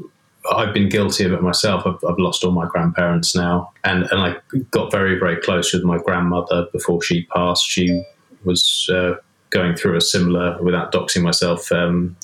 I've 0.52 0.74
been 0.74 0.90
guilty 0.90 1.24
of 1.26 1.34
it 1.34 1.42
myself. 1.42 1.86
I've, 1.86 2.00
I've, 2.08 2.18
lost 2.18 2.44
all 2.44 2.52
my 2.52 2.68
grandparents 2.68 3.36
now, 3.36 3.72
and 3.84 4.04
and 4.12 4.22
I 4.22 4.36
got 4.72 4.92
very 4.92 5.20
very 5.20 5.38
close 5.38 5.74
with 5.74 5.84
my 5.84 5.98
grandmother 5.98 6.68
before 6.72 7.02
she 7.02 7.26
passed. 7.26 7.66
She 7.66 8.04
was 8.46 8.90
uh, 8.94 9.16
going 9.50 9.76
through 9.76 9.96
a 9.96 10.02
similar, 10.02 10.62
without 10.62 10.92
doxing 10.92 11.24
myself, 11.24 11.72
um, 11.72 12.16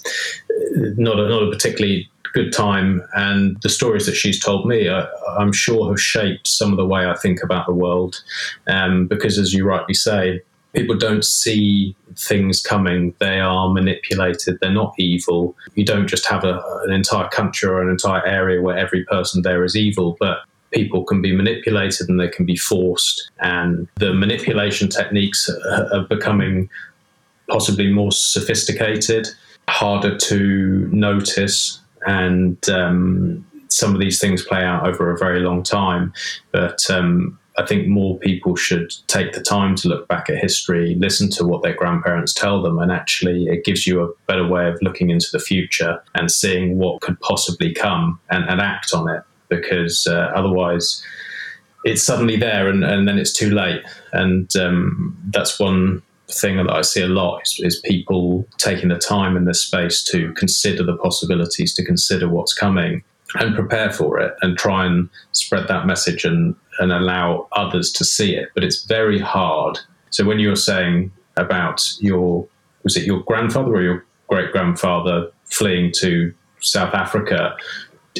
not 0.76 1.19
a, 1.19 1.30
not 1.30 1.43
a 1.43 1.49
particularly 1.49 2.09
good 2.34 2.51
time. 2.51 3.01
And 3.13 3.57
the 3.61 3.69
stories 3.69 4.05
that 4.05 4.15
she's 4.15 4.39
told 4.39 4.67
me, 4.67 4.89
I, 4.89 5.07
am 5.39 5.53
sure, 5.53 5.89
have 5.89 6.01
shaped 6.01 6.47
some 6.47 6.71
of 6.71 6.78
the 6.78 6.86
way 6.86 7.05
I 7.05 7.15
think 7.15 7.43
about 7.43 7.67
the 7.67 7.74
world. 7.74 8.21
Um, 8.67 9.07
because, 9.07 9.38
as 9.38 9.53
you 9.53 9.65
rightly 9.65 9.93
say, 9.93 10.41
people 10.74 10.97
don't 10.97 11.24
see 11.24 11.95
things 12.17 12.61
coming. 12.61 13.13
They 13.19 13.39
are 13.39 13.69
manipulated. 13.69 14.57
They're 14.59 14.71
not 14.71 14.95
evil. 14.97 15.55
You 15.76 15.86
don't 15.86 16.07
just 16.07 16.26
have 16.26 16.43
a, 16.43 16.61
an 16.84 16.91
entire 16.91 17.30
country 17.30 17.69
or 17.69 17.82
an 17.82 17.89
entire 17.89 18.26
area 18.26 18.61
where 18.61 18.78
every 18.78 19.05
person 19.05 19.43
there 19.43 19.63
is 19.63 19.76
evil, 19.76 20.17
but 20.19 20.39
people 20.71 21.03
can 21.03 21.21
be 21.21 21.36
manipulated 21.36 22.09
and 22.09 22.19
they 22.19 22.28
can 22.28 22.45
be 22.45 22.55
forced. 22.55 23.30
And 23.39 23.88
the 23.95 24.13
manipulation 24.13 24.89
techniques 24.89 25.49
are 25.93 26.05
becoming 26.09 26.69
possibly 27.50 27.91
more 27.91 28.12
sophisticated, 28.12 29.28
harder 29.68 30.18
to 30.18 30.89
notice, 30.91 31.80
and 32.06 32.58
um, 32.70 33.46
some 33.70 33.94
of 33.94 34.00
these 34.00 34.20
things 34.20 34.44
play 34.46 34.64
out 34.64 34.88
over 34.88 35.12
a 35.12 35.18
very 35.18 35.39
long 35.39 35.64
time. 35.64 36.14
But 36.52 36.89
um, 36.89 37.39
I 37.58 37.66
think 37.66 37.88
more 37.88 38.18
people 38.18 38.56
should 38.56 38.91
take 39.08 39.34
the 39.34 39.41
time 39.41 39.76
to 39.76 39.88
look 39.88 40.08
back 40.08 40.30
at 40.30 40.38
history, 40.38 40.96
listen 40.96 41.30
to 41.32 41.46
what 41.46 41.62
their 41.62 41.76
grandparents 41.76 42.34
tell 42.34 42.62
them, 42.62 42.80
and 42.80 42.91
actually 42.91 43.46
it 43.46 43.64
gives 43.64 43.86
you 43.86 44.02
a 44.02 44.10
better 44.28 44.48
way 44.48 44.68
of 44.68 44.82
looking 44.82 45.10
into 45.10 45.28
the 45.32 45.39
future 45.39 46.02
and 46.16 46.32
seeing 46.32 46.78
what 46.78 47.02
could 47.02 47.20
possibly 47.22 47.74
come 47.74 48.20
and, 48.30 48.50
and 48.50 48.60
act 48.60 48.94
on 48.94 49.08
it. 49.10 49.24
Because 49.50 50.08
uh, 50.08 50.32
otherwise, 50.36 51.04
it's 51.84 52.02
suddenly 52.02 52.38
there 52.38 52.70
and, 52.70 52.84
and 52.84 53.08
then 53.08 53.20
it's 53.20 53.34
too 53.34 53.52
late. 53.52 53.84
And 54.14 54.56
um, 54.56 55.16
that's 55.26 55.60
one 55.60 56.02
thing 56.30 56.57
that 56.57 56.71
I 56.71 56.82
see 56.82 57.01
a 57.01 57.07
lot 57.07 57.41
is, 57.43 57.59
is, 57.59 57.80
people 57.82 58.47
taking 58.57 58.89
the 58.89 58.97
time 58.97 59.36
in 59.36 59.45
this 59.45 59.61
space 59.61 60.03
to 60.05 60.34
consider 60.34 60.84
the 60.84 60.97
possibilities, 60.97 61.74
to 61.76 61.86
consider 61.86 62.30
what's 62.30 62.53
coming 62.53 63.03
and 63.36 63.55
prepare 63.55 63.91
for 63.91 64.19
it 64.19 64.36
and 64.41 64.57
try 64.57 64.86
and 64.86 65.09
spread 65.32 65.67
that 65.67 65.86
message 65.86 66.24
and, 66.24 66.55
and 66.80 66.91
allow 66.91 67.47
others 67.53 67.91
to 67.91 68.05
see 68.05 68.36
it. 68.36 68.49
But 68.53 68.63
it's 68.63 68.84
very 68.84 69.19
hard. 69.19 69.80
So 70.11 70.24
when 70.24 70.39
you're 70.39 70.55
saying 70.55 71.11
about 71.38 71.88
your, 71.99 72.47
was 72.84 72.95
it 72.95 73.05
your 73.05 73.21
grandfather 73.24 73.74
or 73.74 73.82
your 73.82 74.05
great 74.28 74.51
grandfather 74.51 75.32
fleeing 75.45 75.91
to 75.97 76.34
South 76.59 76.93
Africa? 76.93 77.55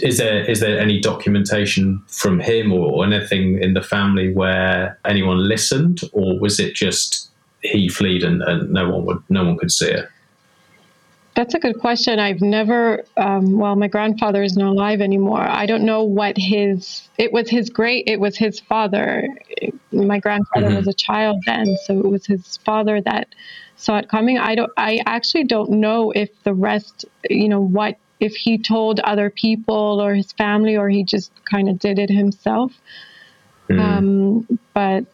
Is 0.02 0.18
there 0.18 0.44
is 0.50 0.60
there 0.60 0.80
any 0.80 1.00
documentation 1.00 2.02
from 2.08 2.40
him 2.40 2.74
or 2.74 3.06
anything 3.06 3.62
in 3.62 3.76
the 3.76 3.82
family 3.82 4.34
where 4.34 4.98
anyone 5.06 5.48
listened, 5.48 6.02
or 6.14 6.40
was 6.40 6.60
it 6.60 6.74
just 6.74 7.23
he 7.64 7.90
fled 7.90 8.24
and, 8.24 8.42
and 8.44 8.72
no 8.72 8.90
one 8.90 9.06
would 9.06 9.24
no 9.30 9.44
one 9.46 9.58
could 9.58 9.72
see 9.72 9.90
it? 9.90 10.08
That's 11.36 11.56
a 11.56 11.60
good 11.60 11.80
question. 11.80 12.20
I've 12.20 12.42
never, 12.42 13.04
um, 13.18 13.58
well, 13.58 13.76
my 13.76 13.88
grandfather 13.88 14.44
is 14.44 14.56
not 14.56 14.70
alive 14.74 15.02
anymore. 15.02 15.42
I 15.42 15.66
don't 15.66 15.84
know 15.84 16.04
what 16.04 16.38
his, 16.38 17.10
it 17.18 17.34
was 17.34 17.50
his 17.50 17.72
great, 17.72 18.08
it 18.08 18.20
was 18.20 18.38
his 18.38 18.60
father. 18.60 19.28
My 19.92 20.20
grandfather 20.20 20.68
mm-hmm. 20.68 20.76
was 20.76 20.88
a 20.88 20.94
child 20.94 21.42
then, 21.48 21.76
so 21.86 21.98
it 21.98 22.08
was 22.08 22.28
his 22.28 22.58
father 22.58 23.02
that 23.02 23.34
saw 23.78 23.98
it 23.98 24.10
coming. 24.10 24.38
I 24.38 24.54
don't, 24.54 24.72
I 24.78 25.02
actually 25.08 25.46
don't 25.46 25.72
know 25.72 26.12
if 26.12 26.30
the 26.44 26.54
rest, 26.54 27.06
you 27.28 27.50
know, 27.50 27.62
what, 27.62 27.98
if 28.20 28.36
he 28.36 28.60
told 28.60 29.00
other 29.00 29.32
people 29.32 30.00
or 30.00 30.14
his 30.14 30.34
family 30.34 30.78
or 30.78 30.88
he 30.88 31.04
just 31.04 31.32
kind 31.46 31.68
of 31.68 31.80
did 31.80 31.98
it 31.98 32.12
himself. 32.12 32.74
Mm-hmm. 33.70 33.80
Um, 33.80 34.60
but 34.76 35.06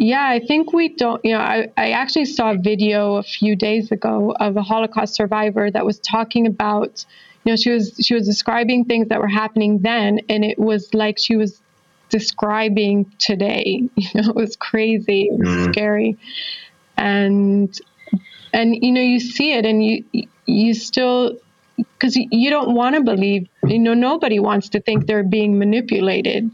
yeah, 0.00 0.26
I 0.26 0.40
think 0.40 0.72
we 0.72 0.88
don't. 0.88 1.22
You 1.22 1.32
know, 1.32 1.40
I, 1.40 1.70
I 1.76 1.90
actually 1.90 2.24
saw 2.24 2.52
a 2.52 2.56
video 2.56 3.16
a 3.16 3.22
few 3.22 3.54
days 3.54 3.92
ago 3.92 4.34
of 4.40 4.56
a 4.56 4.62
Holocaust 4.62 5.14
survivor 5.14 5.70
that 5.70 5.84
was 5.84 5.98
talking 5.98 6.46
about, 6.46 7.04
you 7.44 7.52
know, 7.52 7.56
she 7.56 7.70
was 7.70 8.00
she 8.00 8.14
was 8.14 8.26
describing 8.26 8.86
things 8.86 9.08
that 9.08 9.20
were 9.20 9.28
happening 9.28 9.80
then, 9.80 10.20
and 10.30 10.42
it 10.42 10.58
was 10.58 10.94
like 10.94 11.18
she 11.18 11.36
was 11.36 11.60
describing 12.08 13.12
today. 13.18 13.82
You 13.96 14.08
know, 14.14 14.30
it 14.30 14.36
was 14.36 14.56
crazy, 14.56 15.28
it 15.30 15.38
was 15.38 15.48
mm. 15.48 15.72
scary, 15.74 16.16
and 16.96 17.78
and 18.54 18.74
you 18.74 18.92
know, 18.92 19.02
you 19.02 19.20
see 19.20 19.52
it, 19.52 19.66
and 19.66 19.84
you 19.84 20.02
you 20.46 20.72
still 20.72 21.36
because 21.76 22.16
you 22.16 22.48
don't 22.48 22.74
want 22.74 22.94
to 22.94 23.02
believe. 23.02 23.50
You 23.64 23.78
know, 23.78 23.92
nobody 23.92 24.38
wants 24.38 24.70
to 24.70 24.80
think 24.80 25.06
they're 25.06 25.22
being 25.22 25.58
manipulated, 25.58 26.50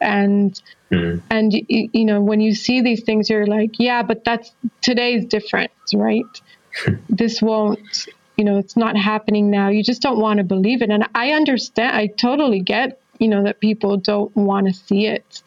and 0.00 0.62
Mm. 0.90 1.22
And 1.30 1.52
you, 1.52 1.88
you 1.92 2.04
know, 2.04 2.20
when 2.20 2.40
you 2.40 2.54
see 2.54 2.80
these 2.80 3.02
things, 3.02 3.30
you're 3.30 3.46
like, 3.46 3.78
yeah, 3.78 4.02
but 4.02 4.24
that's 4.24 4.52
today's 4.80 5.24
different, 5.26 5.72
right? 5.94 6.24
this 7.08 7.40
won't, 7.40 8.08
you 8.36 8.44
know, 8.44 8.58
it's 8.58 8.76
not 8.76 8.96
happening 8.96 9.50
now. 9.50 9.68
You 9.68 9.82
just 9.82 10.02
don't 10.02 10.18
want 10.18 10.38
to 10.38 10.44
believe 10.44 10.82
it. 10.82 10.90
And 10.90 11.06
I 11.14 11.30
understand, 11.30 11.96
I 11.96 12.06
totally 12.06 12.60
get, 12.60 13.00
you 13.18 13.28
know, 13.28 13.44
that 13.44 13.60
people 13.60 13.96
don't 13.96 14.34
want 14.36 14.66
to 14.66 14.72
see 14.72 15.06
it 15.06 15.42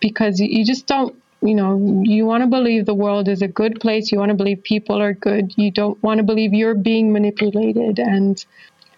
because 0.00 0.40
you 0.40 0.64
just 0.64 0.86
don't, 0.86 1.14
you 1.42 1.54
know, 1.54 2.02
you 2.04 2.24
want 2.24 2.42
to 2.42 2.46
believe 2.46 2.86
the 2.86 2.94
world 2.94 3.28
is 3.28 3.42
a 3.42 3.48
good 3.48 3.80
place. 3.80 4.10
You 4.10 4.18
want 4.18 4.30
to 4.30 4.34
believe 4.34 4.62
people 4.62 5.00
are 5.00 5.12
good. 5.12 5.52
You 5.56 5.70
don't 5.70 6.02
want 6.02 6.18
to 6.18 6.24
believe 6.24 6.54
you're 6.54 6.74
being 6.74 7.12
manipulated 7.12 7.98
and, 7.98 8.42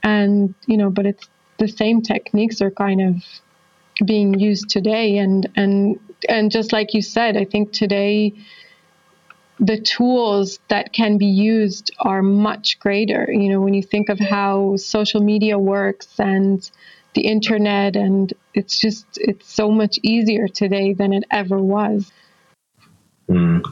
and, 0.03 0.55
you 0.67 0.77
know, 0.77 0.91
but 0.91 1.07
it's 1.07 1.29
the 1.59 1.67
same 1.67 2.03
techniques 2.03 2.61
are 2.61 2.71
kind 2.71 3.01
of 3.01 3.17
being 4.05 4.39
used 4.39 4.69
today. 4.69 5.19
And 5.19 5.49
and 5.57 6.01
and 6.29 6.51
just 6.51 6.73
like 6.73 6.95
you 6.95 7.03
said 7.03 7.37
i 7.37 7.45
think 7.45 7.73
today 7.73 8.33
the 9.59 9.81
tools 9.81 10.59
that 10.69 10.93
can 10.93 11.17
be 11.19 11.27
used 11.27 11.91
are 11.99 12.23
much 12.23 12.79
greater. 12.79 13.27
You 13.31 13.51
know 13.51 13.61
when 13.61 13.75
you 13.75 13.83
think 13.83 14.09
of 14.09 14.19
how 14.19 14.77
social 14.77 15.23
media 15.23 15.59
works 15.59 16.09
and 16.19 16.69
the 17.15 17.23
internet 17.23 17.97
and 17.97 18.33
it's 18.53 18.79
just 18.79 19.07
it's 19.17 19.51
so 19.53 19.71
much 19.71 19.99
easier 20.03 20.49
today 20.49 20.93
than 20.93 21.13
it 21.13 21.25
ever 21.31 21.59
was. 21.59 22.13
Mm. 23.31 23.63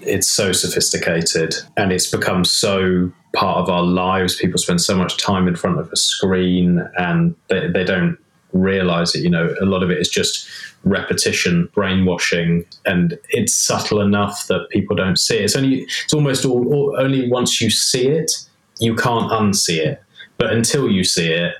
it's 0.00 0.30
so 0.30 0.52
sophisticated 0.52 1.54
and 1.76 1.92
it's 1.92 2.10
become 2.10 2.44
so 2.44 3.12
part 3.34 3.58
of 3.58 3.68
our 3.68 3.82
lives. 3.82 4.36
People 4.36 4.58
spend 4.58 4.80
so 4.80 4.96
much 4.96 5.18
time 5.18 5.48
in 5.48 5.56
front 5.56 5.78
of 5.78 5.92
a 5.92 5.96
screen 5.96 6.88
and 6.96 7.34
they, 7.48 7.68
they 7.68 7.84
don't 7.84 8.16
realize 8.56 9.14
it 9.14 9.22
you 9.22 9.30
know 9.30 9.54
a 9.60 9.64
lot 9.64 9.82
of 9.82 9.90
it 9.90 9.98
is 9.98 10.08
just 10.08 10.48
repetition 10.84 11.68
brainwashing 11.74 12.64
and 12.84 13.18
it's 13.30 13.54
subtle 13.54 14.00
enough 14.00 14.46
that 14.46 14.68
people 14.70 14.94
don't 14.94 15.18
see 15.18 15.36
it. 15.36 15.44
It's 15.44 15.56
only 15.56 15.82
it's 16.04 16.14
almost 16.14 16.44
all, 16.44 16.72
all 16.72 16.96
only 16.98 17.28
once 17.28 17.60
you 17.60 17.70
see 17.70 18.06
it 18.06 18.32
you 18.78 18.94
can't 18.94 19.30
unsee 19.32 19.78
it. 19.78 20.02
But 20.38 20.52
until 20.52 20.90
you 20.90 21.04
see 21.04 21.32
it 21.32 21.54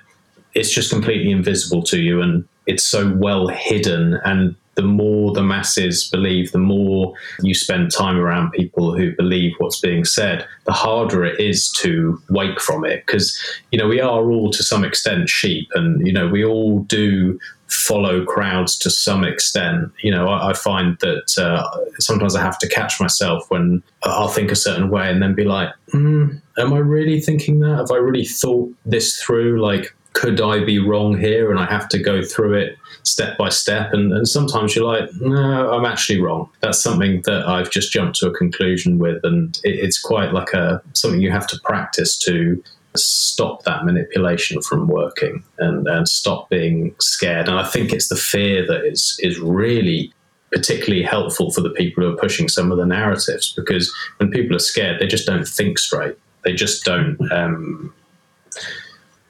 it's 0.54 0.70
just 0.70 0.90
completely 0.90 1.30
invisible 1.30 1.82
to 1.82 2.00
you 2.00 2.22
and 2.22 2.46
it's 2.66 2.84
so 2.84 3.12
well 3.14 3.48
hidden 3.48 4.18
and 4.24 4.54
the 4.76 4.82
more 4.82 5.32
the 5.32 5.42
masses 5.42 6.08
believe, 6.08 6.52
the 6.52 6.58
more 6.58 7.14
you 7.42 7.54
spend 7.54 7.90
time 7.90 8.18
around 8.18 8.52
people 8.52 8.96
who 8.96 9.14
believe 9.16 9.54
what's 9.58 9.80
being 9.80 10.04
said, 10.04 10.46
the 10.66 10.72
harder 10.72 11.24
it 11.24 11.40
is 11.40 11.70
to 11.72 12.20
wake 12.28 12.60
from 12.60 12.84
it. 12.84 13.04
Because, 13.06 13.36
you 13.72 13.78
know, 13.78 13.88
we 13.88 14.00
are 14.00 14.30
all 14.30 14.50
to 14.50 14.62
some 14.62 14.84
extent 14.84 15.28
sheep 15.28 15.68
and, 15.74 16.06
you 16.06 16.12
know, 16.12 16.28
we 16.28 16.44
all 16.44 16.80
do 16.80 17.38
follow 17.68 18.24
crowds 18.24 18.78
to 18.78 18.90
some 18.90 19.24
extent. 19.24 19.90
You 20.02 20.10
know, 20.10 20.28
I, 20.28 20.50
I 20.50 20.52
find 20.52 20.96
that 21.00 21.38
uh, 21.38 21.66
sometimes 21.98 22.36
I 22.36 22.42
have 22.42 22.58
to 22.58 22.68
catch 22.68 23.00
myself 23.00 23.50
when 23.50 23.82
I'll 24.02 24.28
think 24.28 24.50
a 24.50 24.56
certain 24.56 24.90
way 24.90 25.10
and 25.10 25.22
then 25.22 25.34
be 25.34 25.44
like, 25.44 25.70
mm, 25.92 26.40
am 26.58 26.72
I 26.72 26.78
really 26.78 27.20
thinking 27.20 27.60
that? 27.60 27.76
Have 27.76 27.90
I 27.90 27.96
really 27.96 28.26
thought 28.26 28.72
this 28.84 29.20
through? 29.20 29.62
Like, 29.62 29.95
could 30.16 30.40
I 30.40 30.64
be 30.64 30.78
wrong 30.78 31.18
here? 31.18 31.50
And 31.50 31.60
I 31.60 31.66
have 31.66 31.90
to 31.90 31.98
go 31.98 32.24
through 32.24 32.54
it 32.54 32.78
step 33.02 33.36
by 33.36 33.50
step. 33.50 33.92
And, 33.92 34.14
and 34.14 34.26
sometimes 34.26 34.74
you're 34.74 34.86
like, 34.86 35.10
no, 35.20 35.70
I'm 35.74 35.84
actually 35.84 36.22
wrong. 36.22 36.48
That's 36.62 36.82
something 36.82 37.20
that 37.26 37.46
I've 37.46 37.70
just 37.70 37.92
jumped 37.92 38.18
to 38.20 38.28
a 38.28 38.34
conclusion 38.34 38.96
with. 38.96 39.22
And 39.24 39.54
it, 39.62 39.74
it's 39.84 40.00
quite 40.00 40.32
like 40.32 40.54
a 40.54 40.80
something 40.94 41.20
you 41.20 41.30
have 41.30 41.46
to 41.48 41.60
practice 41.64 42.18
to 42.20 42.62
stop 42.96 43.64
that 43.64 43.84
manipulation 43.84 44.62
from 44.62 44.88
working 44.88 45.44
and, 45.58 45.86
and 45.86 46.08
stop 46.08 46.48
being 46.48 46.96
scared. 46.98 47.46
And 47.46 47.58
I 47.58 47.64
think 47.64 47.92
it's 47.92 48.08
the 48.08 48.16
fear 48.16 48.66
that 48.66 48.86
is, 48.86 49.20
is 49.22 49.38
really 49.38 50.14
particularly 50.50 51.02
helpful 51.02 51.50
for 51.50 51.60
the 51.60 51.70
people 51.70 52.02
who 52.02 52.14
are 52.14 52.16
pushing 52.16 52.48
some 52.48 52.72
of 52.72 52.78
the 52.78 52.86
narratives 52.86 53.52
because 53.52 53.94
when 54.16 54.30
people 54.30 54.56
are 54.56 54.60
scared, 54.60 54.98
they 54.98 55.06
just 55.06 55.26
don't 55.26 55.46
think 55.46 55.78
straight. 55.78 56.16
They 56.42 56.54
just 56.54 56.86
don't. 56.86 57.20
Um, 57.30 57.92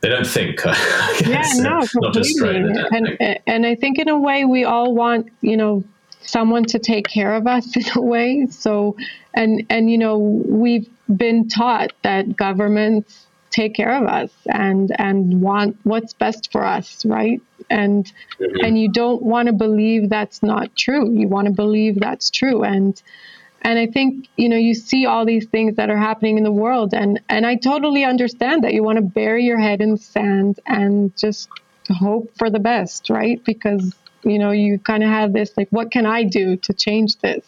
they 0.07 0.14
don't 0.14 0.26
think. 0.26 0.64
yeah, 1.26 1.42
no, 1.57 1.84
completely. 1.86 2.54
And 2.90 3.40
and 3.46 3.66
I 3.66 3.74
think 3.74 3.98
in 3.98 4.09
a 4.09 4.18
way 4.18 4.44
we 4.44 4.64
all 4.64 4.94
want 4.94 5.30
you 5.40 5.57
know 5.57 5.82
someone 6.20 6.64
to 6.64 6.78
take 6.78 7.09
care 7.09 7.34
of 7.34 7.46
us 7.46 7.76
in 7.76 7.84
a 7.96 8.00
way. 8.00 8.46
So 8.50 8.96
and 9.34 9.66
and 9.68 9.90
you 9.90 9.98
know 9.98 10.18
we've 10.18 10.88
been 11.14 11.48
taught 11.48 11.92
that 12.02 12.36
governments 12.36 13.26
take 13.50 13.74
care 13.74 13.96
of 13.96 14.07
us 14.07 14.30
and 14.46 14.92
and 14.96 15.40
want 15.40 15.76
what's 15.82 16.12
best 16.12 16.52
for 16.52 16.64
us, 16.64 17.04
right? 17.04 17.40
And 17.68 18.04
mm-hmm. 18.38 18.64
and 18.64 18.78
you 18.78 18.92
don't 18.92 19.22
want 19.22 19.46
to 19.46 19.52
believe 19.52 20.09
that's 20.09 20.40
not 20.40 20.76
true. 20.76 21.12
You 21.12 21.26
want 21.26 21.46
to 21.46 21.52
believe 21.52 21.98
that's 21.98 22.30
true 22.30 22.62
and 22.62 23.00
and 23.67 23.81
I 23.81 23.89
think, 23.89 24.29
you 24.37 24.49
know, 24.49 24.57
you 24.57 24.75
see 24.75 25.07
all 25.07 25.27
these 25.27 25.47
things 25.47 25.75
that 25.75 25.91
are 25.91 25.97
happening 25.97 26.39
in 26.39 26.45
the 26.45 26.53
world 26.53 26.95
and 26.95 27.21
and 27.29 27.45
I 27.45 27.57
totally 27.57 28.05
understand 28.05 28.62
that 28.62 28.73
you 28.73 28.85
want 28.85 28.99
to 28.99 29.03
bury 29.03 29.45
your 29.45 29.59
head 29.59 29.81
in 29.81 29.97
sand 29.97 30.61
and 30.67 31.14
just 31.17 31.49
hope 31.91 32.31
for 32.39 32.49
the 32.49 32.61
best, 32.61 33.11
right? 33.11 33.43
Because, 33.45 33.93
you 34.23 34.39
know, 34.39 34.53
you 34.53 34.79
kind 34.79 35.03
of 35.03 35.09
have 35.09 35.33
this 35.33 35.51
like 35.57 35.69
what 35.71 35.91
can 35.91 36.07
I 36.07 36.23
do 36.23 36.57
to 36.59 36.73
change 36.73 37.17
this? 37.17 37.45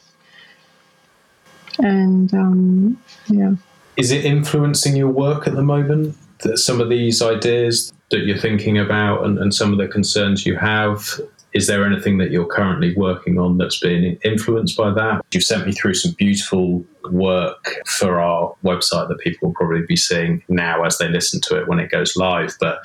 And 1.79 2.35
um 2.35 3.01
yeah. 3.29 3.53
Is 3.97 4.11
it 4.11 4.25
influencing 4.25 4.97
your 4.97 5.11
work 5.11 5.47
at 5.47 5.55
the 5.55 5.63
moment? 5.63 6.17
That 6.43 6.59
some 6.59 6.81
of 6.81 6.89
these 6.89 7.23
ideas 7.23 7.93
that 8.11 8.21
you're 8.21 8.39
thinking 8.39 8.77
about 8.77 9.25
and, 9.25 9.39
and 9.39 9.55
some 9.55 9.71
of 9.71 9.79
the 9.79 9.87
concerns 9.87 10.45
you 10.45 10.57
have 10.57 11.21
is 11.55 11.67
there 11.67 11.85
anything 11.87 12.19
that 12.19 12.31
you're 12.31 12.47
currently 12.47 12.95
working 12.95 13.39
on 13.39 13.59
that's 13.59 13.81
been 13.81 14.19
influenced 14.25 14.77
by 14.77 14.93
that? 14.93 15.25
You've 15.33 15.45
sent 15.45 15.67
me 15.67 15.73
through 15.73 15.95
some 15.95 16.13
beautiful 16.13 16.85
work 17.11 17.77
for 17.87 18.21
our 18.21 18.55
website 18.65 19.09
that 19.09 19.19
people 19.19 19.49
will 19.49 19.55
probably 19.55 19.85
be 19.87 19.97
seeing 19.97 20.43
now 20.49 20.85
as 20.85 20.99
they 20.99 21.09
listen 21.09 21.41
to 21.43 21.59
it 21.59 21.69
when 21.69 21.81
it 21.81 21.91
goes 21.91 22.17
live. 22.17 22.55
But 22.61 22.85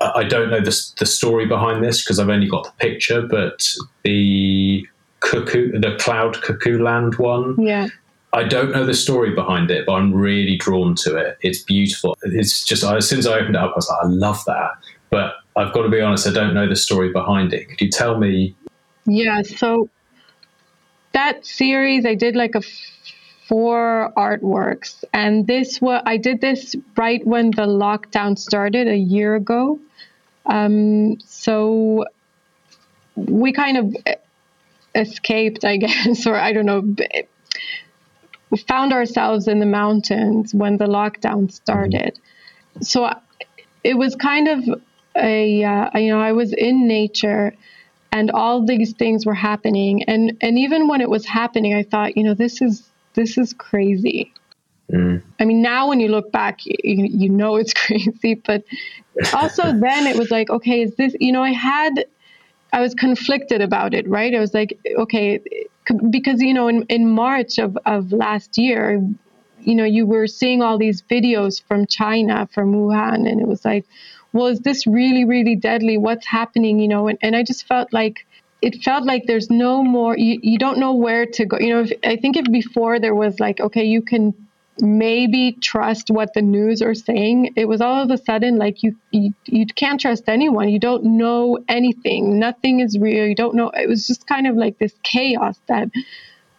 I 0.00 0.24
don't 0.24 0.50
know 0.50 0.60
the, 0.60 0.76
the 0.98 1.06
story 1.06 1.46
behind 1.46 1.84
this 1.84 2.02
because 2.02 2.18
I've 2.18 2.28
only 2.28 2.48
got 2.48 2.64
the 2.64 2.72
picture, 2.78 3.22
but 3.22 3.68
the 4.04 4.86
cuckoo, 5.20 5.78
the 5.78 5.96
cloud 5.98 6.40
cuckoo 6.42 6.82
land 6.82 7.16
one. 7.16 7.60
Yeah. 7.60 7.88
I 8.32 8.44
don't 8.44 8.72
know 8.72 8.84
the 8.84 8.94
story 8.94 9.34
behind 9.34 9.70
it, 9.70 9.86
but 9.86 9.94
I'm 9.94 10.12
really 10.12 10.56
drawn 10.56 10.94
to 10.96 11.16
it. 11.16 11.38
It's 11.40 11.62
beautiful. 11.62 12.16
It's 12.22 12.64
just 12.64 12.84
as 12.84 13.08
soon 13.08 13.20
as 13.20 13.26
I 13.26 13.38
opened 13.38 13.56
it 13.56 13.60
up, 13.60 13.72
I 13.72 13.76
was 13.76 13.88
like, 13.88 14.04
I 14.04 14.06
love 14.06 14.44
that. 14.46 14.70
But 15.10 15.34
I've 15.58 15.72
got 15.72 15.82
to 15.82 15.88
be 15.88 16.00
honest, 16.00 16.26
I 16.26 16.32
don't 16.32 16.54
know 16.54 16.68
the 16.68 16.76
story 16.76 17.12
behind 17.12 17.52
it. 17.52 17.68
Could 17.68 17.80
you 17.80 17.90
tell 17.90 18.16
me? 18.16 18.54
Yeah, 19.06 19.42
so 19.42 19.90
that 21.12 21.44
series, 21.44 22.06
I 22.06 22.14
did 22.14 22.36
like 22.36 22.54
a 22.54 22.62
four 23.48 24.12
artworks, 24.16 25.02
and 25.12 25.46
this 25.46 25.80
was 25.80 26.02
I 26.06 26.16
did 26.16 26.40
this 26.40 26.76
right 26.96 27.26
when 27.26 27.50
the 27.50 27.66
lockdown 27.66 28.38
started 28.38 28.86
a 28.86 28.96
year 28.96 29.34
ago. 29.34 29.80
Um, 30.46 31.18
so 31.20 32.04
we 33.16 33.52
kind 33.52 33.78
of 33.78 33.96
escaped, 34.94 35.64
I 35.64 35.76
guess, 35.84 36.26
or 36.26 36.36
I 36.36 36.52
don't 36.52 36.66
know, 36.66 36.94
found 38.68 38.92
ourselves 38.92 39.48
in 39.48 39.58
the 39.58 39.66
mountains 39.66 40.54
when 40.54 40.76
the 40.76 40.86
lockdown 40.86 41.50
started. 41.50 42.14
Mm-hmm. 42.14 42.82
So 42.82 43.10
it 43.82 43.94
was 43.94 44.14
kind 44.14 44.48
of 44.48 44.82
a 45.18 45.64
uh, 45.64 45.98
you 45.98 46.08
know 46.08 46.20
I 46.20 46.32
was 46.32 46.52
in 46.52 46.86
nature 46.86 47.54
and 48.12 48.30
all 48.30 48.64
these 48.64 48.92
things 48.92 49.26
were 49.26 49.34
happening 49.34 50.02
and 50.04 50.36
and 50.40 50.58
even 50.58 50.88
when 50.88 51.00
it 51.00 51.10
was 51.10 51.26
happening 51.26 51.74
I 51.74 51.82
thought 51.82 52.16
you 52.16 52.24
know 52.24 52.34
this 52.34 52.62
is 52.62 52.88
this 53.14 53.36
is 53.38 53.52
crazy. 53.52 54.32
Mm. 54.92 55.22
I 55.38 55.44
mean 55.44 55.60
now 55.60 55.88
when 55.88 56.00
you 56.00 56.08
look 56.08 56.32
back 56.32 56.60
you, 56.64 56.76
you 56.84 57.28
know 57.28 57.56
it's 57.56 57.74
crazy 57.86 58.34
but 58.34 58.64
also 59.34 59.62
then 59.80 60.06
it 60.06 60.16
was 60.16 60.30
like 60.30 60.50
okay 60.50 60.82
is 60.82 60.94
this 60.96 61.14
you 61.20 61.32
know 61.32 61.42
I 61.42 61.52
had 61.52 62.06
I 62.72 62.80
was 62.80 62.94
conflicted 62.94 63.60
about 63.60 63.94
it 63.94 64.08
right 64.08 64.34
I 64.34 64.40
was 64.40 64.54
like 64.54 64.78
okay 64.98 65.40
because 66.10 66.40
you 66.40 66.54
know 66.54 66.68
in, 66.68 66.82
in 66.84 67.08
March 67.08 67.58
of, 67.58 67.76
of 67.84 68.12
last 68.12 68.56
year 68.56 69.02
you 69.60 69.74
know 69.74 69.84
you 69.84 70.06
were 70.06 70.26
seeing 70.26 70.62
all 70.62 70.78
these 70.78 71.02
videos 71.02 71.62
from 71.62 71.86
China 71.86 72.48
from 72.52 72.72
Wuhan 72.72 73.28
and 73.28 73.40
it 73.40 73.46
was 73.46 73.64
like 73.64 73.84
well, 74.32 74.46
is 74.46 74.60
this 74.60 74.86
really, 74.86 75.24
really 75.24 75.56
deadly? 75.56 75.98
What's 75.98 76.26
happening? 76.26 76.78
You 76.78 76.88
know, 76.88 77.08
and, 77.08 77.18
and 77.22 77.34
I 77.34 77.42
just 77.42 77.66
felt 77.66 77.92
like 77.92 78.26
it 78.60 78.82
felt 78.82 79.04
like 79.04 79.24
there's 79.26 79.50
no 79.50 79.82
more, 79.82 80.16
you, 80.16 80.38
you 80.42 80.58
don't 80.58 80.78
know 80.78 80.94
where 80.94 81.26
to 81.26 81.46
go. 81.46 81.58
You 81.58 81.74
know, 81.74 81.80
if, 81.82 81.92
I 82.04 82.16
think 82.16 82.36
if 82.36 82.50
before 82.50 82.98
there 82.98 83.14
was 83.14 83.38
like, 83.38 83.60
okay, 83.60 83.84
you 83.84 84.02
can 84.02 84.34
maybe 84.80 85.52
trust 85.60 86.08
what 86.08 86.32
the 86.34 86.42
news 86.42 86.82
are 86.82 86.94
saying 86.94 87.52
it 87.56 87.66
was 87.66 87.80
all 87.80 88.02
of 88.02 88.10
a 88.10 88.18
sudden 88.18 88.58
like 88.58 88.82
you, 88.82 88.96
you 89.10 89.32
you 89.44 89.66
can't 89.66 90.00
trust 90.00 90.28
anyone 90.28 90.68
you 90.68 90.78
don't 90.78 91.04
know 91.04 91.58
anything 91.68 92.38
nothing 92.38 92.80
is 92.80 92.96
real 92.98 93.26
you 93.26 93.34
don't 93.34 93.54
know 93.54 93.70
it 93.70 93.88
was 93.88 94.06
just 94.06 94.26
kind 94.26 94.46
of 94.46 94.56
like 94.56 94.78
this 94.78 94.94
chaos 95.02 95.58
that 95.66 95.88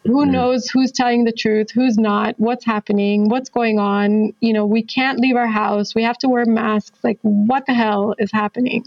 who 0.09 0.23
mm-hmm. 0.23 0.31
knows 0.31 0.67
who's 0.67 0.91
telling 0.91 1.23
the 1.23 1.31
truth 1.31 1.69
who's 1.71 1.97
not 1.97 2.33
what's 2.39 2.65
happening 2.65 3.29
what's 3.29 3.49
going 3.49 3.77
on. 3.79 4.33
You 4.39 4.53
know 4.53 4.65
we 4.65 4.83
can't 4.83 5.19
leave 5.19 5.35
our 5.35 5.47
house. 5.47 5.93
We 5.93 6.03
have 6.03 6.17
to 6.19 6.29
wear 6.29 6.45
masks. 6.45 6.97
Like 7.03 7.19
what 7.21 7.65
the 7.67 7.73
hell 7.73 8.15
is 8.17 8.31
happening? 8.31 8.85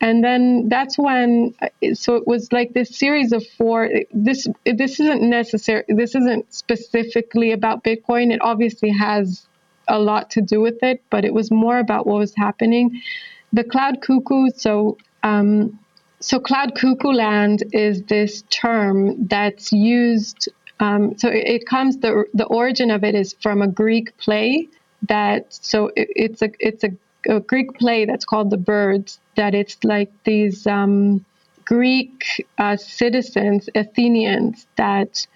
And 0.00 0.24
then 0.24 0.68
that's 0.68 0.96
when 0.96 1.54
so 1.94 2.14
it 2.14 2.26
was 2.26 2.52
like 2.52 2.72
this 2.72 2.96
series 2.96 3.32
of 3.32 3.44
four 3.58 3.88
this 4.12 4.46
this 4.64 5.00
isn't 5.00 5.22
necessary 5.22 5.84
this 5.88 6.14
isn't 6.14 6.54
specifically 6.54 7.52
about 7.52 7.82
bitcoin. 7.82 8.32
It 8.32 8.40
obviously 8.40 8.90
has 8.90 9.46
a 9.88 9.98
lot 9.98 10.30
to 10.30 10.40
do 10.40 10.60
with 10.60 10.82
it 10.82 11.02
but 11.10 11.24
it 11.24 11.34
was 11.34 11.50
more 11.50 11.78
about 11.78 12.06
what 12.06 12.18
was 12.18 12.34
happening. 12.36 13.02
The 13.52 13.64
cloud 13.64 14.00
cuckoo 14.00 14.50
so 14.54 14.96
um, 15.22 15.78
so, 16.22 16.38
cloud 16.38 16.74
cuckoo 16.74 17.12
land 17.12 17.62
is 17.72 18.02
this 18.02 18.42
term 18.50 19.26
that's 19.26 19.72
used. 19.72 20.50
Um, 20.80 21.16
so, 21.18 21.28
it, 21.28 21.46
it, 21.46 21.66
comes 21.66 21.98
the 21.98 22.24
the 22.34 22.46
origin 22.46 22.90
of 22.90 23.04
it 23.04 23.14
is 23.14 23.36
from 23.40 23.62
a 23.62 23.68
Greek 23.68 24.16
play 24.16 24.68
that. 25.08 25.52
So, 25.52 25.88
it, 25.96 26.08
it's 26.16 26.42
a 26.42 26.50
it's 26.58 26.84
a, 26.84 26.90
a, 27.28 27.40
Greek 27.40 27.74
play 27.74 28.06
that's 28.06 28.24
called 28.24 28.50
The 28.50 28.56
Birds. 28.56 29.20
That 29.36 29.54
it's 29.54 29.76
like 29.84 30.10
these 30.24 30.66
um, 30.66 31.24
Greek 31.64 32.46
uh, 32.58 32.76
citizens, 32.76 33.68
Athenians, 33.74 34.66
that 34.76 35.26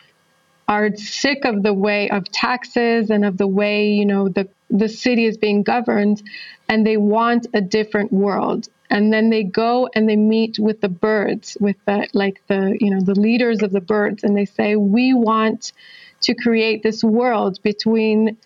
are 0.67 0.97
sick 0.97 1.45
of 1.45 1.63
the 1.63 1.75
way 1.75 2.09
of 2.09 2.25
taxes 2.33 3.11
and 3.11 3.25
of 3.25 3.37
the 3.37 3.47
way 3.47 3.89
you 3.89 4.07
know 4.07 4.29
the 4.29 4.49
the 4.71 4.89
city 4.89 5.27
is 5.27 5.37
being 5.37 5.63
governed, 5.63 6.23
and 6.69 6.87
they 6.87 6.97
want 6.97 7.47
a 7.55 7.61
different 7.61 8.13
world 8.13 8.69
and 8.95 9.13
then 9.13 9.29
they 9.29 9.43
go 9.43 9.89
and 9.95 10.09
they 10.09 10.17
meet 10.17 10.59
with 10.59 10.81
the 10.81 10.89
birds 10.89 11.57
with 11.61 11.77
the 11.85 12.09
like 12.15 12.41
the 12.47 12.77
you 12.81 12.91
know 12.91 13.01
the 13.01 13.19
leaders 13.21 13.61
of 13.61 13.73
the 13.73 13.81
birds 13.81 14.23
and 14.23 14.37
they 14.37 14.45
say 14.45 14.77
we 14.77 15.13
want 15.13 15.73
to 16.21 16.35
create 16.35 16.83
this 16.83 17.03
world 17.03 17.61
between 17.63 18.39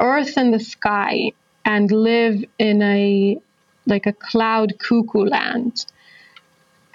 earth 0.00 0.36
and 0.36 0.54
the 0.54 0.58
sky 0.58 1.30
and 1.64 1.90
live 1.92 2.42
in 2.58 2.82
a 2.82 3.38
like 3.86 4.06
a 4.06 4.12
cloud 4.12 4.78
cuckoo 4.78 5.24
land. 5.24 5.86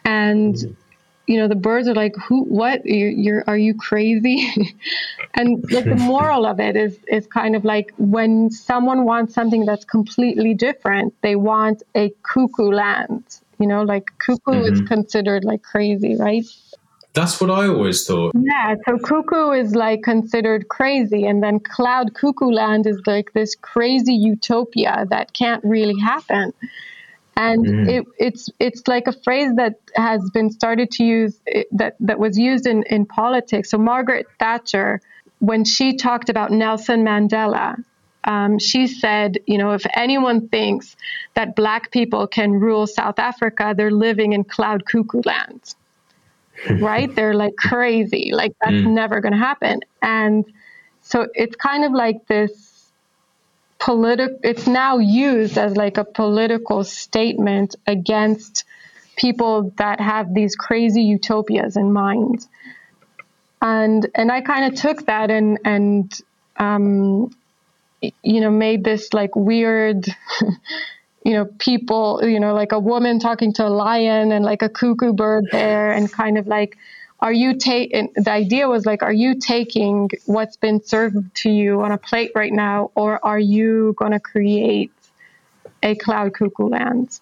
And 0.03 0.55
mm. 0.55 0.75
You 1.29 1.37
know 1.37 1.47
the 1.47 1.55
birds 1.55 1.87
are 1.87 1.93
like 1.93 2.15
who 2.15 2.43
what 2.45 2.83
you're, 2.85 3.11
you're 3.11 3.43
are 3.45 3.57
you 3.57 3.75
crazy 3.75 4.51
and 5.35 5.63
like 5.71 5.85
the 5.85 5.95
moral 5.95 6.45
of 6.45 6.59
it 6.59 6.75
is 6.75 6.97
is 7.07 7.27
kind 7.27 7.55
of 7.55 7.63
like 7.63 7.93
when 7.97 8.49
someone 8.49 9.05
wants 9.05 9.35
something 9.35 9.63
that's 9.63 9.85
completely 9.85 10.55
different 10.55 11.13
they 11.21 11.35
want 11.35 11.83
a 11.95 12.11
cuckoo 12.23 12.71
land 12.71 13.23
you 13.59 13.67
know 13.67 13.83
like 13.83 14.09
cuckoo 14.17 14.53
mm-hmm. 14.53 14.73
is 14.73 14.81
considered 14.81 15.43
like 15.45 15.61
crazy 15.61 16.15
right 16.15 16.45
that's 17.13 17.41
what 17.41 17.49
I 17.49 17.67
always 17.67 18.05
thought. 18.05 18.33
Yeah, 18.39 18.75
so 18.87 18.99
cuckoo 18.99 19.49
is 19.51 19.73
like 19.75 20.03
considered 20.03 20.69
crazy, 20.69 21.25
and 21.25 21.41
then 21.41 21.59
cloud 21.59 22.13
cuckoo 22.13 22.51
land 22.51 22.85
is 22.85 23.01
like 23.07 23.33
this 23.33 23.55
crazy 23.55 24.13
utopia 24.13 25.07
that 25.09 25.33
can't 25.33 25.61
really 25.63 25.99
happen 25.99 26.53
and 27.39 27.65
mm. 27.65 27.89
it, 27.89 28.05
it's 28.17 28.49
it's 28.59 28.85
like 28.85 29.07
a 29.07 29.13
phrase 29.23 29.55
that 29.55 29.75
has 29.95 30.29
been 30.31 30.49
started 30.51 30.91
to 30.91 31.05
use 31.05 31.39
that 31.71 31.95
that 32.01 32.19
was 32.19 32.37
used 32.37 32.67
in 32.67 32.83
in 32.83 33.05
politics. 33.05 33.71
So 33.71 33.77
Margaret 33.77 34.27
Thatcher, 34.39 35.01
when 35.39 35.63
she 35.63 35.95
talked 35.95 36.29
about 36.29 36.51
Nelson 36.51 37.05
Mandela, 37.05 37.81
um, 38.25 38.59
she 38.59 38.87
said, 38.87 39.37
you 39.47 39.57
know, 39.57 39.71
if 39.71 39.85
anyone 39.95 40.49
thinks 40.49 40.97
that 41.35 41.55
black 41.55 41.91
people 41.91 42.27
can 42.27 42.51
rule 42.51 42.85
South 42.85 43.19
Africa, 43.19 43.73
they're 43.75 43.89
living 43.89 44.33
in 44.33 44.43
cloud 44.43 44.85
cuckoo 44.85 45.21
land, 45.23 45.75
right? 46.81 47.13
They're 47.15 47.35
like 47.35 47.55
crazy, 47.55 48.31
like 48.33 48.51
that's 48.61 48.73
mm. 48.73 48.91
never 48.91 49.21
going 49.21 49.31
to 49.31 49.39
happen. 49.39 49.79
And 50.01 50.43
so 51.01 51.27
it's 51.33 51.55
kind 51.55 51.85
of 51.85 51.93
like 51.93 52.27
this 52.27 52.68
political 53.79 54.37
it's 54.43 54.67
now 54.67 54.97
used 54.97 55.57
as 55.57 55.75
like 55.75 55.97
a 55.97 56.03
political 56.03 56.83
statement 56.83 57.75
against 57.87 58.65
people 59.15 59.73
that 59.77 59.99
have 59.99 60.33
these 60.33 60.55
crazy 60.55 61.03
utopias 61.03 61.77
in 61.77 61.91
mind. 61.91 62.45
And 63.61 64.07
and 64.15 64.31
i 64.31 64.39
kind 64.41 64.71
of 64.71 64.79
took 64.79 65.05
that 65.05 65.29
and 65.31 65.59
and 65.65 66.21
um, 66.57 67.31
you 68.01 68.41
know 68.41 68.51
made 68.51 68.83
this 68.83 69.13
like 69.13 69.35
weird 69.35 70.05
you 71.25 71.33
know 71.33 71.45
people 71.59 72.21
you 72.23 72.39
know 72.39 72.53
like 72.53 72.71
a 72.71 72.79
woman 72.79 73.19
talking 73.19 73.53
to 73.53 73.67
a 73.67 73.69
lion 73.69 74.31
and 74.31 74.45
like 74.45 74.61
a 74.61 74.69
cuckoo 74.69 75.13
bird 75.13 75.45
there 75.51 75.91
and 75.91 76.11
kind 76.11 76.37
of 76.37 76.47
like 76.47 76.77
are 77.21 77.33
you 77.33 77.55
taking 77.55 78.09
the 78.15 78.31
idea 78.31 78.67
was 78.67 78.85
like 78.85 79.03
are 79.03 79.13
you 79.13 79.35
taking 79.39 80.09
what's 80.25 80.57
been 80.57 80.81
served 80.83 81.17
to 81.35 81.49
you 81.49 81.81
on 81.81 81.91
a 81.91 81.97
plate 81.97 82.31
right 82.35 82.53
now 82.53 82.91
or 82.95 83.23
are 83.25 83.39
you 83.39 83.93
going 83.97 84.11
to 84.11 84.19
create 84.19 84.91
a 85.83 85.95
cloud 85.95 86.33
cuckoo 86.33 86.67
land 86.67 87.19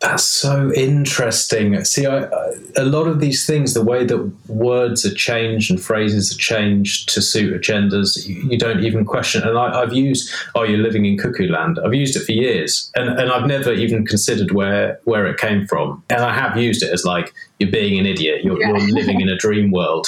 that's 0.00 0.22
so 0.22 0.72
interesting. 0.74 1.84
See, 1.84 2.06
I, 2.06 2.28
a 2.76 2.84
lot 2.84 3.08
of 3.08 3.18
these 3.18 3.46
things, 3.46 3.74
the 3.74 3.82
way 3.82 4.04
that 4.04 4.32
words 4.48 5.04
are 5.04 5.14
changed 5.14 5.72
and 5.72 5.82
phrases 5.82 6.32
are 6.32 6.38
changed 6.38 7.08
to 7.14 7.20
suit 7.20 7.60
agendas, 7.60 8.28
you, 8.28 8.36
you 8.48 8.56
don't 8.56 8.84
even 8.84 9.04
question. 9.04 9.42
And 9.42 9.58
I, 9.58 9.80
have 9.80 9.92
used, 9.92 10.32
"Oh, 10.54 10.62
you're 10.62 10.78
living 10.78 11.04
in 11.04 11.18
cuckoo 11.18 11.48
land." 11.48 11.80
I've 11.84 11.94
used 11.94 12.14
it 12.14 12.24
for 12.24 12.30
years, 12.30 12.92
and, 12.94 13.18
and 13.18 13.32
I've 13.32 13.46
never 13.46 13.72
even 13.72 14.06
considered 14.06 14.52
where 14.52 15.00
where 15.04 15.26
it 15.26 15.36
came 15.36 15.66
from. 15.66 16.04
And 16.10 16.20
I 16.20 16.32
have 16.32 16.56
used 16.56 16.84
it 16.84 16.92
as 16.92 17.04
like 17.04 17.34
you're 17.58 17.70
being 17.70 17.98
an 17.98 18.06
idiot. 18.06 18.44
You're, 18.44 18.60
yeah. 18.60 18.68
you're 18.68 18.94
living 18.94 19.20
in 19.20 19.28
a 19.28 19.36
dream 19.36 19.72
world. 19.72 20.06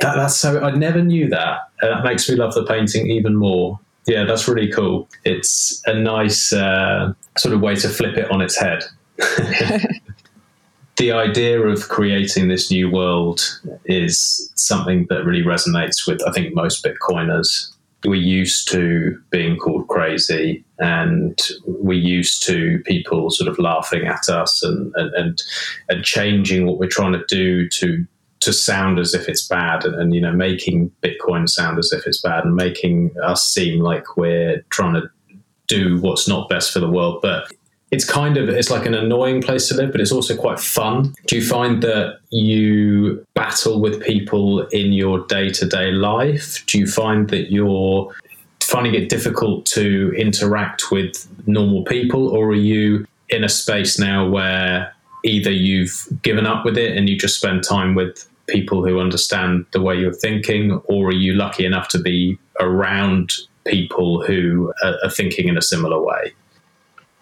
That, 0.00 0.16
that's 0.16 0.36
so. 0.36 0.60
I 0.60 0.72
never 0.72 1.00
knew 1.00 1.28
that. 1.28 1.70
And 1.80 1.92
that 1.92 2.02
makes 2.02 2.28
me 2.28 2.34
love 2.34 2.54
the 2.54 2.64
painting 2.64 3.08
even 3.08 3.36
more. 3.36 3.78
Yeah, 4.08 4.24
that's 4.24 4.48
really 4.48 4.72
cool. 4.72 5.08
It's 5.24 5.80
a 5.86 5.94
nice 5.94 6.52
uh, 6.52 7.12
sort 7.36 7.54
of 7.54 7.60
way 7.60 7.76
to 7.76 7.88
flip 7.88 8.16
it 8.16 8.28
on 8.32 8.40
its 8.40 8.58
head. 8.58 8.82
The 10.96 11.12
idea 11.12 11.60
of 11.60 11.88
creating 11.88 12.48
this 12.48 12.70
new 12.70 12.90
world 12.90 13.40
is 13.84 14.52
something 14.56 15.06
that 15.10 15.24
really 15.24 15.44
resonates 15.44 16.06
with, 16.06 16.20
I 16.26 16.32
think, 16.32 16.54
most 16.54 16.84
Bitcoiners. 16.84 17.72
We're 18.04 18.14
used 18.14 18.68
to 18.72 19.20
being 19.30 19.56
called 19.56 19.88
crazy 19.88 20.64
and 20.78 21.36
we're 21.66 21.98
used 21.98 22.44
to 22.46 22.80
people 22.84 23.30
sort 23.30 23.48
of 23.48 23.58
laughing 23.58 24.06
at 24.06 24.28
us 24.28 24.62
and, 24.62 24.92
and, 24.94 25.14
and, 25.14 25.42
and 25.88 26.04
changing 26.04 26.66
what 26.66 26.78
we're 26.78 26.88
trying 26.88 27.12
to 27.12 27.24
do 27.26 27.68
to 27.70 28.06
to 28.40 28.52
sound 28.52 29.00
as 29.00 29.14
if 29.14 29.28
it's 29.28 29.48
bad 29.48 29.84
and, 29.84 29.96
and, 29.96 30.14
you 30.14 30.20
know 30.20 30.32
making 30.32 30.92
bitcoin 31.02 31.48
sound 31.48 31.76
as 31.76 31.92
if 31.92 32.06
it's 32.06 32.20
bad 32.20 32.44
and 32.44 32.54
making 32.54 33.10
us 33.20 33.44
seem 33.48 33.80
like 33.80 34.16
we're 34.16 34.64
trying 34.70 34.94
to 34.94 35.02
do 35.66 36.00
what's 36.00 36.28
not 36.28 36.48
best 36.48 36.72
for 36.72 36.78
the 36.78 36.88
world 36.88 37.18
but 37.20 37.52
it's 37.90 38.04
kind 38.04 38.36
of 38.36 38.48
it's 38.48 38.70
like 38.70 38.86
an 38.86 38.94
annoying 38.94 39.40
place 39.40 39.68
to 39.68 39.74
live 39.74 39.92
but 39.92 40.00
it's 40.00 40.12
also 40.12 40.36
quite 40.36 40.60
fun. 40.60 41.14
Do 41.26 41.36
you 41.36 41.44
find 41.44 41.82
that 41.82 42.18
you 42.30 43.24
battle 43.34 43.80
with 43.80 44.02
people 44.02 44.66
in 44.68 44.92
your 44.92 45.24
day-to-day 45.26 45.92
life? 45.92 46.64
Do 46.66 46.78
you 46.78 46.86
find 46.86 47.28
that 47.30 47.50
you're 47.50 48.12
finding 48.60 48.94
it 48.94 49.08
difficult 49.08 49.64
to 49.64 50.12
interact 50.16 50.90
with 50.90 51.26
normal 51.46 51.84
people 51.84 52.28
or 52.28 52.48
are 52.48 52.54
you 52.54 53.06
in 53.30 53.42
a 53.42 53.48
space 53.48 53.98
now 53.98 54.28
where 54.28 54.94
either 55.24 55.50
you've 55.50 56.06
given 56.22 56.46
up 56.46 56.64
with 56.64 56.76
it 56.76 56.96
and 56.96 57.08
you 57.08 57.18
just 57.18 57.36
spend 57.36 57.64
time 57.64 57.94
with 57.94 58.28
people 58.46 58.84
who 58.84 58.98
understand 58.98 59.64
the 59.72 59.80
way 59.80 59.94
you're 59.94 60.12
thinking 60.12 60.72
or 60.84 61.08
are 61.08 61.12
you 61.12 61.32
lucky 61.34 61.64
enough 61.64 61.88
to 61.88 61.98
be 61.98 62.38
around 62.60 63.34
people 63.66 64.22
who 64.22 64.72
are, 64.82 65.10
thinking 65.10 65.48
in 65.48 65.56
a 65.56 65.62
similar 65.62 66.00
way 66.00 66.32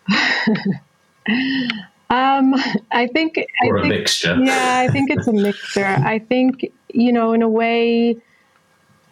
um, 2.10 2.54
I 2.90 3.08
think. 3.12 3.38
Or 3.66 3.78
I 3.78 3.82
think, 3.82 3.84
a 3.84 3.98
mixture. 3.98 4.36
Yeah, 4.42 4.78
I 4.78 4.88
think 4.88 5.10
it's 5.10 5.26
a 5.26 5.32
mixture. 5.32 5.84
I 5.84 6.18
think 6.18 6.72
you 6.92 7.12
know, 7.12 7.32
in 7.32 7.42
a 7.42 7.48
way, 7.48 8.16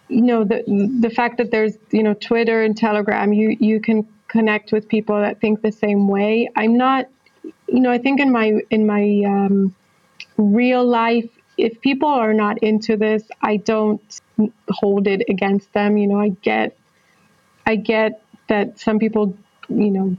you 0.09 0.22
know, 0.22 0.45
the 0.45 0.62
the 1.01 1.11
fact 1.11 1.38
that 1.38 1.51
there's 1.51 1.76
you 1.90 2.03
know 2.03 2.14
Twitter 2.14 2.62
and 2.62 2.76
Telegram, 2.76 3.32
you 3.32 3.57
you 3.61 3.80
can 3.80 4.07
connect 4.28 4.72
with 4.72 4.88
people 4.88 5.20
that 5.20 5.40
think 5.40 5.62
the 5.62 5.72
same 5.72 6.09
way. 6.09 6.49
I'm 6.57 6.76
not, 6.76 7.09
you 7.68 7.80
know, 7.80 7.90
I 7.90 7.99
think 7.99 8.20
in 8.20 8.32
my 8.32 8.61
in 8.70 8.86
my 8.86 9.22
um, 9.26 9.74
real 10.36 10.84
life, 10.84 11.28
if 11.57 11.80
people 11.80 12.09
are 12.09 12.34
not 12.34 12.59
into 12.59 12.97
this, 12.97 13.22
I 13.42 13.59
don't 13.59 14.03
hold 14.68 15.07
it 15.07 15.22
against 15.28 15.72
them. 15.72 15.97
You 15.97 16.09
know, 16.09 16.20
I 16.20 16.30
get, 16.30 16.76
I 17.66 17.76
get 17.76 18.22
that 18.49 18.78
some 18.78 18.99
people, 18.99 19.36
you 19.68 19.90
know, 19.90 20.16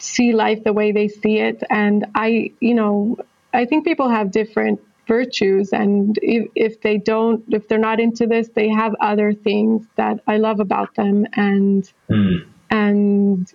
see 0.00 0.32
life 0.32 0.64
the 0.64 0.72
way 0.72 0.92
they 0.92 1.08
see 1.08 1.38
it. 1.38 1.62
And 1.70 2.06
I, 2.14 2.52
you 2.60 2.74
know, 2.74 3.18
I 3.52 3.64
think 3.64 3.84
people 3.84 4.08
have 4.08 4.30
different 4.30 4.80
virtues 5.10 5.72
and 5.72 6.18
if, 6.22 6.46
if 6.54 6.80
they 6.82 6.96
don't 6.96 7.42
if 7.48 7.66
they're 7.66 7.78
not 7.90 7.98
into 7.98 8.28
this 8.28 8.48
they 8.54 8.68
have 8.68 8.94
other 9.00 9.32
things 9.32 9.84
that 9.96 10.20
i 10.28 10.36
love 10.36 10.60
about 10.60 10.94
them 10.94 11.26
and 11.34 11.92
mm. 12.08 12.46
and 12.70 13.52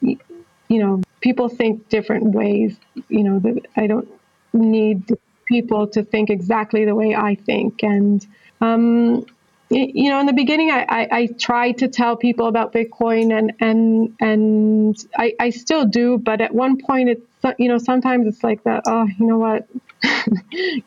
you 0.00 0.18
know 0.68 1.00
people 1.20 1.48
think 1.48 1.88
different 1.88 2.34
ways 2.34 2.76
you 3.08 3.22
know 3.22 3.38
that 3.38 3.56
i 3.76 3.86
don't 3.86 4.08
need 4.52 5.00
people 5.46 5.86
to 5.86 6.02
think 6.02 6.28
exactly 6.28 6.84
the 6.84 6.96
way 6.96 7.14
i 7.14 7.36
think 7.36 7.84
and 7.84 8.26
um, 8.60 9.24
you 9.68 10.10
know, 10.10 10.20
in 10.20 10.26
the 10.26 10.32
beginning, 10.32 10.70
I, 10.70 10.86
I, 10.88 11.08
I, 11.10 11.26
tried 11.38 11.78
to 11.78 11.88
tell 11.88 12.16
people 12.16 12.46
about 12.46 12.72
Bitcoin, 12.72 13.36
and 13.36 13.52
and 13.60 14.14
and 14.20 14.96
I, 15.16 15.34
I 15.40 15.50
still 15.50 15.84
do. 15.84 16.18
But 16.18 16.40
at 16.40 16.54
one 16.54 16.80
point, 16.80 17.08
it's 17.08 17.26
you 17.58 17.68
know, 17.68 17.78
sometimes 17.78 18.28
it's 18.28 18.44
like 18.44 18.62
that. 18.62 18.84
Oh, 18.86 19.06
you 19.18 19.26
know 19.26 19.38
what? 19.38 19.66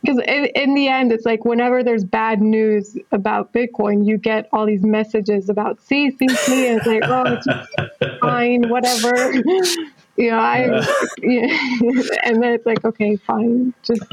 Because 0.01 0.19
in, 0.27 0.45
in, 0.55 0.73
the 0.75 0.88
end, 0.88 1.11
it's 1.11 1.25
like 1.25 1.43
whenever 1.43 1.84
there's 1.84 2.03
bad 2.05 2.41
news 2.41 2.97
about 3.11 3.51
Bitcoin, 3.53 4.07
you 4.07 4.17
get 4.17 4.47
all 4.53 4.65
these 4.65 4.84
messages 4.84 5.49
about 5.49 5.82
see, 5.82 6.11
see, 6.11 6.30
see, 6.30 6.67
and 6.67 6.77
it's 6.77 6.88
like, 6.88 7.01
oh, 7.03 7.23
it's 7.25 8.19
fine, 8.19 8.69
whatever. 8.69 9.34
you 10.15 10.30
know, 10.30 10.39
I, 10.39 10.61
and 12.23 12.41
then 12.41 12.53
it's 12.53 12.65
like, 12.65 12.86
okay, 12.86 13.15
fine, 13.17 13.73
just. 13.84 14.03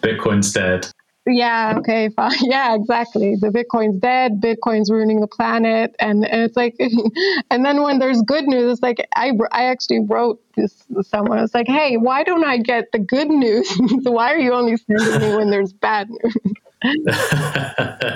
Bitcoin's 0.00 0.52
dead 0.52 0.90
yeah, 1.28 1.74
okay, 1.78 2.08
fine. 2.16 2.32
Yeah, 2.40 2.74
exactly. 2.74 3.36
The 3.36 3.48
Bitcoin's 3.48 3.98
dead. 3.98 4.40
Bitcoin's 4.40 4.90
ruining 4.90 5.20
the 5.20 5.26
planet, 5.26 5.94
and, 5.98 6.26
and 6.26 6.42
it's 6.42 6.56
like, 6.56 6.76
and 7.50 7.64
then 7.64 7.82
when 7.82 7.98
there's 7.98 8.22
good 8.22 8.44
news, 8.44 8.72
it's 8.72 8.82
like 8.82 9.06
I 9.14 9.32
I 9.52 9.64
actually 9.64 10.00
wrote 10.00 10.40
this 10.56 10.84
to 10.94 11.02
someone. 11.02 11.38
It's 11.38 11.54
like, 11.54 11.68
hey, 11.68 11.96
why 11.96 12.24
don't 12.24 12.44
I 12.44 12.58
get 12.58 12.92
the 12.92 12.98
good 12.98 13.28
news? 13.28 13.70
why 14.02 14.32
are 14.32 14.38
you 14.38 14.52
only 14.52 14.76
sending 14.76 15.20
me 15.20 15.36
when 15.36 15.50
there's 15.50 15.72
bad 15.72 16.08
news? 16.10 16.36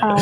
Um, 0.02 0.18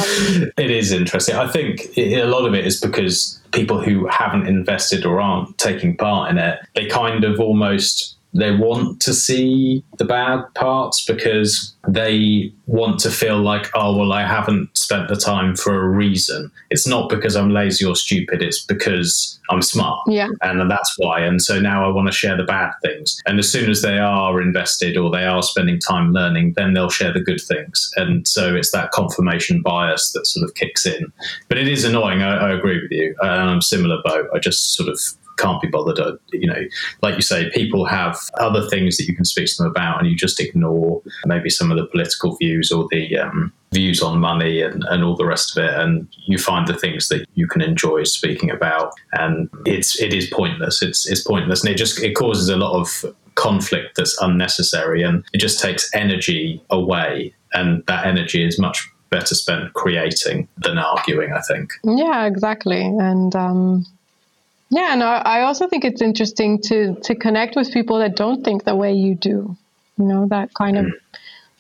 it 0.57 0.71
is 0.71 0.93
interesting. 0.93 1.37
I 1.37 1.51
think 1.51 1.97
it, 1.97 2.21
a 2.21 2.27
lot 2.27 2.47
of 2.47 2.55
it 2.55 2.67
is 2.67 2.81
because 2.81 3.41
people 3.53 3.83
who 3.83 4.07
haven't 4.07 4.47
invested 4.47 5.05
or 5.05 5.21
aren't 5.21 5.57
taking 5.59 5.97
part 5.97 6.31
in 6.31 6.39
it, 6.39 6.59
they 6.75 6.87
kind 6.87 7.25
of 7.25 7.41
almost 7.41 8.17
they 8.33 8.55
want 8.55 9.01
to 9.03 9.13
see 9.13 9.85
the 9.99 10.05
bad 10.05 10.43
parts 10.55 11.05
because 11.05 11.75
they 11.89 12.53
want 12.67 13.01
to 13.01 13.11
feel 13.11 13.39
like, 13.39 13.69
oh, 13.75 13.97
well, 13.97 14.13
I 14.13 14.23
haven't 14.23 14.77
spent 14.77 15.09
the 15.09 15.17
time 15.17 15.57
for 15.57 15.85
a 15.85 15.89
reason. 15.89 16.51
It's 16.71 16.87
not 16.87 17.09
because 17.09 17.35
I'm 17.35 17.51
lazy 17.51 17.85
or 17.85 17.97
stupid, 17.97 18.43
it's 18.43 18.65
because 18.65 19.41
I'm 19.51 19.63
smart. 19.63 20.01
Yeah. 20.07 20.29
And 20.43 20.71
that's 20.71 20.95
why. 20.99 21.21
And 21.21 21.43
so 21.43 21.61
now 21.61 21.85
I 21.85 21.93
want 21.93 22.07
to 22.07 22.13
share 22.13 22.37
the 22.37 22.45
bad 22.45 22.73
things. 22.85 23.21
And 23.27 23.39
as 23.39 23.51
soon 23.51 23.69
as 23.69 23.83
they 23.83 23.99
are 23.99 24.41
invested 24.41 24.97
or 24.97 25.11
they 25.11 25.25
are 25.25 25.43
spending 25.43 25.81
time 25.81 26.13
learning, 26.13 26.55
then 26.57 26.75
they'll 26.75 26.91
share 26.91 27.13
the 27.13 27.21
good 27.21 27.41
things. 27.41 27.91
And 27.97 28.27
so 28.29 28.55
it's 28.55 28.71
that 28.71 28.93
confirmation 28.93 29.63
bias 29.63 30.13
that 30.13 30.27
sort 30.27 30.49
of 30.49 30.55
kicks 30.55 30.87
in. 30.87 31.13
But 31.49 31.59
it 31.59 31.67
is 31.67 31.85
annoying. 31.85 32.23
I, 32.23 32.37
I 32.37 32.53
agree 32.53 32.81
with 32.81 32.93
you. 32.93 33.17
And 33.21 33.51
I'm 33.51 33.63
similar 33.63 33.99
boat. 34.05 34.29
I 34.33 34.39
just 34.39 34.75
sort 34.75 34.89
of 34.89 35.01
can't 35.41 35.61
be 35.61 35.69
bothered. 35.69 35.99
Uh, 35.99 36.17
you 36.33 36.47
know, 36.47 36.63
like 37.03 37.17
you 37.17 37.23
say, 37.23 37.51
people 37.51 37.85
have 37.87 38.19
other 38.39 38.69
things 38.69 38.97
that 38.97 39.07
you 39.07 39.17
can 39.17 39.25
speak 39.25 39.47
to 39.47 39.63
them 39.63 39.71
about, 39.71 39.99
and 39.99 40.09
you 40.09 40.17
just 40.17 40.41
ignore 40.41 41.03
maybe 41.25 41.51
some 41.51 41.71
of 41.71 41.79
the 41.79 41.87
political 41.87 42.37
views 42.37 42.71
or 42.71 42.87
the 42.91 43.17
um, 43.19 43.53
views 43.73 44.03
on 44.03 44.19
money 44.19 44.61
and, 44.61 44.85
and 44.85 45.05
all 45.05 45.17
the 45.17 45.25
rest 45.25 45.57
of 45.57 45.65
it, 45.65 45.75
and 45.75 46.09
you 46.27 46.39
find 46.39 46.67
the 46.67 46.77
things 46.77 47.09
that 47.09 47.27
you 47.35 47.47
can 47.47 47.63
enjoy 47.63 48.05
speaking 48.05 48.51
about, 48.51 48.93
and 49.13 49.49
it's 49.67 50.01
it 50.01 50.13
is 50.13 50.29
pointless. 50.31 50.83
It's 50.83 51.09
it's 51.11 51.23
pointless, 51.23 51.65
and 51.65 51.73
it 51.73 51.79
just 51.79 52.03
it 52.03 52.15
causes 52.15 52.49
a 52.49 52.57
lot 52.57 52.79
of 52.79 53.05
conflict 53.35 53.97
that's 53.97 54.17
unnecessary, 54.21 55.03
and 55.03 55.25
it 55.33 55.39
just 55.39 55.61
takes 55.61 55.93
energy 55.95 56.63
away, 56.71 57.35
and 57.55 57.85
that 57.87 58.07
energy 58.07 58.45
is 58.45 58.59
much 58.59 58.89
better 59.11 59.35
spent 59.35 59.73
creating 59.73 60.47
than 60.59 60.79
arguing. 60.79 61.33
I 61.33 61.41
think. 61.41 61.73
Yeah, 61.85 62.27
exactly, 62.27 62.83
and. 62.83 63.35
Um 63.35 63.87
yeah, 64.71 64.93
and 64.93 65.03
I 65.03 65.43
also 65.43 65.67
think 65.67 65.85
it's 65.85 66.01
interesting 66.01 66.63
to 66.63 66.95
to 67.03 67.15
connect 67.17 67.57
with 67.57 67.73
people 67.73 67.99
that 67.99 68.15
don't 68.15 68.45
think 68.45 68.65
the 68.65 68.77
way 68.77 68.93
you 68.93 69.17
do. 69.17 69.57
You 69.99 70.05
know, 70.05 70.27
that 70.29 70.55
kind 70.55 70.79
of 70.79 70.87
hmm. 70.87 70.93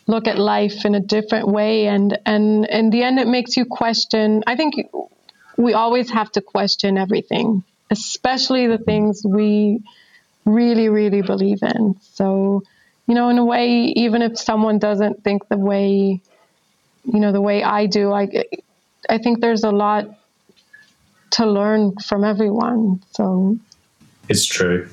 look 0.06 0.28
at 0.28 0.38
life 0.38 0.84
in 0.84 0.94
a 0.94 1.00
different 1.00 1.48
way, 1.48 1.88
and 1.88 2.16
and 2.24 2.64
in 2.66 2.90
the 2.90 3.02
end, 3.02 3.18
it 3.18 3.26
makes 3.26 3.56
you 3.56 3.64
question. 3.64 4.44
I 4.46 4.54
think 4.54 4.74
we 5.56 5.74
always 5.74 6.11
have 6.11 6.30
to 6.32 6.40
question 6.40 6.96
everything, 6.96 7.64
especially 7.90 8.68
the 8.68 8.78
things 8.78 9.22
we 9.24 9.82
really, 10.44 10.88
really 10.88 11.22
believe 11.22 11.62
in. 11.62 11.96
So, 12.12 12.62
you 13.08 13.14
know, 13.16 13.28
in 13.28 13.38
a 13.38 13.44
way, 13.44 13.92
even 13.96 14.22
if 14.22 14.38
someone 14.38 14.78
doesn't 14.78 15.24
think 15.24 15.48
the 15.48 15.58
way, 15.58 16.20
you 17.04 17.20
know, 17.20 17.32
the 17.32 17.40
way 17.40 17.64
I 17.64 17.86
do, 17.86 18.12
I 18.12 18.44
I 19.08 19.18
think 19.18 19.40
there's 19.40 19.64
a 19.64 19.72
lot 19.72 20.19
to 21.32 21.46
learn 21.46 21.94
from 22.06 22.24
everyone. 22.24 23.02
So 23.12 23.58
it's 24.28 24.46
true. 24.46 24.88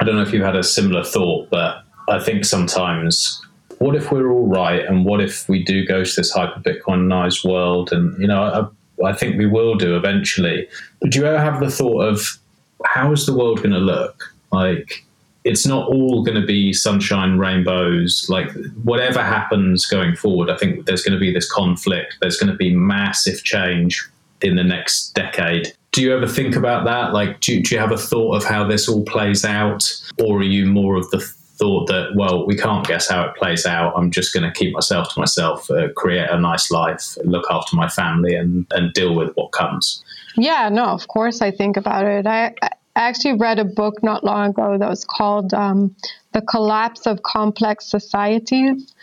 I 0.00 0.04
don't 0.04 0.16
know 0.16 0.22
if 0.22 0.32
you 0.32 0.42
had 0.42 0.56
a 0.56 0.62
similar 0.62 1.04
thought, 1.04 1.48
but 1.50 1.84
I 2.08 2.18
think 2.18 2.44
sometimes 2.44 3.40
what 3.78 3.96
if 3.96 4.12
we're 4.12 4.30
all 4.30 4.46
right 4.46 4.84
and 4.84 5.04
what 5.04 5.20
if 5.20 5.48
we 5.48 5.62
do 5.62 5.84
go 5.84 6.04
to 6.04 6.12
this 6.16 6.30
hyper 6.30 6.60
Bitcoinized 6.60 7.48
world? 7.48 7.92
And, 7.92 8.18
you 8.20 8.26
know, 8.26 8.72
I, 9.02 9.08
I 9.08 9.12
think 9.12 9.38
we 9.38 9.46
will 9.46 9.74
do 9.74 9.96
eventually. 9.96 10.68
But 11.00 11.10
do 11.10 11.18
you 11.18 11.26
ever 11.26 11.40
have 11.40 11.60
the 11.60 11.70
thought 11.70 12.02
of 12.02 12.38
how 12.84 13.12
is 13.12 13.26
the 13.26 13.36
world 13.36 13.58
going 13.58 13.72
to 13.72 13.78
look? 13.78 14.34
Like, 14.52 15.04
it's 15.44 15.66
not 15.66 15.88
all 15.88 16.22
going 16.22 16.40
to 16.40 16.46
be 16.46 16.72
sunshine, 16.72 17.38
rainbows. 17.38 18.26
Like, 18.28 18.52
whatever 18.84 19.22
happens 19.22 19.86
going 19.86 20.14
forward, 20.14 20.50
I 20.50 20.56
think 20.56 20.86
there's 20.86 21.02
going 21.02 21.14
to 21.14 21.20
be 21.20 21.32
this 21.32 21.50
conflict. 21.50 22.18
There's 22.20 22.38
going 22.38 22.50
to 22.50 22.56
be 22.56 22.74
massive 22.74 23.42
change 23.42 24.08
in 24.42 24.56
the 24.56 24.64
next 24.64 25.14
decade 25.14 25.72
do 25.92 26.02
you 26.02 26.14
ever 26.14 26.26
think 26.26 26.56
about 26.56 26.84
that? 26.86 27.12
Like, 27.12 27.40
do, 27.40 27.62
do 27.62 27.74
you 27.74 27.80
have 27.80 27.92
a 27.92 27.98
thought 27.98 28.36
of 28.36 28.44
how 28.44 28.66
this 28.66 28.88
all 28.88 29.04
plays 29.04 29.44
out? 29.44 29.84
Or 30.18 30.38
are 30.38 30.42
you 30.42 30.66
more 30.66 30.96
of 30.96 31.08
the 31.10 31.20
thought 31.20 31.86
that, 31.86 32.14
well, 32.16 32.46
we 32.46 32.56
can't 32.56 32.86
guess 32.86 33.08
how 33.08 33.22
it 33.24 33.36
plays 33.36 33.66
out. 33.66 33.92
I'm 33.96 34.10
just 34.10 34.34
going 34.34 34.42
to 34.42 34.58
keep 34.58 34.72
myself 34.74 35.12
to 35.12 35.20
myself, 35.20 35.70
uh, 35.70 35.92
create 35.94 36.28
a 36.28 36.40
nice 36.40 36.70
life, 36.70 37.16
look 37.24 37.44
after 37.50 37.76
my 37.76 37.88
family, 37.88 38.34
and, 38.34 38.66
and 38.72 38.92
deal 38.94 39.14
with 39.14 39.34
what 39.34 39.52
comes? 39.52 40.02
Yeah, 40.36 40.70
no, 40.70 40.86
of 40.86 41.06
course 41.08 41.42
I 41.42 41.50
think 41.50 41.76
about 41.76 42.06
it. 42.06 42.26
I, 42.26 42.54
I 42.62 42.70
actually 42.96 43.34
read 43.34 43.58
a 43.58 43.64
book 43.64 44.02
not 44.02 44.24
long 44.24 44.50
ago 44.50 44.78
that 44.78 44.88
was 44.88 45.04
called 45.04 45.52
um, 45.52 45.94
The 46.32 46.40
Collapse 46.40 47.06
of 47.06 47.22
Complex 47.22 47.86
Societies. 47.86 48.94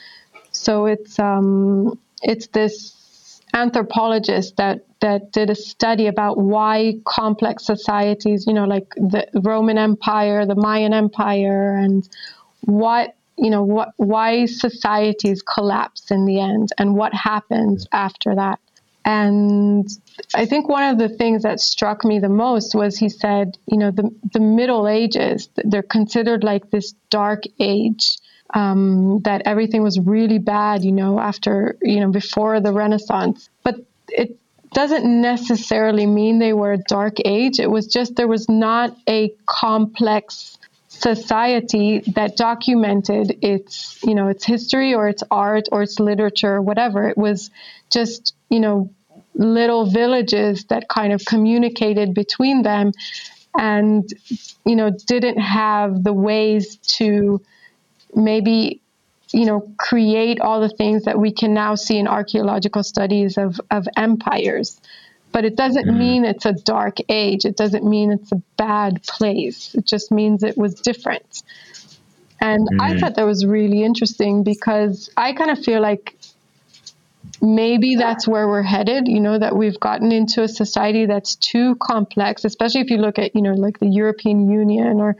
So 0.51 0.87
it's 0.87 1.19
um, 1.19 1.97
it's 2.23 2.47
this 2.47 2.99
anthropologist 3.54 4.58
that 4.58 4.86
that 5.02 5.32
did 5.32 5.50
a 5.50 5.56
study 5.56 6.08
about 6.08 6.38
why 6.38 6.95
complex 7.06 7.66
societies, 7.66 8.45
you 8.45 8.54
know, 8.54 8.66
like 8.66 8.89
the 8.95 9.28
Roman 9.34 9.78
Empire, 9.78 10.45
the 10.45 10.56
Mayan 10.56 10.93
Empire, 10.93 11.76
and 11.76 12.08
what 12.62 13.16
you 13.38 13.50
know 13.50 13.64
what 13.64 13.93
why 13.97 14.45
societies 14.45 15.41
collapse 15.41 16.12
in 16.12 16.26
the 16.26 16.39
end 16.39 16.70
and 16.78 16.95
what 16.95 17.14
happens 17.14 17.88
after 17.91 18.36
that. 18.36 18.60
And 19.06 19.89
I 20.36 20.45
think 20.45 20.68
one 20.68 20.84
of 20.84 21.00
the 21.00 21.10
things 21.10 21.43
that 21.43 21.60
struck 21.60 22.04
me 22.04 22.20
the 22.20 22.30
most 22.30 22.76
was 22.76 22.97
he 22.97 23.10
said, 23.10 23.58
you 23.66 23.78
know, 23.78 23.91
the 23.91 24.14
the 24.34 24.41
Middle 24.41 24.88
Ages, 24.88 25.50
they're 25.56 25.82
considered 25.82 26.43
like 26.43 26.70
this 26.70 26.93
dark 27.10 27.43
age 27.60 28.18
um, 28.54 29.20
that 29.20 29.43
everything 29.45 29.84
was 29.84 30.00
really 30.00 30.39
bad, 30.39 30.84
you 30.84 30.91
know, 30.91 31.20
after, 31.20 31.78
you 31.82 32.00
know, 32.00 32.10
before 32.10 32.60
the 32.60 32.74
Renaissance. 32.74 33.50
But 33.64 33.76
it 34.08 34.38
doesn't 34.74 35.06
necessarily 35.22 36.06
mean 36.06 36.39
they 36.39 36.54
were 36.54 36.74
a 36.74 36.78
dark 36.78 37.18
age. 37.26 37.60
It 37.60 37.70
was 37.70 37.88
just 37.88 38.16
there 38.16 38.28
was 38.28 38.50
not 38.50 38.95
a 39.08 39.32
complex 39.45 40.58
society 40.88 42.00
that 42.16 42.36
documented 42.36 43.38
its, 43.41 44.00
you 44.04 44.16
know, 44.16 44.28
its 44.28 44.43
history 44.45 44.93
or 44.93 45.08
its 45.08 45.24
art 45.32 45.70
or 45.72 45.84
its 45.84 46.00
literature 46.00 46.56
or 46.56 46.62
whatever. 46.62 47.08
It 47.08 47.18
was 47.18 47.52
just, 47.91 48.34
you 48.50 48.60
know, 48.60 48.89
little 49.36 49.89
villages 49.89 50.66
that 50.66 50.89
kind 50.89 51.14
of 51.14 51.24
communicated 51.24 52.14
between 52.14 52.64
them 52.64 52.91
and, 53.58 54.08
you 54.66 54.76
know, 54.76 54.91
didn't 55.08 55.39
have 55.39 56.04
the 56.04 56.14
ways 56.14 56.78
to 56.97 57.41
maybe 58.16 58.82
you 59.32 59.45
know 59.45 59.62
create 59.78 60.39
all 60.39 60.62
the 60.62 60.70
things 60.70 61.05
that 61.05 61.20
we 61.20 61.32
can 61.32 61.53
now 61.53 61.76
see 61.76 61.97
in 61.97 62.07
archaeological 62.07 62.84
studies 62.84 63.38
of, 63.38 63.60
of 63.70 63.88
empires 63.95 64.80
but 65.32 65.45
it 65.45 65.55
doesn't 65.55 65.86
mm. 65.88 65.97
mean 65.97 66.26
it's 66.26 66.45
a 66.45 66.53
dark 66.53 66.97
age 67.10 67.45
it 67.45 67.55
doesn't 67.55 67.84
mean 67.84 68.12
it's 68.12 68.32
a 68.32 68.41
bad 68.57 69.01
place 69.03 69.76
it 69.76 69.86
just 69.86 70.12
means 70.12 70.43
it 70.43 70.57
was 70.57 70.76
different 70.76 71.43
and 72.41 72.68
mm. 72.68 72.82
i 72.82 72.97
thought 72.97 73.16
that 73.16 73.26
was 73.26 73.45
really 73.45 73.84
interesting 73.84 74.43
because 74.43 75.10
i 75.16 75.34
kind 75.34 75.51
of 75.51 75.64
feel 75.64 75.82
like 75.82 76.16
maybe 77.41 77.95
that's 77.95 78.28
where 78.28 78.47
we're 78.47 78.64
headed 78.64 79.07
you 79.07 79.20
know 79.20 79.38
that 79.38 79.55
we've 79.55 79.80
gotten 79.80 80.12
into 80.12 80.41
a 80.41 80.47
society 80.47 81.05
that's 81.05 81.36
too 81.36 81.76
complex 81.76 82.43
especially 82.43 82.82
if 82.82 82.89
you 82.89 82.97
look 82.97 83.20
at 83.20 83.36
you 83.36 83.41
know 83.41 83.53
like 83.53 83.80
the 83.80 83.88
european 83.88 84.49
union 84.49 84.99
or 84.99 85.16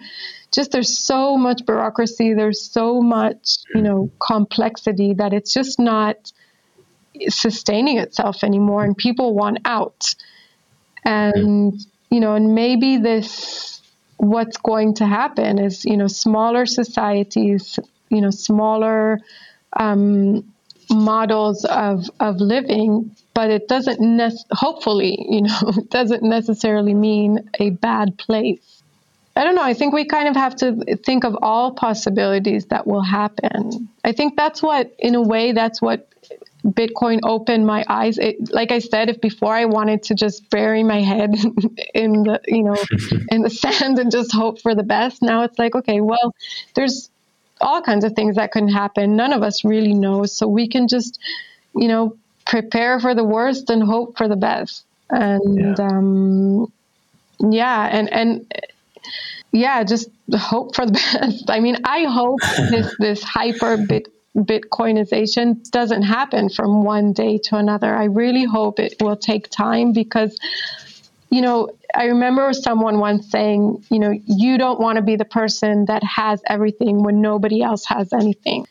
just 0.52 0.72
there's 0.72 0.98
so 0.98 1.38
much 1.38 1.66
bureaucracy, 1.66 2.34
there's 2.34 2.62
so 2.62 3.02
much, 3.02 3.58
you 3.74 3.82
know, 3.82 4.10
complexity 4.20 5.14
that 5.14 5.34
it's 5.34 5.54
just 5.54 5.80
not 5.80 6.32
sustaining 7.28 7.98
itself 7.98 8.44
anymore 8.44 8.84
and 8.84 8.98
people 8.98 9.34
want 9.34 9.60
out. 9.66 10.16
And, 11.06 11.80
you 12.10 12.20
know, 12.20 12.36
and 12.36 12.56
maybe 12.56 12.98
this 12.98 13.82
what's 14.18 14.58
going 14.58 14.96
to 14.96 15.06
happen 15.06 15.60
is, 15.60 15.86
you 15.86 15.96
know, 15.96 16.08
smaller 16.08 16.66
societies, 16.66 17.80
you 18.10 18.22
know, 18.22 18.32
smaller 18.32 19.20
um, 19.80 20.52
models 20.90 21.64
of, 21.64 22.10
of 22.20 22.42
living, 22.42 23.16
but 23.34 23.50
it 23.50 23.68
doesn't, 23.70 24.02
ne- 24.02 24.44
hopefully, 24.52 25.26
you 25.30 25.44
know, 25.44 25.72
doesn't 25.90 26.24
necessarily 26.24 26.94
mean 26.94 27.50
a 27.60 27.70
bad 27.70 28.18
place. 28.18 28.79
I 29.40 29.46
don't 29.46 29.56
know. 29.56 29.64
I 29.64 29.74
think 29.74 29.94
we 29.94 30.04
kind 30.04 30.28
of 30.28 30.36
have 30.36 30.58
to 30.58 30.98
think 30.98 31.24
of 31.24 31.38
all 31.42 31.72
possibilities 31.72 32.66
that 32.66 32.86
will 32.86 33.02
happen. 33.02 33.88
I 34.04 34.12
think 34.12 34.36
that's 34.36 34.62
what, 34.62 34.94
in 35.00 35.16
a 35.16 35.22
way, 35.22 35.54
that's 35.54 35.82
what 35.82 36.10
Bitcoin 36.66 37.20
opened 37.24 37.66
my 37.66 37.86
eyes. 37.88 38.18
It, 38.18 38.52
like 38.52 38.74
I 38.74 38.80
said, 38.80 39.08
if 39.08 39.22
before 39.22 39.56
I 39.56 39.64
wanted 39.64 40.04
to 40.04 40.14
just 40.14 40.50
bury 40.50 40.84
my 40.84 41.00
head 41.00 41.34
in 41.94 42.24
the, 42.24 42.42
you 42.48 42.64
know, 42.64 42.76
in 43.32 43.44
the 43.44 43.50
sand 43.50 43.98
and 43.98 44.12
just 44.12 44.34
hope 44.34 44.60
for 44.60 44.76
the 44.76 44.84
best, 44.84 45.22
now 45.22 45.44
it's 45.44 45.58
like, 45.58 45.74
okay, 45.74 46.02
well, 46.02 46.36
there's 46.74 47.10
all 47.62 47.82
kinds 47.82 48.04
of 48.04 48.12
things 48.18 48.36
that 48.36 48.52
can 48.52 48.68
happen. 48.68 49.16
None 49.16 49.32
of 49.32 49.42
us 49.42 49.64
really 49.64 49.94
know, 49.94 50.26
so 50.26 50.50
we 50.50 50.68
can 50.68 50.90
just, 50.90 51.18
you 51.74 51.88
know, 51.88 52.18
prepare 52.46 53.00
for 53.00 53.16
the 53.16 53.24
worst 53.24 53.70
and 53.70 53.82
hope 53.82 54.18
for 54.18 54.28
the 54.28 54.36
best. 54.36 54.84
And 55.10 55.78
yeah, 55.78 55.88
um, 55.88 56.74
yeah 57.40 57.88
and 57.90 58.12
and 58.12 58.54
yeah, 59.52 59.84
just 59.84 60.10
hope 60.34 60.76
for 60.76 60.86
the 60.86 60.92
best. 61.20 61.50
I 61.50 61.60
mean, 61.60 61.78
I 61.84 62.04
hope 62.04 62.40
this 62.70 62.96
this 63.00 63.24
hyper 63.24 63.78
bit 63.78 64.08
Bitcoinization 64.38 65.70
doesn't 65.72 66.04
happen 66.04 66.50
from 66.50 66.84
one 66.84 67.14
day 67.14 67.40
to 67.46 67.56
another. 67.56 67.96
I 67.96 68.06
really 68.06 68.46
hope 68.46 68.80
it 68.80 68.96
will 69.02 69.16
take 69.16 69.50
time 69.50 69.92
because, 69.92 70.38
you 71.32 71.42
know, 71.42 71.70
I 71.96 72.06
remember 72.06 72.54
someone 72.54 73.00
once 73.00 73.30
saying, 73.30 73.84
you 73.90 74.00
know, 74.00 74.12
you 74.12 74.58
don't 74.60 74.80
want 74.80 74.98
to 74.98 75.02
be 75.02 75.16
the 75.16 75.26
person 75.26 75.86
that 75.86 76.04
has 76.04 76.42
everything 76.46 77.04
when 77.04 77.22
nobody 77.22 77.64
else 77.64 77.86
has 77.86 78.14
anything. 78.14 78.68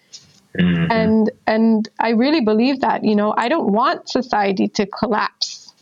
Mm-hmm. 0.56 0.92
And 0.92 1.30
and 1.46 1.88
I 1.98 2.10
really 2.10 2.40
believe 2.40 2.80
that, 2.80 3.04
you 3.04 3.16
know, 3.16 3.34
I 3.36 3.48
don't 3.48 3.72
want 3.72 4.08
society 4.08 4.68
to 4.68 4.86
collapse. 4.86 5.72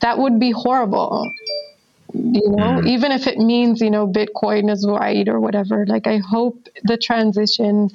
That 0.00 0.18
would 0.18 0.38
be 0.38 0.50
horrible. 0.50 1.30
You 2.14 2.50
know, 2.50 2.78
mm-hmm. 2.78 2.88
even 2.88 3.12
if 3.12 3.26
it 3.26 3.38
means, 3.38 3.80
you 3.80 3.90
know, 3.90 4.06
Bitcoin 4.06 4.70
is 4.70 4.86
right 4.88 5.28
or 5.28 5.40
whatever. 5.40 5.84
Like 5.86 6.06
I 6.06 6.18
hope 6.18 6.68
the 6.84 6.96
transition 6.96 7.90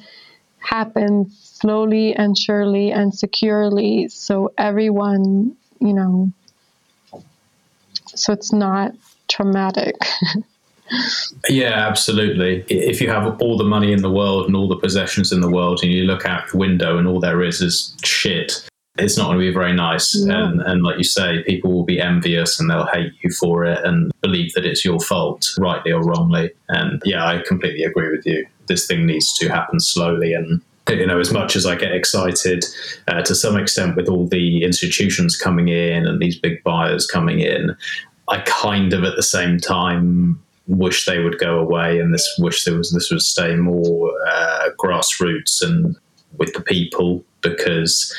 happens 0.59 1.38
slowly 1.41 2.14
and 2.16 2.38
surely 2.38 2.91
and 2.91 3.14
securely 3.14 4.07
so 4.09 4.53
everyone, 4.57 5.55
you 5.80 5.93
know, 5.93 6.32
so 8.16 8.34
it's 8.34 8.53
not 8.53 8.93
traumatic. 9.28 9.95
Yeah, 11.49 11.88
absolutely. 11.88 12.64
If 12.68 13.01
you 13.01 13.09
have 13.09 13.41
all 13.41 13.57
the 13.57 13.64
money 13.64 13.91
in 13.93 14.01
the 14.01 14.11
world 14.11 14.45
and 14.45 14.55
all 14.55 14.68
the 14.68 14.76
possessions 14.76 15.32
in 15.32 15.41
the 15.41 15.49
world, 15.49 15.80
and 15.82 15.91
you 15.91 16.03
look 16.03 16.26
out 16.26 16.53
your 16.53 16.59
window 16.59 16.97
and 16.97 17.07
all 17.07 17.20
there 17.20 17.41
is 17.41 17.61
is 17.61 17.95
shit, 18.03 18.68
it's 18.97 19.17
not 19.17 19.25
going 19.25 19.39
to 19.39 19.45
be 19.45 19.53
very 19.53 19.73
nice. 19.73 20.15
Yeah. 20.15 20.47
And, 20.47 20.61
and 20.61 20.83
like 20.83 20.97
you 20.97 21.03
say, 21.03 21.43
people 21.43 21.71
will 21.71 21.83
be 21.83 21.99
envious 21.99 22.59
and 22.59 22.69
they'll 22.69 22.85
hate 22.85 23.13
you 23.23 23.31
for 23.31 23.65
it 23.65 23.83
and 23.83 24.11
believe 24.21 24.53
that 24.53 24.65
it's 24.65 24.85
your 24.85 24.99
fault, 24.99 25.49
rightly 25.57 25.91
or 25.91 26.03
wrongly. 26.03 26.51
And 26.69 27.01
yeah, 27.03 27.25
I 27.25 27.41
completely 27.47 27.83
agree 27.83 28.11
with 28.11 28.25
you. 28.25 28.45
This 28.67 28.85
thing 28.85 29.05
needs 29.05 29.33
to 29.39 29.49
happen 29.49 29.79
slowly 29.79 30.33
and 30.33 30.61
you 30.89 31.07
know, 31.07 31.19
as 31.19 31.31
much 31.31 31.55
as 31.55 31.65
I 31.65 31.75
get 31.75 31.93
excited 31.93 32.65
uh, 33.07 33.21
to 33.21 33.33
some 33.33 33.57
extent 33.57 33.95
with 33.95 34.09
all 34.09 34.27
the 34.27 34.63
institutions 34.63 35.37
coming 35.37 35.69
in 35.69 36.05
and 36.05 36.21
these 36.21 36.37
big 36.37 36.61
buyers 36.63 37.07
coming 37.07 37.39
in, 37.39 37.75
I 38.27 38.39
kind 38.39 38.91
of 38.91 39.05
at 39.05 39.15
the 39.15 39.23
same 39.23 39.59
time 39.59 40.43
wish 40.67 41.05
they 41.05 41.19
would 41.19 41.39
go 41.39 41.57
away 41.57 41.99
and 41.99 42.13
this 42.13 42.29
wish 42.37 42.65
there 42.65 42.77
was 42.77 42.91
this 42.91 43.11
would 43.11 43.21
stay 43.21 43.55
more 43.55 44.11
uh, 44.27 44.69
grassroots 44.77 45.61
and 45.61 45.95
with 46.37 46.53
the 46.53 46.61
people 46.61 47.23
because 47.41 48.13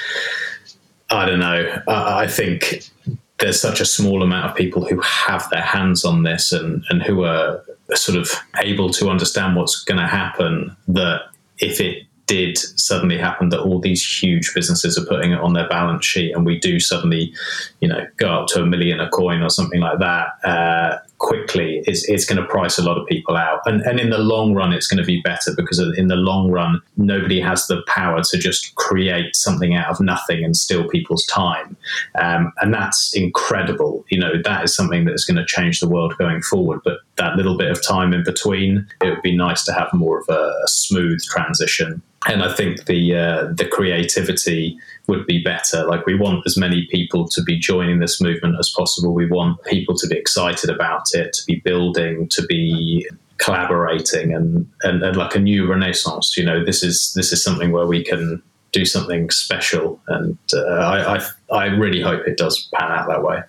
I 1.15 1.27
don't 1.27 1.39
know. 1.39 1.83
I, 1.87 2.27
think 2.27 2.91
there's 3.39 3.61
such 3.61 3.81
a 3.81 3.85
small 3.85 4.23
amount 4.23 4.51
of 4.51 4.57
people 4.57 4.85
who 4.85 5.01
have 5.01 5.49
their 5.51 5.63
hands 5.63 6.05
on 6.05 6.25
this 6.25 6.53
and, 6.53 6.85
and 6.91 7.03
who 7.03 7.25
are 7.25 7.65
sort 7.95 8.19
of 8.19 8.33
able 8.59 8.91
to 8.91 9.09
understand 9.09 9.57
what's 9.57 9.85
going 9.85 10.01
to 10.01 10.07
happen 10.07 10.77
that 10.89 11.23
if 11.59 11.81
it 11.81 12.05
did 12.27 12.57
suddenly 12.59 13.19
happen 13.19 13.51
that 13.51 13.61
all 13.61 13.79
these 13.79 14.05
huge 14.05 14.53
businesses 14.55 14.97
are 14.99 15.05
putting 15.05 15.33
it 15.33 15.41
on 15.41 15.53
their 15.53 15.69
balance 15.69 16.05
sheet 16.05 16.33
and 16.33 16.47
we 16.47 16.59
do 16.59 16.81
suddenly, 16.81 17.33
you 17.81 17.89
know, 17.89 18.07
go 18.17 18.29
up 18.29 18.49
to 18.49 18.63
a 18.63 18.67
million 18.67 18.99
a 18.99 19.09
coin 19.11 19.43
or 19.43 19.51
something 19.51 19.81
like 19.81 19.99
that 19.99 20.29
uh, 20.45 20.99
quickly, 21.25 21.83
it's, 21.87 22.07
it's 22.07 22.27
going 22.27 22.41
to 22.41 22.47
price 22.47 22.77
a 22.79 22.83
lot 22.83 22.99
of 22.99 23.07
people 23.07 23.35
out. 23.35 23.61
And, 23.65 23.81
and 23.83 23.99
in 23.99 24.11
the 24.11 24.19
long 24.19 24.53
run, 24.53 24.75
it's 24.75 24.87
going 24.87 25.03
to 25.03 25.07
be 25.07 25.23
better 25.23 25.53
because 25.57 25.79
in 25.97 26.09
the 26.09 26.17
long 26.17 26.51
run, 26.51 26.83
nobody 26.99 27.41
has 27.41 27.67
the 27.67 27.83
power 27.87 28.21
to 28.23 28.39
just 28.39 28.75
create 28.75 29.35
something 29.35 29.75
out 29.75 29.89
of 29.89 30.01
nothing 30.01 30.45
and 30.45 30.55
steal 30.55 30.87
people's 30.87 31.25
time. 31.25 31.79
Um, 32.21 32.53
and 32.61 32.75
that's 32.75 33.17
incredible. 33.17 34.05
You 34.11 34.21
know, 34.21 34.33
that 34.45 34.65
is 34.65 34.77
something 34.77 35.07
that's 35.07 35.25
going 35.25 35.39
to 35.39 35.47
change 35.47 35.81
the 35.81 35.89
world 35.89 36.15
going 36.19 36.43
forward. 36.43 36.81
But 36.85 36.99
that 37.17 37.37
little 37.37 37.57
bit 37.57 37.71
of 37.71 37.83
time 37.83 38.13
in 38.13 38.23
between, 38.23 38.87
it 39.01 39.09
would 39.09 39.23
be 39.23 39.35
nice 39.35 39.65
to 39.65 39.73
have 39.73 39.89
more 39.95 40.19
of 40.19 40.27
a, 40.29 40.53
a 40.63 40.69
smooth 40.69 41.23
transition 41.25 42.03
and 42.27 42.43
I 42.43 42.53
think 42.53 42.87
the 42.87 43.15
uh, 43.15 43.53
the 43.53 43.67
creativity 43.67 44.79
would 45.07 45.27
be 45.27 45.43
better. 45.43 45.85
Like 45.85 46.07
we 46.07 46.15
want 46.15 46.45
as 46.47 46.57
many 46.57 46.87
people 46.91 47.29
to 47.29 47.43
be 47.43 47.59
joining 47.59 47.99
this 47.99 48.21
movement 48.21 48.57
as 48.59 48.71
possible. 48.71 49.13
We 49.13 49.27
want 49.27 49.63
people 49.65 49.95
to 49.97 50.07
be 50.07 50.17
excited 50.17 50.71
about 50.71 51.13
it, 51.13 51.33
to 51.35 51.47
be 51.47 51.57
building, 51.57 52.29
to 52.31 52.47
be 52.47 53.07
collaborating, 53.39 54.33
and, 54.33 54.67
and, 54.83 55.03
and 55.03 55.17
like 55.17 55.35
a 55.35 55.39
new 55.39 55.67
renaissance. 55.67 56.37
You 56.37 56.45
know, 56.45 56.65
this 56.65 56.83
is 56.83 57.13
this 57.15 57.33
is 57.33 57.43
something 57.43 57.73
where 57.73 57.87
we 57.87 58.03
can 58.03 58.43
do 58.73 58.85
something 58.85 59.31
special, 59.31 60.01
and 60.09 60.39
uh, 60.53 60.65
I, 60.65 61.17
I 61.17 61.29
I 61.53 61.67
really 61.67 62.01
hope 62.01 62.27
it 62.27 62.39
does 62.39 62.69
pan 62.75 62.91
out 62.91 63.09
that 63.09 63.23
way. 63.23 63.43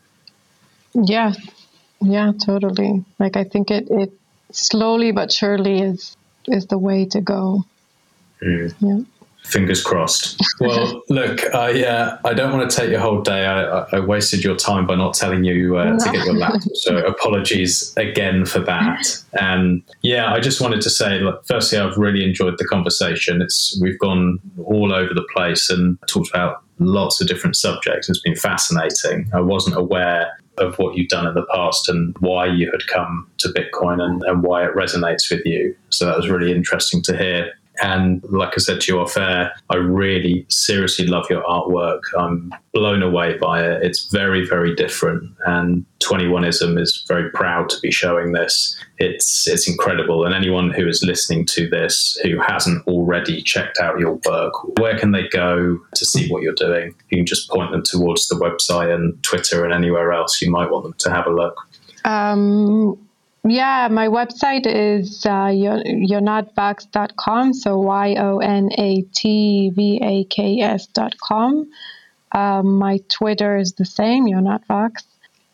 Yeah, 0.93 1.33
yeah, 2.01 2.33
totally. 2.45 3.05
Like 3.19 3.37
I 3.37 3.45
think 3.45 3.71
it 3.71 3.87
it 3.89 4.11
slowly 4.51 5.11
but 5.11 5.31
surely 5.31 5.79
is 5.81 6.17
is 6.47 6.67
the 6.67 6.77
way 6.77 7.05
to 7.05 7.21
go. 7.21 7.63
Mm. 8.41 8.73
Yeah. 8.79 8.99
Fingers 9.43 9.83
crossed. 9.83 10.41
Well, 10.59 11.03
look, 11.07 11.53
I 11.53 11.85
uh, 11.85 12.17
I 12.25 12.33
don't 12.33 12.51
want 12.51 12.69
to 12.69 12.75
take 12.75 12.89
your 12.89 12.99
whole 12.99 13.21
day. 13.21 13.45
I, 13.45 13.81
I 13.91 13.99
wasted 13.99 14.43
your 14.43 14.55
time 14.55 14.87
by 14.87 14.95
not 14.95 15.13
telling 15.13 15.43
you 15.43 15.77
uh, 15.77 15.99
to 15.99 16.11
get 16.11 16.25
your 16.25 16.33
laptop. 16.33 16.63
So 16.73 16.97
apologies 16.97 17.93
again 17.95 18.45
for 18.45 18.59
that. 18.61 19.23
And 19.39 19.83
yeah, 20.01 20.33
I 20.33 20.39
just 20.39 20.61
wanted 20.61 20.81
to 20.81 20.89
say, 20.89 21.19
look, 21.19 21.45
firstly, 21.45 21.77
I've 21.77 21.95
really 21.95 22.23
enjoyed 22.23 22.57
the 22.57 22.65
conversation. 22.65 23.39
It's 23.39 23.79
we've 23.81 23.99
gone 23.99 24.39
all 24.65 24.91
over 24.91 25.13
the 25.13 25.25
place 25.31 25.69
and 25.69 25.99
talked 26.07 26.29
about 26.31 26.63
lots 26.79 27.21
of 27.21 27.27
different 27.27 27.55
subjects. 27.55 28.09
It's 28.09 28.21
been 28.21 28.35
fascinating. 28.35 29.29
I 29.31 29.41
wasn't 29.41 29.77
aware 29.77 30.31
of 30.57 30.77
what 30.79 30.95
you've 30.97 31.09
done 31.09 31.27
in 31.27 31.33
the 31.33 31.45
past 31.53 31.89
and 31.89 32.15
why 32.19 32.45
you 32.47 32.71
had 32.71 32.85
come 32.87 33.29
to 33.39 33.49
Bitcoin 33.49 34.01
and, 34.01 34.23
and 34.23 34.41
why 34.41 34.65
it 34.65 34.73
resonates 34.73 35.29
with 35.29 35.45
you. 35.45 35.75
So 35.89 36.05
that 36.05 36.17
was 36.17 36.29
really 36.29 36.51
interesting 36.51 37.01
to 37.03 37.17
hear. 37.17 37.51
And 37.81 38.23
like 38.29 38.53
I 38.53 38.57
said 38.57 38.81
to 38.81 38.91
you 38.91 38.99
off 38.99 39.17
air, 39.17 39.53
I 39.69 39.75
really 39.75 40.45
seriously 40.49 41.07
love 41.07 41.25
your 41.29 41.43
artwork. 41.43 42.01
I'm 42.17 42.53
blown 42.73 43.01
away 43.03 43.37
by 43.37 43.63
it. 43.63 43.83
It's 43.83 44.09
very, 44.11 44.47
very 44.47 44.75
different. 44.75 45.31
And 45.45 45.85
21ism 46.01 46.79
is 46.79 47.03
very 47.07 47.29
proud 47.31 47.69
to 47.69 47.79
be 47.81 47.91
showing 47.91 48.31
this. 48.31 48.77
It's 48.97 49.47
it's 49.47 49.67
incredible. 49.67 50.25
And 50.25 50.33
anyone 50.33 50.71
who 50.71 50.87
is 50.87 51.03
listening 51.03 51.45
to 51.47 51.69
this 51.69 52.17
who 52.23 52.39
hasn't 52.39 52.87
already 52.87 53.41
checked 53.41 53.79
out 53.79 53.99
your 53.99 54.19
work, 54.25 54.53
where 54.79 54.97
can 54.97 55.11
they 55.11 55.27
go 55.29 55.79
to 55.95 56.05
see 56.05 56.29
what 56.29 56.43
you're 56.43 56.53
doing? 56.53 56.95
You 57.09 57.17
can 57.17 57.25
just 57.25 57.49
point 57.49 57.71
them 57.71 57.83
towards 57.83 58.27
the 58.27 58.35
website 58.35 58.93
and 58.93 59.21
Twitter 59.23 59.65
and 59.65 59.73
anywhere 59.73 60.13
else 60.13 60.41
you 60.41 60.49
might 60.51 60.71
want 60.71 60.83
them 60.83 60.95
to 60.99 61.11
have 61.11 61.27
a 61.27 61.31
look. 61.31 61.57
Um, 62.05 63.04
yeah, 63.47 63.87
my 63.89 64.07
website 64.07 64.65
is 64.65 65.25
uh, 65.25 65.47
yonatvaks.com. 65.47 67.53
So 67.53 67.79
Y 67.79 68.15
O 68.15 68.39
N 68.39 68.69
A 68.77 69.01
T 69.13 69.69
V 69.69 69.99
A 70.01 70.23
K 70.25 70.61
S.com. 70.61 71.69
Um, 72.31 72.77
my 72.77 72.99
Twitter 73.09 73.57
is 73.57 73.73
the 73.73 73.85
same, 73.85 74.25
Yonatvaks. 74.25 75.03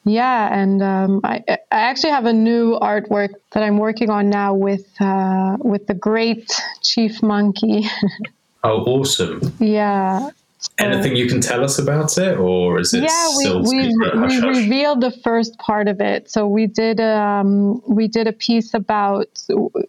Yeah, 0.03 0.51
and 0.51 0.81
um, 0.81 1.21
I, 1.23 1.43
I 1.47 1.59
actually 1.69 2.09
have 2.09 2.25
a 2.25 2.33
new 2.33 2.75
artwork 2.79 3.35
that 3.51 3.61
I'm 3.61 3.77
working 3.77 4.09
on 4.09 4.31
now 4.31 4.55
with 4.55 4.87
uh, 4.99 5.57
with 5.59 5.85
the 5.85 5.93
great 5.93 6.51
Chief 6.81 7.21
Monkey. 7.21 7.85
oh, 8.63 8.83
awesome! 8.85 9.53
Yeah, 9.59 10.31
Anything 10.77 11.15
you 11.15 11.27
can 11.27 11.41
tell 11.41 11.63
us 11.63 11.79
about 11.79 12.17
it, 12.17 12.37
or 12.37 12.79
is 12.79 12.93
it 12.93 13.03
yeah? 13.03 13.27
We 13.37 13.49
we, 13.61 14.27
we 14.27 14.39
revealed 14.47 15.01
the 15.01 15.11
first 15.23 15.57
part 15.57 15.87
of 15.87 16.01
it. 16.01 16.29
So 16.29 16.47
we 16.47 16.67
did 16.67 16.99
um 16.99 17.81
we 17.87 18.07
did 18.07 18.27
a 18.27 18.33
piece 18.33 18.73
about 18.73 19.27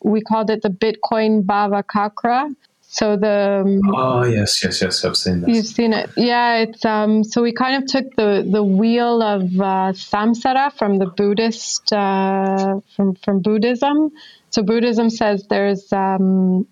we 0.03 0.21
called 0.23 0.51
it 0.51 0.63
the 0.63 0.71
Bitcoin 0.71 1.45
Bhava 1.45 1.83
Chakra. 1.93 2.49
So 2.81 3.17
the 3.17 3.63
um, 3.65 3.81
oh 3.95 4.25
yes 4.25 4.63
yes 4.63 4.83
yes 4.83 5.05
I've 5.05 5.17
seen 5.17 5.41
this. 5.41 5.49
You've 5.55 5.67
seen 5.67 5.93
it, 5.95 6.11
yeah. 6.17 6.59
It's 6.59 6.85
um 6.85 7.25
so 7.25 7.43
we 7.43 7.53
kind 7.53 7.83
of 7.83 7.89
took 7.89 8.15
the 8.17 8.47
the 8.51 8.63
wheel 8.63 9.23
of 9.23 9.43
uh, 9.43 9.93
samsara 9.93 10.73
from 10.75 10.99
the 10.99 11.07
Buddhist 11.07 11.93
uh, 11.93 12.81
from 12.95 13.15
from 13.15 13.41
Buddhism. 13.41 14.11
So 14.51 14.63
Buddhism 14.63 15.09
says 15.09 15.47
there's 15.49 15.91
um 15.93 16.67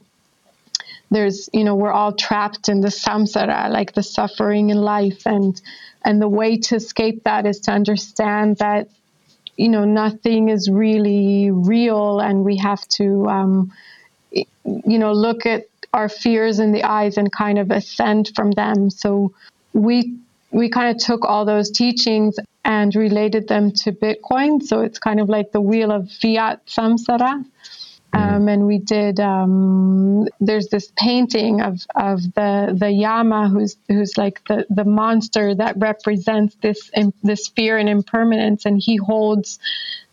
there's 1.11 1.48
you 1.52 1.64
know 1.64 1.74
we're 1.74 1.92
all 1.92 2.12
trapped 2.12 2.68
in 2.68 2.80
the 2.80 2.88
samsara 2.88 3.70
like 3.70 3.92
the 3.94 4.02
suffering 4.02 4.70
in 4.70 4.78
life. 4.78 5.26
And 5.26 5.61
and 6.04 6.20
the 6.20 6.28
way 6.28 6.56
to 6.56 6.76
escape 6.76 7.24
that 7.24 7.46
is 7.46 7.61
to 7.61 7.72
understand 7.72 8.58
that 8.58 8.88
you 9.56 9.68
know 9.68 9.84
nothing 9.84 10.48
is 10.48 10.70
really 10.70 11.50
real. 11.50 12.20
And 12.20 12.44
we 12.44 12.56
have 12.58 12.86
to 12.96 13.26
um, 13.28 13.72
you 14.32 14.98
know 14.98 15.12
look 15.12 15.46
at 15.46 15.64
our 15.92 16.08
fears 16.08 16.61
in 16.61 16.72
the 16.72 16.84
eyes 16.84 17.16
and 17.16 17.32
kind 17.32 17.58
of 17.58 17.70
ascend 17.70 18.30
from 18.34 18.52
them. 18.52 18.90
So 18.90 19.32
we 19.72 20.16
we 20.52 20.68
kind 20.68 20.94
of 20.94 21.02
took 21.02 21.24
all 21.24 21.44
those 21.44 21.70
teachings 21.70 22.38
and 22.64 22.94
related 22.94 23.48
them 23.48 23.72
to 23.72 23.92
bitcoin. 23.92 24.62
So 24.62 24.80
it's 24.80 24.98
kind 24.98 25.20
of 25.20 25.28
like 25.28 25.52
the 25.52 25.61
wheel 25.61 25.90
of 25.90 26.11
fiat 26.11 26.66
samsara. 26.66 27.44
Um, 28.12 28.48
and 28.48 28.66
we 28.66 28.78
did. 28.78 29.20
Um, 29.20 30.26
there's 30.40 30.68
this 30.68 30.92
painting 30.96 31.61
of, 31.61 31.80
of 31.94 32.22
the 32.34 32.74
the 32.76 32.90
Yama, 32.90 33.48
who's 33.48 33.76
who's 33.88 34.18
like 34.18 34.42
the, 34.48 34.66
the 34.68 34.84
monster 34.84 35.54
that 35.54 35.76
represents 35.78 36.56
this 36.61 36.90
this 37.22 37.48
fear 37.48 37.78
and 37.78 37.88
impermanence, 37.88 38.66
and 38.66 38.80
he 38.82 38.96
holds 38.96 39.61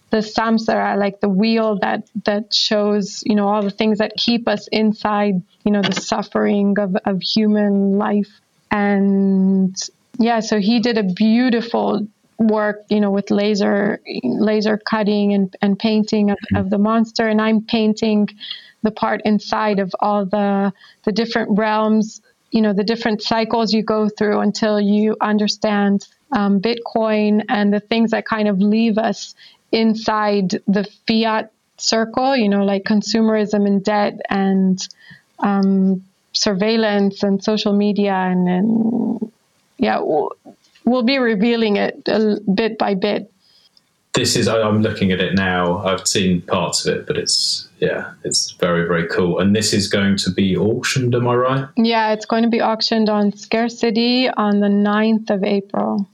the 0.10 0.18
samsara, 0.18 0.98
like 0.98 1.20
the 1.20 1.30
wheel 1.30 1.80
that 1.80 2.08
that 2.26 2.54
shows, 2.54 3.24
you 3.26 3.36
know, 3.36 3.48
all 3.48 3.62
the 3.62 3.72
things 3.72 3.98
that 3.98 4.14
keep 4.16 4.48
us 4.48 4.68
inside, 4.68 5.42
you 5.64 5.72
know, 5.72 5.82
the 5.82 6.00
suffering 6.00 6.78
of, 6.80 6.96
of 7.06 7.22
human 7.22 7.98
life. 7.98 8.40
And 8.72 9.76
yeah, 10.20 10.40
so 10.40 10.60
he 10.60 10.80
did 10.80 10.98
a 10.98 11.04
beautiful 11.04 12.08
work, 12.40 12.84
you 12.90 13.00
know, 13.00 13.12
with 13.12 13.32
laser 13.32 14.00
laser 14.24 14.78
cutting 14.78 15.34
and, 15.34 15.56
and 15.62 15.78
painting 15.78 16.32
of, 16.32 16.38
of 16.56 16.70
the 16.70 16.78
monster. 16.78 17.28
And 17.28 17.42
I'm 17.42 17.62
painting 17.62 18.30
the 18.84 18.92
part 18.92 19.22
inside 19.26 19.80
of 19.80 19.94
all 20.00 20.26
the 20.26 20.74
the 21.04 21.12
different 21.12 21.58
realms, 21.58 22.22
you 22.52 22.62
know, 22.62 22.74
the 22.74 22.84
different 22.84 23.22
cycles 23.22 23.74
you 23.74 23.84
go 23.84 24.10
through 24.10 24.40
until 24.40 24.80
you 24.80 25.18
understand 25.20 26.08
um, 26.32 26.62
Bitcoin 26.62 27.44
and 27.50 27.74
the 27.74 27.80
things 27.80 28.12
that 28.12 28.26
kind 28.26 28.48
of 28.48 28.60
leave 28.60 28.98
us 28.98 29.36
inside 29.72 30.62
the 30.68 30.88
fiat 31.08 31.52
circle, 31.78 32.36
you 32.36 32.50
know, 32.50 32.64
like 32.64 32.84
consumerism 32.84 33.66
and 33.66 33.84
debt 33.84 34.20
and 34.30 34.88
um, 35.40 36.04
surveillance 36.34 37.24
and 37.24 37.44
social 37.44 37.74
media. 37.74 38.14
And, 38.14 38.48
and 38.48 39.32
yeah, 39.78 40.00
we'll, 40.88 41.04
be 41.04 41.18
revealing 41.18 41.78
it 41.78 42.08
a, 42.08 42.38
bit 42.54 42.78
by 42.78 42.94
bit. 42.96 43.32
This 44.14 44.36
is, 44.36 44.48
I'm 44.48 44.82
looking 44.82 45.12
at 45.12 45.20
it 45.20 45.36
now. 45.36 45.86
I've 45.86 46.08
seen 46.08 46.42
parts 46.42 46.86
of 46.86 46.96
it, 46.96 47.06
but 47.06 47.18
it's, 47.18 47.68
yeah, 47.80 48.14
it's 48.24 48.52
very, 48.54 48.88
very 48.88 49.08
cool. 49.08 49.40
And 49.40 49.56
this 49.56 49.74
is 49.74 49.88
going 49.88 50.18
to 50.18 50.32
be 50.32 50.58
auctioned, 50.58 51.14
am 51.14 51.28
I 51.28 51.36
right? 51.36 51.68
Yeah, 51.78 52.14
it's 52.14 52.26
going 52.26 52.44
to 52.44 52.50
be 52.50 52.62
auctioned 52.62 53.10
on 53.10 53.32
Scarce.City 53.32 54.30
on 54.30 54.60
the 54.60 54.68
9th 54.68 55.30
of 55.30 55.44
April. 55.44 56.08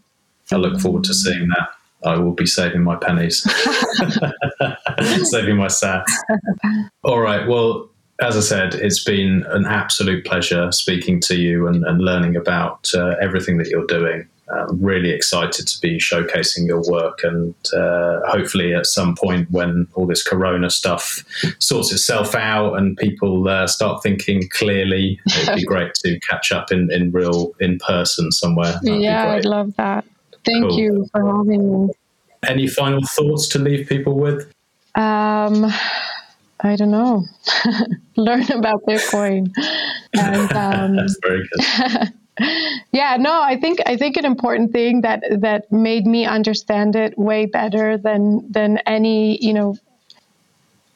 I 0.51 0.57
look 0.57 0.81
forward 0.81 1.05
to 1.05 1.13
seeing 1.13 1.47
that. 1.49 1.69
I 2.05 2.17
will 2.17 2.33
be 2.33 2.45
saving 2.45 2.83
my 2.83 2.97
pennies, 2.97 3.41
saving 5.29 5.55
my 5.55 5.67
sats. 5.67 6.03
All 7.03 7.19
right. 7.19 7.47
Well, 7.47 7.89
as 8.21 8.37
I 8.37 8.41
said, 8.41 8.75
it's 8.75 9.03
been 9.03 9.45
an 9.49 9.65
absolute 9.65 10.25
pleasure 10.25 10.71
speaking 10.71 11.19
to 11.21 11.35
you 11.35 11.67
and, 11.67 11.83
and 11.85 12.01
learning 12.01 12.35
about 12.35 12.91
uh, 12.93 13.15
everything 13.21 13.57
that 13.57 13.67
you're 13.67 13.87
doing. 13.87 14.27
I'm 14.49 14.81
really 14.81 15.11
excited 15.11 15.67
to 15.67 15.81
be 15.81 15.97
showcasing 15.97 16.67
your 16.67 16.81
work, 16.89 17.21
and 17.23 17.55
uh, 17.73 18.19
hopefully, 18.27 18.73
at 18.73 18.85
some 18.85 19.15
point 19.15 19.49
when 19.51 19.87
all 19.93 20.05
this 20.05 20.23
Corona 20.23 20.69
stuff 20.69 21.23
sorts 21.59 21.91
itself 21.91 22.35
out 22.35 22.75
and 22.75 22.97
people 22.97 23.47
uh, 23.47 23.67
start 23.67 24.03
thinking 24.03 24.47
clearly, 24.49 25.19
it'd 25.27 25.55
be 25.55 25.63
great 25.65 25.93
to 26.05 26.19
catch 26.19 26.51
up 26.51 26.71
in, 26.71 26.91
in 26.91 27.11
real 27.11 27.53
in 27.59 27.79
person 27.79 28.31
somewhere. 28.31 28.79
That'd 28.83 29.01
yeah, 29.01 29.31
I'd 29.31 29.45
love 29.45 29.75
that. 29.77 30.05
Thank 30.45 30.69
cool. 30.69 30.77
you 30.77 31.07
for 31.11 31.25
having 31.25 31.87
me. 31.87 31.93
Any 32.45 32.67
final 32.67 33.01
thoughts 33.05 33.47
to 33.49 33.59
leave 33.59 33.87
people 33.87 34.19
with? 34.19 34.51
Um, 34.95 35.71
I 36.59 36.75
don't 36.75 36.91
know. 36.91 37.25
Learn 38.15 38.51
about 38.51 38.83
Bitcoin. 38.85 39.51
And, 40.15 40.53
um, 40.53 40.95
That's 40.95 41.17
very 41.23 41.41
good. 41.41 42.13
Yeah, 42.91 43.17
no, 43.19 43.41
I 43.41 43.59
think 43.59 43.79
I 43.85 43.97
think 43.97 44.17
an 44.17 44.25
important 44.25 44.71
thing 44.71 45.01
that 45.01 45.23
that 45.41 45.71
made 45.71 46.05
me 46.05 46.25
understand 46.25 46.95
it 46.95 47.17
way 47.17 47.45
better 47.45 47.97
than 47.97 48.51
than 48.51 48.79
any, 48.85 49.43
you 49.43 49.53
know, 49.53 49.77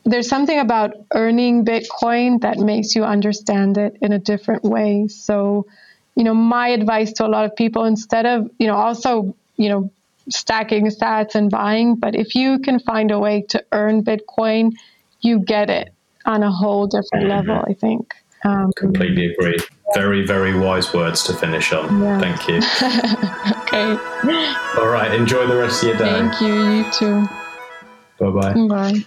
there's 0.04 0.28
something 0.28 0.58
about 0.58 0.96
earning 1.14 1.66
Bitcoin 1.66 2.42
that 2.42 2.58
makes 2.58 2.96
you 2.96 3.04
understand 3.04 3.78
it 3.78 3.98
in 4.02 4.14
a 4.14 4.20
different 4.20 4.64
way. 4.64 5.08
So, 5.10 5.68
you 6.16 6.24
know, 6.24 6.34
my 6.34 6.70
advice 6.70 7.12
to 7.14 7.26
a 7.26 7.28
lot 7.28 7.46
of 7.46 7.56
people 7.56 7.86
instead 7.86 8.26
of, 8.26 8.50
you 8.58 8.68
know, 8.68 8.76
also, 8.76 9.36
you 9.58 9.70
know, 9.70 9.92
stacking 10.30 10.88
sats 10.88 11.36
and 11.36 11.52
buying, 11.52 11.96
but 11.96 12.16
if 12.16 12.36
you 12.36 12.60
can 12.60 12.80
find 12.80 13.12
a 13.12 13.20
way 13.20 13.42
to 13.50 13.64
earn 13.72 14.04
Bitcoin, 14.04 14.74
you 15.22 15.40
get 15.40 15.70
it 15.70 15.94
on 16.26 16.44
a 16.44 16.52
whole 16.52 16.88
different 16.88 17.26
mm-hmm. 17.26 17.50
level, 17.50 17.66
I 17.68 17.74
think. 17.74 18.14
Um, 18.44 18.72
Completely 18.76 19.34
agree. 19.34 19.58
Very, 19.94 20.26
very 20.26 20.58
wise 20.58 20.94
words 20.94 21.24
to 21.24 21.34
finish 21.34 21.72
on. 21.72 22.02
Yeah. 22.02 22.20
Thank 22.20 22.48
you. 22.48 22.58
okay. 23.64 23.98
All 24.80 24.88
right. 24.88 25.12
Enjoy 25.14 25.48
the 25.48 25.56
rest 25.56 25.84
of 25.84 25.90
your 25.90 25.98
day. 25.98 26.12
Thank 26.12 26.42
you. 26.42 26.54
You 26.54 26.92
too. 26.92 27.28
Bye-bye. 28.20 28.68
Bye. 28.68 29.06